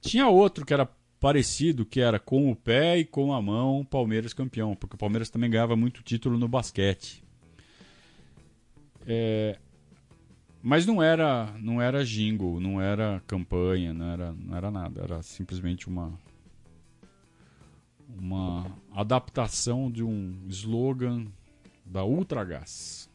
Tinha 0.00 0.28
outro 0.28 0.64
que 0.64 0.72
era 0.72 0.88
parecido, 1.20 1.84
que 1.84 2.00
era 2.00 2.18
com 2.18 2.50
o 2.50 2.56
pé 2.56 2.98
e 2.98 3.04
com 3.04 3.32
a 3.32 3.42
mão, 3.42 3.84
Palmeiras 3.84 4.32
campeão, 4.32 4.74
porque 4.74 4.94
o 4.94 4.98
Palmeiras 4.98 5.28
também 5.28 5.50
ganhava 5.50 5.76
muito 5.76 6.02
título 6.02 6.38
no 6.38 6.48
basquete. 6.48 7.22
É, 9.06 9.58
mas 10.62 10.86
não 10.86 11.02
era, 11.02 11.54
não 11.58 11.80
era 11.80 12.04
jingle, 12.04 12.60
não 12.60 12.80
era 12.80 13.22
campanha, 13.26 13.92
não 13.92 14.06
era, 14.06 14.32
não 14.32 14.56
era 14.56 14.70
nada, 14.70 15.02
era 15.02 15.22
simplesmente 15.22 15.88
uma 15.88 16.18
uma 18.18 18.66
adaptação 18.92 19.90
de 19.90 20.02
um 20.02 20.46
slogan 20.48 21.26
da 21.84 22.04
Ultragás. 22.04 23.05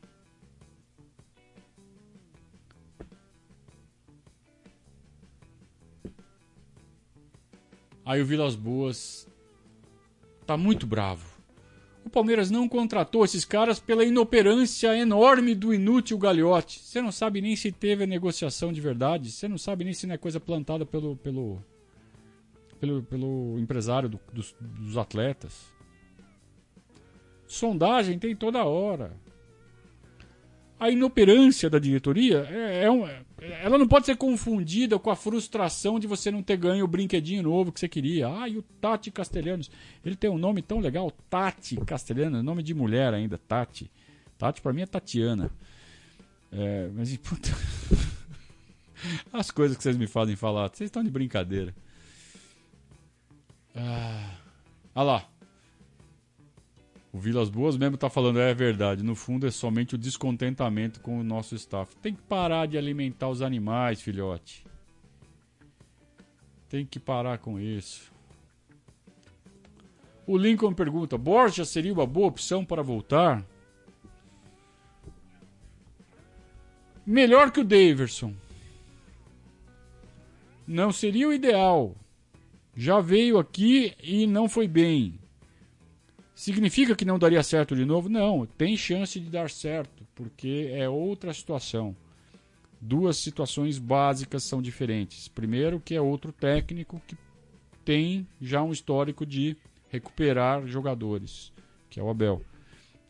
Aí 8.06 8.22
o 8.22 8.26
Vilas 8.26 8.56
Boas 8.56 9.28
tá 10.46 10.58
muito 10.58 10.88
bravo. 10.88 11.30
O 12.04 12.10
Palmeiras 12.10 12.50
não 12.50 12.68
contratou 12.68 13.24
esses 13.24 13.46
caras 13.46 13.80
pela 13.80 14.04
inoperância 14.04 14.98
enorme 14.98 15.54
do 15.54 15.74
inútil 15.74 16.18
Gagliotti. 16.18 16.80
Você 16.80 17.02
não 17.02 17.12
sabe 17.12 17.42
nem 17.42 17.56
se 17.56 17.72
teve 17.72 18.04
a 18.04 18.08
negociação 18.08 18.74
de 18.74 18.82
verdade. 18.82 19.32
Você 19.32 19.48
não 19.48 19.58
sabe 19.58 19.84
nem 19.84 19.94
se 19.94 20.08
não 20.08 20.16
é 20.16 20.18
coisa 20.18 20.40
plantada 20.40 20.84
pelo, 20.86 21.16
pelo, 21.18 21.64
pelo, 22.80 23.04
pelo 23.04 23.60
empresário 23.60 24.10
do, 24.10 24.20
dos, 24.34 24.56
dos 24.60 24.98
atletas. 24.98 25.72
Sondagem 27.46 28.18
tem 28.18 28.36
toda 28.36 28.64
hora 28.64 29.16
a 30.82 30.90
inoperância 30.90 31.70
da 31.70 31.78
diretoria 31.78 32.48
é, 32.50 32.86
é 32.86 32.92
um, 32.92 33.08
ela 33.42 33.78
não 33.78 33.88
pode 33.88 34.06
ser 34.06 34.16
confundida 34.16 35.00
com 35.00 35.10
a 35.10 35.16
frustração 35.16 36.00
de 36.00 36.06
você 36.06 36.30
não 36.30 36.44
ter 36.44 36.58
ganho 36.58 36.86
o 36.86 36.88
brinquedinho 36.88 37.42
novo 37.42 37.72
que 37.72 37.80
você 37.80 37.90
queria. 37.90 38.28
Ah, 38.28 38.48
e 38.48 38.58
o 38.58 38.62
Tati 38.62 39.10
Castelhanos. 39.10 39.72
Ele 40.06 40.16
tem 40.16 40.30
um 40.30 40.38
nome 40.38 40.62
tão 40.62 40.80
legal, 40.80 41.10
Tati 41.28 41.76
Castelhanos, 41.78 42.44
nome 42.44 42.62
de 42.62 42.76
mulher 42.76 43.16
ainda, 43.16 43.40
Tati. 43.40 43.90
Tati 44.38 44.62
para 44.62 44.72
mim 44.72 44.84
é 44.84 44.86
Tatiana. 44.86 45.50
É, 46.52 46.90
mas, 46.94 47.16
puta. 47.18 47.50
As 49.34 49.50
coisas 49.50 49.76
que 49.76 49.82
vocês 49.82 49.98
me 49.98 50.06
fazem 50.06 50.36
falar, 50.36 50.70
vocês 50.70 50.88
estão 50.88 51.04
de 51.04 51.10
brincadeira. 51.10 51.74
Ah, 53.76 54.36
lá. 55.02 55.31
O 57.14 57.20
Vilas 57.20 57.50
Boas 57.50 57.76
mesmo 57.76 57.98
tá 57.98 58.10
falando, 58.10 58.40
é 58.40 58.54
verdade. 58.54 59.04
No 59.04 59.16
fundo 59.16 59.46
é 59.46 59.52
somente 59.52 59.96
o 59.96 59.98
descontentamento 59.98 61.02
com 61.02 61.20
o 61.20 61.24
nosso 61.24 61.56
staff. 61.56 61.96
Tem 61.98 62.14
que 62.14 62.22
parar 62.22 62.68
de 62.68 62.78
alimentar 62.78 63.28
os 63.28 63.42
animais, 63.42 64.02
filhote. 64.02 64.66
Tem 66.70 66.86
que 66.86 67.00
parar 67.00 67.38
com 67.40 67.60
isso. 67.60 68.12
O 70.26 70.38
Lincoln 70.38 70.74
pergunta: 70.74 71.18
Borja 71.18 71.66
seria 71.66 71.92
uma 71.92 72.06
boa 72.06 72.28
opção 72.28 72.64
para 72.64 72.82
voltar? 72.82 73.46
Melhor 77.06 77.52
que 77.52 77.60
o 77.60 77.66
Daverson. 77.66 78.34
Não 80.66 80.94
seria 80.94 81.28
o 81.28 81.34
ideal. 81.34 81.94
Já 82.74 83.02
veio 83.02 83.38
aqui 83.38 83.94
e 84.02 84.26
não 84.26 84.48
foi 84.48 84.66
bem. 84.66 85.21
Significa 86.42 86.96
que 86.96 87.06
não 87.06 87.20
daria 87.20 87.44
certo 87.44 87.76
de 87.76 87.86
novo? 87.86 88.10
Não, 88.10 88.48
tem 88.48 88.76
chance 88.76 89.20
de 89.20 89.30
dar 89.30 89.48
certo, 89.48 90.08
porque 90.16 90.72
é 90.74 90.90
outra 90.90 91.32
situação. 91.36 91.96
Duas 92.82 93.18
situações 93.18 93.78
básicas 93.78 94.42
são 94.42 94.60
diferentes. 94.60 95.28
Primeiro, 95.28 95.80
que 95.80 95.94
é 95.94 96.02
outro 96.02 96.32
técnico 96.32 97.00
que 97.06 97.16
tem 97.86 98.28
já 98.42 98.64
um 98.64 98.72
histórico 98.72 99.24
de 99.24 99.56
recuperar 99.88 100.66
jogadores, 100.66 101.54
que 101.92 102.00
é 102.00 102.04
o 102.04 102.10
Abel. 102.10 102.42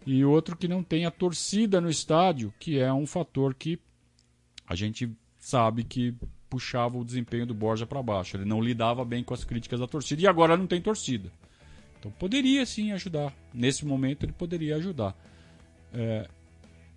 E 0.05 0.25
outro 0.25 0.57
que 0.57 0.67
não 0.67 0.83
tem 0.83 1.05
a 1.05 1.09
torcida 1.09 1.79
no 1.79 1.89
estádio, 1.89 2.53
que 2.59 2.79
é 2.79 2.91
um 2.91 3.07
fator 3.07 3.55
que 3.55 3.79
a 4.67 4.75
gente 4.75 5.09
sabe 5.39 5.85
que 5.85 6.13
puxava 6.49 6.97
o 6.97 7.05
desempenho 7.05 7.45
do 7.45 7.53
Borja 7.53 7.85
para 7.85 8.03
baixo. 8.03 8.35
Ele 8.35 8.43
não 8.43 8.59
lidava 8.59 9.05
bem 9.05 9.23
com 9.23 9.33
as 9.33 9.45
críticas 9.45 9.79
da 9.79 9.87
torcida 9.87 10.21
e 10.21 10.27
agora 10.27 10.57
não 10.57 10.67
tem 10.67 10.81
torcida. 10.81 11.31
Então 12.01 12.11
poderia 12.13 12.65
sim 12.65 12.91
ajudar. 12.93 13.31
Nesse 13.53 13.85
momento 13.85 14.25
ele 14.25 14.33
poderia 14.33 14.75
ajudar. 14.77 15.15
É, 15.93 16.27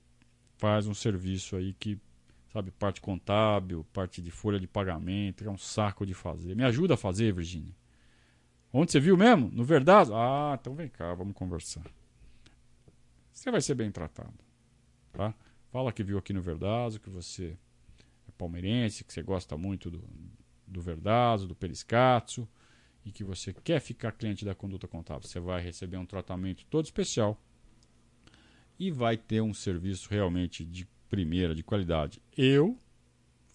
faz 0.58 0.86
um 0.86 0.94
serviço 0.94 1.56
aí 1.56 1.72
que, 1.74 1.98
sabe, 2.52 2.70
parte 2.70 3.00
contábil, 3.00 3.84
parte 3.92 4.20
de 4.20 4.30
folha 4.30 4.58
de 4.58 4.66
pagamento, 4.66 5.44
é 5.44 5.50
um 5.50 5.58
saco 5.58 6.04
de 6.04 6.14
fazer. 6.14 6.54
Me 6.54 6.64
ajuda 6.64 6.94
a 6.94 6.96
fazer, 6.96 7.32
Virgínia. 7.32 7.74
Onde 8.72 8.92
você 8.92 9.00
viu 9.00 9.16
mesmo? 9.16 9.50
No 9.52 9.64
Verdazo? 9.64 10.14
Ah, 10.14 10.56
então 10.60 10.74
vem 10.74 10.88
cá, 10.88 11.14
vamos 11.14 11.34
conversar. 11.34 11.84
Você 13.32 13.50
vai 13.50 13.60
ser 13.60 13.74
bem 13.74 13.90
tratado, 13.90 14.34
tá? 15.12 15.34
Fala 15.70 15.92
que 15.92 16.02
viu 16.02 16.18
aqui 16.18 16.32
no 16.32 16.42
Verdazo, 16.42 17.00
que 17.00 17.08
você 17.08 17.56
é 18.28 18.32
palmeirense, 18.36 19.04
que 19.04 19.12
você 19.12 19.22
gosta 19.22 19.56
muito 19.56 19.90
do, 19.90 20.02
do 20.66 20.80
Verdazo, 20.80 21.46
do 21.46 21.54
Periscatso 21.54 22.48
e 23.04 23.10
que 23.10 23.24
você 23.24 23.52
quer 23.52 23.80
ficar 23.80 24.12
cliente 24.12 24.44
da 24.44 24.54
conduta 24.54 24.86
contábil. 24.86 25.28
Você 25.28 25.40
vai 25.40 25.62
receber 25.62 25.96
um 25.96 26.06
tratamento 26.06 26.66
todo 26.66 26.84
especial 26.84 27.40
e 28.78 28.90
vai 28.90 29.16
ter 29.16 29.40
um 29.40 29.54
serviço 29.54 30.08
realmente 30.10 30.64
de 30.64 30.86
primeira, 31.10 31.54
de 31.54 31.62
qualidade. 31.62 32.22
Eu 32.36 32.78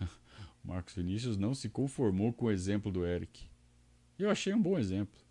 Marcos 0.64 0.94
Vinícius 0.94 1.36
não 1.36 1.54
se 1.54 1.68
conformou 1.68 2.32
com 2.32 2.46
o 2.46 2.50
exemplo 2.50 2.90
do 2.90 3.04
Eric. 3.04 3.48
Eu 4.18 4.30
achei 4.30 4.54
um 4.54 4.62
bom 4.62 4.78
exemplo. 4.78 5.25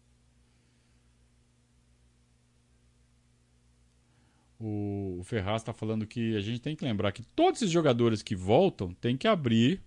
O, 4.67 5.21
Ferraz 5.23 5.61
está 5.61 5.71
falando 5.71 6.07
que 6.07 6.35
a 6.35 6.41
gente 6.41 6.59
tem 6.59 6.75
que 6.75 6.83
lembrar 6.83 7.11
que 7.11 7.21
todos 7.21 7.61
esses 7.61 7.71
jogadores 7.71 8.23
que 8.23 8.35
voltam 8.35 8.95
têm 8.95 9.15
que 9.15 9.27
abrir 9.27 9.79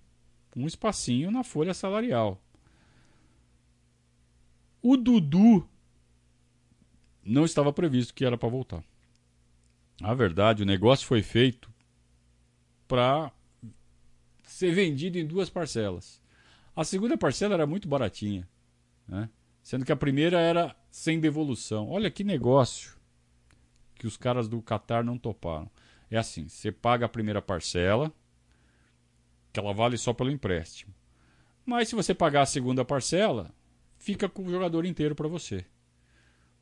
um 0.55 0.69
espacinho 0.69 1.33
na 1.33 1.43
folha 1.43 1.75
salarial. 1.75 2.41
O 4.81 4.97
Dudu 4.97 5.69
não 7.25 7.45
estava 7.45 7.73
previsto 7.73 8.15
que 8.15 8.25
era 8.25 8.39
para 8.39 8.49
voltar. 8.49 8.85
Na 10.01 10.15
verdade, 10.15 10.63
o 10.63 10.67
negócio 10.67 11.09
foi 11.09 11.23
feito 11.23 11.69
para 12.87 13.33
ser 14.45 14.73
vendido 14.73 15.19
em 15.19 15.27
duas 15.27 15.51
parcelas. 15.51 16.23
A 16.77 16.85
segunda 16.85 17.19
parcela 17.19 17.55
era 17.55 17.67
muito 17.67 17.89
baratinha, 17.89 18.49
né? 19.09 19.29
sendo 19.61 19.85
que 19.85 19.91
a 19.91 19.97
primeira 19.97 20.39
era 20.39 20.77
sem 20.89 21.19
devolução. 21.19 21.91
Olha 21.91 22.13
que 22.13 22.23
negócio 22.23 22.98
que 23.99 24.07
os 24.07 24.17
caras 24.17 24.49
do 24.49 24.63
Qatar 24.63 25.05
não 25.05 25.19
toparam. 25.19 25.71
É 26.11 26.17
assim: 26.17 26.49
você 26.49 26.73
paga 26.73 27.07
a 27.07 27.09
primeira 27.09 27.43
parcela, 27.43 28.13
que 29.53 29.61
ela 29.61 29.75
vale 29.75 29.99
só 29.99 30.15
pelo 30.15 30.31
empréstimo. 30.31 30.95
Mas 31.67 31.89
se 31.89 31.95
você 31.95 32.15
pagar 32.15 32.43
a 32.43 32.47
segunda 32.47 32.85
parcela, 32.85 33.53
fica 33.99 34.29
com 34.29 34.45
o 34.45 34.51
jogador 34.51 34.87
inteiro 34.87 35.15
para 35.15 35.29
você. 35.29 35.67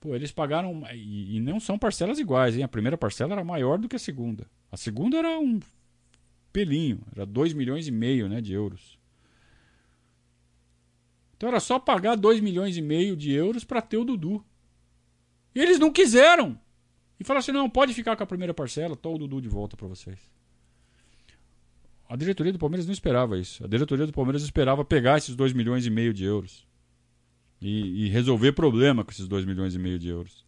Pô, 0.01 0.15
eles 0.15 0.33
pagaram. 0.33 0.83
E, 0.93 1.37
e, 1.37 1.41
não 1.41 1.61
são 1.61 1.79
parcelas 1.79 2.19
iguais, 2.19 2.57
hein? 2.57 2.65
A 2.65 2.69
primeira 2.69 2.99
parcela 2.99 3.35
era 3.35 3.45
maior 3.45 3.79
do 3.79 3.89
que 3.89 3.97
a 3.97 4.01
segunda. 4.01 4.47
A 4.71 4.77
segunda 4.77 5.19
era 5.19 5.39
um 5.39 5.61
pelinho, 6.53 7.01
era 7.15 7.27
2 7.27 7.53
milhões 7.53 7.87
e 7.87 7.91
meio 7.91 8.29
né, 8.29 8.41
de 8.41 8.53
euros. 8.53 8.99
Então 11.37 11.51
era 11.51 11.61
só 11.61 11.79
pagar 11.79 12.17
2 12.17 12.41
milhões 12.41 12.77
e 12.77 12.83
meio 12.83 13.15
de 13.15 13.31
euros 13.31 13.63
para 13.63 13.83
ter 13.83 13.99
o 13.99 14.05
Dudu. 14.05 14.45
E 15.55 15.61
eles 15.61 15.79
não 15.79 15.93
quiseram. 15.93 16.59
E 17.19 17.25
falaram 17.25 17.41
assim: 17.41 17.53
não, 17.53 17.69
pode 17.69 17.95
ficar 17.95 18.17
com 18.17 18.23
a 18.23 18.27
primeira 18.27 18.53
parcela, 18.53 18.97
tô 18.97 19.15
o 19.15 19.19
Dudu 19.19 19.41
de 19.41 19.49
volta 19.49 19.77
para 19.77 19.89
vocês. 19.89 20.19
A 22.09 22.15
diretoria 22.15 22.53
do 22.53 22.59
Palmeiras 22.59 22.87
não 22.87 22.93
esperava 22.93 23.39
isso. 23.39 23.65
A 23.65 23.69
diretoria 23.69 24.07
do 24.07 24.13
Palmeiras 24.13 24.43
esperava 24.43 24.85
pegar 24.85 25.19
esses 25.19 25.35
2 25.35 25.53
milhões 25.53 25.87
e 25.87 25.91
meio 25.91 26.15
de 26.15 26.25
euros 26.25 26.67
e, 27.61 28.07
e 28.07 28.09
resolver 28.09 28.53
problema 28.53 29.05
com 29.05 29.11
esses 29.11 29.27
2 29.27 29.45
milhões 29.45 29.75
e 29.75 29.79
meio 29.79 29.99
de 29.99 30.09
euros. 30.09 30.47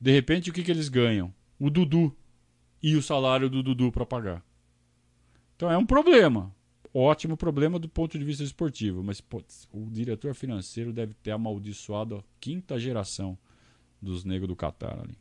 De 0.00 0.12
repente, 0.12 0.50
o 0.50 0.52
que, 0.52 0.62
que 0.62 0.70
eles 0.70 0.88
ganham? 0.88 1.34
O 1.58 1.68
Dudu 1.68 2.16
e 2.82 2.94
o 2.96 3.02
salário 3.02 3.50
do 3.50 3.62
Dudu 3.62 3.90
para 3.90 4.06
pagar. 4.06 4.44
Então 5.56 5.70
é 5.70 5.76
um 5.76 5.84
problema. 5.84 6.54
Ótimo 6.92 7.36
problema 7.36 7.78
do 7.78 7.88
ponto 7.88 8.18
de 8.18 8.24
vista 8.24 8.42
esportivo, 8.42 9.02
mas 9.02 9.20
putz, 9.20 9.68
o 9.72 9.88
diretor 9.90 10.34
financeiro 10.34 10.92
deve 10.92 11.14
ter 11.14 11.30
amaldiçoado 11.30 12.16
a 12.16 12.24
quinta 12.40 12.78
geração 12.78 13.38
dos 14.00 14.24
negros 14.24 14.48
do 14.48 14.56
Catar 14.56 14.98
ali. 14.98 15.16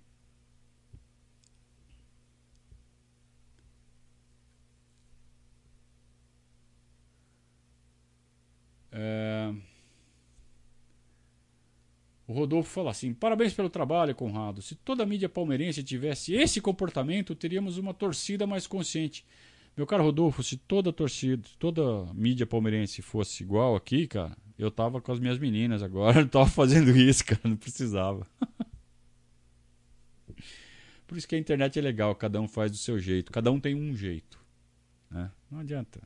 É... 8.92 9.52
O 12.28 12.34
Rodolfo 12.34 12.70
fala 12.70 12.92
assim: 12.92 13.14
parabéns 13.14 13.54
pelo 13.54 13.70
trabalho, 13.70 14.14
Conrado. 14.14 14.62
Se 14.62 14.76
toda 14.76 15.02
a 15.02 15.06
mídia 15.06 15.28
palmeirense 15.28 15.84
tivesse 15.84 16.34
esse 16.34 16.62
comportamento, 16.62 17.34
teríamos 17.34 17.78
uma 17.78 17.94
torcida 17.94 18.46
mais 18.46 18.68
consciente. 18.68 19.26
Meu 19.76 19.88
caro 19.88 20.04
Rodolfo, 20.04 20.44
se 20.44 20.58
toda 20.58 20.92
a 20.92 20.94
torcida, 20.94 21.48
toda 21.58 21.82
a 21.82 22.14
mídia 22.14 22.46
palmeirense 22.46 23.02
fosse 23.02 23.44
igual 23.44 23.76
aqui, 23.76 24.08
cara, 24.08 24.38
eu 24.60 24.70
tava 24.70 25.02
com 25.02 25.12
as 25.12 25.20
minhas 25.20 25.40
meninas 25.40 25.82
agora, 25.82 26.20
eu 26.22 26.28
tava 26.28 26.48
fazendo 26.48 26.92
isso, 26.92 27.26
cara, 27.26 27.42
não 27.46 27.56
precisava. 27.56 28.28
Por 31.08 31.18
isso 31.18 31.28
que 31.28 31.36
a 31.36 31.40
internet 31.40 31.80
é 31.80 31.82
legal, 31.82 32.14
cada 32.14 32.40
um 32.40 32.48
faz 32.48 32.70
do 32.70 32.78
seu 32.78 33.00
jeito, 33.00 33.32
cada 33.32 33.52
um 33.52 33.60
tem 33.60 33.74
um 33.74 33.96
jeito. 33.96 34.38
Né? 35.10 35.32
Não 35.50 35.60
adianta. 35.60 36.02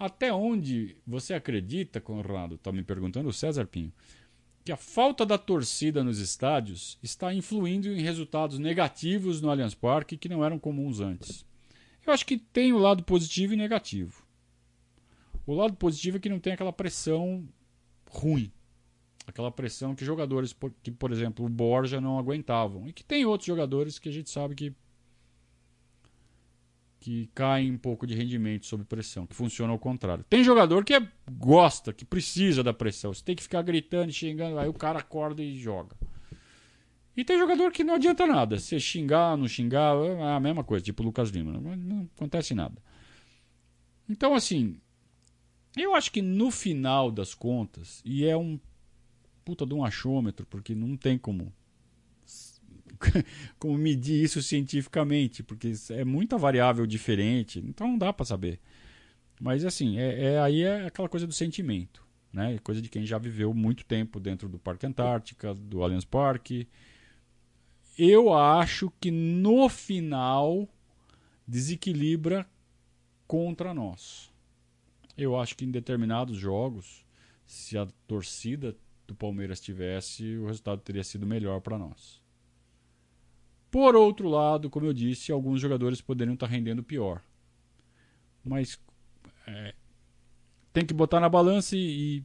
Até 0.00 0.32
onde 0.32 0.96
você 1.06 1.34
acredita, 1.34 2.00
Conrado, 2.00 2.54
está 2.54 2.72
me 2.72 2.82
perguntando 2.82 3.28
o 3.28 3.34
César 3.34 3.66
Pinho, 3.66 3.92
que 4.64 4.72
a 4.72 4.76
falta 4.76 5.26
da 5.26 5.36
torcida 5.36 6.02
nos 6.02 6.18
estádios 6.20 6.98
está 7.02 7.34
influindo 7.34 7.92
em 7.92 8.00
resultados 8.00 8.58
negativos 8.58 9.42
no 9.42 9.50
Allianz 9.50 9.74
Parque 9.74 10.16
que 10.16 10.26
não 10.26 10.42
eram 10.42 10.58
comuns 10.58 11.00
antes? 11.00 11.44
Eu 12.06 12.14
acho 12.14 12.24
que 12.24 12.38
tem 12.38 12.72
o 12.72 12.78
lado 12.78 13.02
positivo 13.02 13.52
e 13.52 13.56
negativo. 13.58 14.24
O 15.46 15.52
lado 15.52 15.74
positivo 15.74 16.16
é 16.16 16.20
que 16.20 16.30
não 16.30 16.40
tem 16.40 16.54
aquela 16.54 16.72
pressão 16.72 17.46
ruim. 18.08 18.50
Aquela 19.26 19.52
pressão 19.52 19.94
que 19.94 20.02
jogadores, 20.02 20.56
que, 20.82 20.90
por 20.90 21.12
exemplo, 21.12 21.44
o 21.44 21.48
Borja 21.50 22.00
não 22.00 22.18
aguentavam. 22.18 22.88
E 22.88 22.92
que 22.94 23.04
tem 23.04 23.26
outros 23.26 23.46
jogadores 23.46 23.98
que 23.98 24.08
a 24.08 24.12
gente 24.12 24.30
sabe 24.30 24.54
que 24.54 24.74
que 27.00 27.30
caem 27.34 27.72
um 27.72 27.78
pouco 27.78 28.06
de 28.06 28.14
rendimento 28.14 28.66
sob 28.66 28.84
pressão, 28.84 29.26
que 29.26 29.34
funciona 29.34 29.72
ao 29.72 29.78
contrário. 29.78 30.22
Tem 30.28 30.44
jogador 30.44 30.84
que 30.84 30.94
é, 30.94 31.08
gosta, 31.32 31.94
que 31.94 32.04
precisa 32.04 32.62
da 32.62 32.74
pressão. 32.74 33.12
Você 33.12 33.24
tem 33.24 33.34
que 33.34 33.42
ficar 33.42 33.62
gritando, 33.62 34.12
xingando, 34.12 34.58
aí 34.58 34.68
o 34.68 34.74
cara 34.74 34.98
acorda 34.98 35.42
e 35.42 35.58
joga. 35.58 35.96
E 37.16 37.24
tem 37.24 37.38
jogador 37.38 37.72
que 37.72 37.82
não 37.82 37.94
adianta 37.94 38.26
nada. 38.26 38.58
Você 38.58 38.78
xingar, 38.78 39.36
não 39.36 39.48
xingar, 39.48 39.96
é 39.96 40.32
a 40.32 40.40
mesma 40.40 40.62
coisa, 40.62 40.84
tipo 40.84 41.02
o 41.02 41.06
Lucas 41.06 41.30
Lima. 41.30 41.52
Não, 41.52 41.74
não 41.74 42.08
acontece 42.16 42.54
nada. 42.54 42.76
Então, 44.06 44.34
assim, 44.34 44.78
eu 45.76 45.94
acho 45.94 46.12
que 46.12 46.20
no 46.20 46.50
final 46.50 47.10
das 47.10 47.32
contas, 47.34 48.02
e 48.04 48.26
é 48.26 48.36
um 48.36 48.60
puta 49.42 49.64
de 49.64 49.72
um 49.72 49.84
achômetro, 49.84 50.46
porque 50.46 50.74
não 50.74 50.96
tem 50.96 51.16
como 51.16 51.50
como 53.58 53.76
medir 53.76 54.22
isso 54.22 54.42
cientificamente, 54.42 55.42
porque 55.42 55.72
é 55.90 56.04
muita 56.04 56.36
variável 56.36 56.86
diferente, 56.86 57.58
então 57.58 57.88
não 57.88 57.98
dá 57.98 58.12
para 58.12 58.26
saber. 58.26 58.60
Mas 59.40 59.64
assim, 59.64 59.98
é, 59.98 60.32
é, 60.32 60.40
aí 60.40 60.62
é 60.62 60.86
aquela 60.86 61.08
coisa 61.08 61.26
do 61.26 61.32
sentimento, 61.32 62.04
né? 62.32 62.58
Coisa 62.58 62.82
de 62.82 62.88
quem 62.88 63.06
já 63.06 63.18
viveu 63.18 63.54
muito 63.54 63.84
tempo 63.84 64.20
dentro 64.20 64.48
do 64.48 64.58
Parque 64.58 64.86
Antártica, 64.86 65.54
do 65.54 65.82
Allianz 65.82 66.04
Parque. 66.04 66.68
Eu 67.98 68.32
acho 68.32 68.92
que 69.00 69.10
no 69.10 69.68
final 69.68 70.68
desequilibra 71.46 72.46
contra 73.26 73.72
nós. 73.72 74.30
Eu 75.16 75.38
acho 75.38 75.56
que 75.56 75.64
em 75.64 75.70
determinados 75.70 76.36
jogos, 76.36 77.04
se 77.44 77.76
a 77.76 77.86
torcida 78.06 78.76
do 79.06 79.14
Palmeiras 79.14 79.60
tivesse, 79.60 80.36
o 80.36 80.46
resultado 80.46 80.80
teria 80.80 81.02
sido 81.02 81.26
melhor 81.26 81.60
para 81.60 81.78
nós. 81.78 82.20
Por 83.70 83.94
outro 83.94 84.28
lado, 84.28 84.68
como 84.68 84.86
eu 84.86 84.92
disse, 84.92 85.30
alguns 85.30 85.60
jogadores 85.60 86.00
poderiam 86.00 86.34
estar 86.34 86.46
rendendo 86.46 86.82
pior. 86.82 87.22
Mas 88.44 88.80
é, 89.46 89.74
tem 90.72 90.84
que 90.84 90.94
botar 90.94 91.20
na 91.20 91.28
balança 91.28 91.76
e, 91.76 92.18
e, 92.18 92.24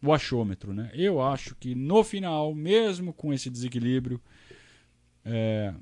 o 0.00 0.12
achômetro. 0.12 0.72
Né? 0.72 0.90
Eu 0.94 1.20
acho 1.20 1.54
que 1.56 1.74
no 1.74 2.04
final, 2.04 2.54
mesmo 2.54 3.12
com 3.12 3.32
esse 3.32 3.50
desequilíbrio, 3.50 4.20
é, 5.24 5.74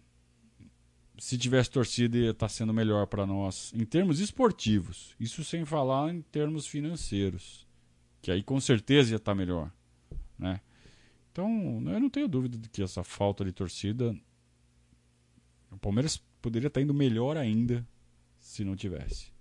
se 1.18 1.36
tivesse 1.36 1.70
torcida 1.70 2.16
ia 2.16 2.30
estar 2.30 2.48
sendo 2.48 2.72
melhor 2.72 3.06
para 3.06 3.26
nós 3.26 3.72
em 3.74 3.84
termos 3.84 4.18
esportivos. 4.18 5.14
Isso 5.20 5.44
sem 5.44 5.64
falar 5.64 6.12
em 6.12 6.22
termos 6.22 6.66
financeiros, 6.66 7.66
que 8.22 8.30
aí 8.30 8.42
com 8.42 8.58
certeza 8.60 9.12
ia 9.12 9.16
estar 9.16 9.34
melhor. 9.34 9.70
Né? 10.38 10.60
Então, 11.30 11.48
eu 11.86 12.00
não 12.00 12.08
tenho 12.08 12.28
dúvida 12.28 12.56
de 12.56 12.68
que 12.68 12.82
essa 12.82 13.04
falta 13.04 13.44
de 13.44 13.52
torcida 13.52 14.16
o 15.74 15.78
Palmeiras 15.78 16.22
poderia 16.40 16.68
estar 16.68 16.80
indo 16.80 16.94
melhor 16.94 17.36
ainda 17.36 17.86
se 18.38 18.64
não 18.64 18.76
tivesse. 18.76 19.32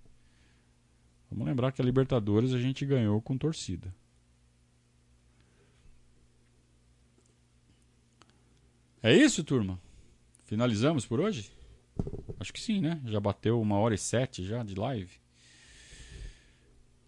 Vamos 1.30 1.46
lembrar 1.46 1.72
que 1.72 1.80
a 1.80 1.84
Libertadores 1.84 2.52
a 2.52 2.60
gente 2.60 2.86
ganhou 2.86 3.20
com 3.20 3.36
torcida. 3.36 3.94
É 9.02 9.14
isso, 9.14 9.44
turma? 9.44 9.78
Finalizamos 10.44 11.04
por 11.04 11.20
hoje? 11.20 11.50
Acho 12.40 12.52
que 12.52 12.60
sim, 12.60 12.80
né? 12.80 13.00
Já 13.04 13.20
bateu 13.20 13.60
uma 13.60 13.78
hora 13.78 13.94
e 13.94 13.98
sete 13.98 14.44
já 14.44 14.62
de 14.62 14.74
live. 14.74 15.12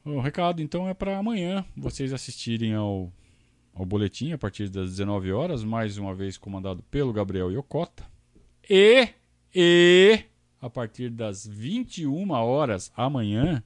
O 0.05 0.21
recado 0.21 0.63
então 0.63 0.89
é 0.89 0.95
para 0.95 1.19
amanhã 1.19 1.65
vocês 1.77 2.13
assistirem 2.13 2.75
ao, 2.75 3.13
ao 3.75 3.85
boletim 3.85 4.33
a 4.33 4.39
partir 4.39 4.69
das 4.69 4.91
19 4.91 5.33
horas, 5.33 5.65
mais 5.65 5.99
uma 5.99 6.15
vez 6.15 6.39
comandado 6.39 6.83
pelo 6.85 7.13
Gabriel 7.13 7.51
Yokota. 7.51 8.05
E, 8.69 9.09
e 9.55 10.25
a 10.61 10.69
partir 10.69 11.11
das 11.11 11.47
21 11.47 12.31
horas 12.31 12.93
amanhã, 12.97 13.63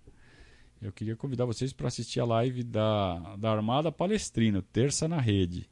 eu 0.80 0.92
queria 0.92 1.16
convidar 1.16 1.46
vocês 1.46 1.72
para 1.72 1.88
assistir 1.88 2.20
a 2.20 2.24
live 2.24 2.62
da, 2.62 3.36
da 3.36 3.51
Armada 3.51 3.90
Palestrina, 3.90 4.62
terça 4.72 5.09
na 5.09 5.20
rede. 5.20 5.68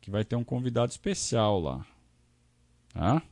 Que 0.00 0.10
vai 0.10 0.24
ter 0.24 0.36
um 0.36 0.44
convidado 0.44 0.90
especial 0.90 1.60
lá. 1.60 1.86
Tá? 2.92 3.22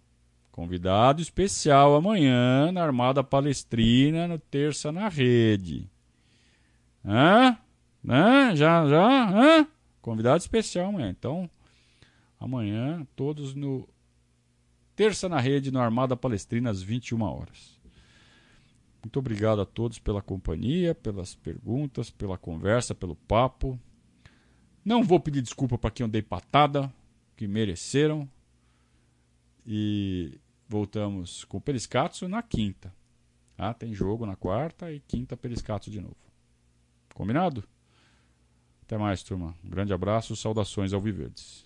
Convidado 0.50 1.20
especial 1.20 1.94
amanhã 1.94 2.72
na 2.72 2.82
Armada 2.82 3.22
Palestrina, 3.22 4.26
no 4.26 4.38
terça 4.38 4.90
na 4.90 5.08
rede. 5.08 5.90
Hã? 7.04 7.58
Hã? 8.08 8.56
Já, 8.56 8.86
já? 8.88 9.30
Hã? 9.30 9.68
Convidado 10.00 10.38
especial 10.38 10.88
amanhã. 10.88 11.10
Então, 11.10 11.50
amanhã, 12.40 13.06
todos 13.14 13.54
no 13.54 13.86
terça 14.96 15.28
na 15.28 15.38
rede 15.38 15.70
no 15.70 15.78
Armada 15.78 16.16
Palestrina 16.16 16.70
às 16.70 16.82
21 16.82 17.20
horas. 17.22 17.78
Muito 19.02 19.18
obrigado 19.18 19.60
a 19.60 19.66
todos 19.66 19.98
pela 19.98 20.22
companhia, 20.22 20.94
pelas 20.94 21.34
perguntas, 21.34 22.10
pela 22.10 22.36
conversa, 22.38 22.94
pelo 22.94 23.14
papo. 23.14 23.78
Não 24.84 25.04
vou 25.04 25.20
pedir 25.20 25.42
desculpa 25.42 25.76
para 25.78 25.90
quem 25.90 26.04
eu 26.04 26.08
dei 26.08 26.22
patada, 26.22 26.92
que 27.36 27.46
mereceram. 27.46 28.28
E 29.64 30.40
voltamos 30.68 31.44
com 31.44 31.58
o 31.58 31.60
Periscatso 31.60 32.26
na 32.26 32.42
quinta. 32.42 32.92
Ah, 33.58 33.74
tem 33.74 33.92
jogo 33.92 34.26
na 34.26 34.34
quarta 34.34 34.90
e 34.90 35.00
quinta 35.00 35.36
Periscatso 35.36 35.90
de 35.90 36.00
novo. 36.00 36.16
Combinado? 37.14 37.64
Até 38.82 38.96
mais, 38.96 39.22
turma. 39.22 39.56
Um 39.64 39.68
grande 39.68 39.92
abraço, 39.92 40.34
saudações 40.36 40.92
ao 40.92 41.00
Viverdes. 41.00 41.65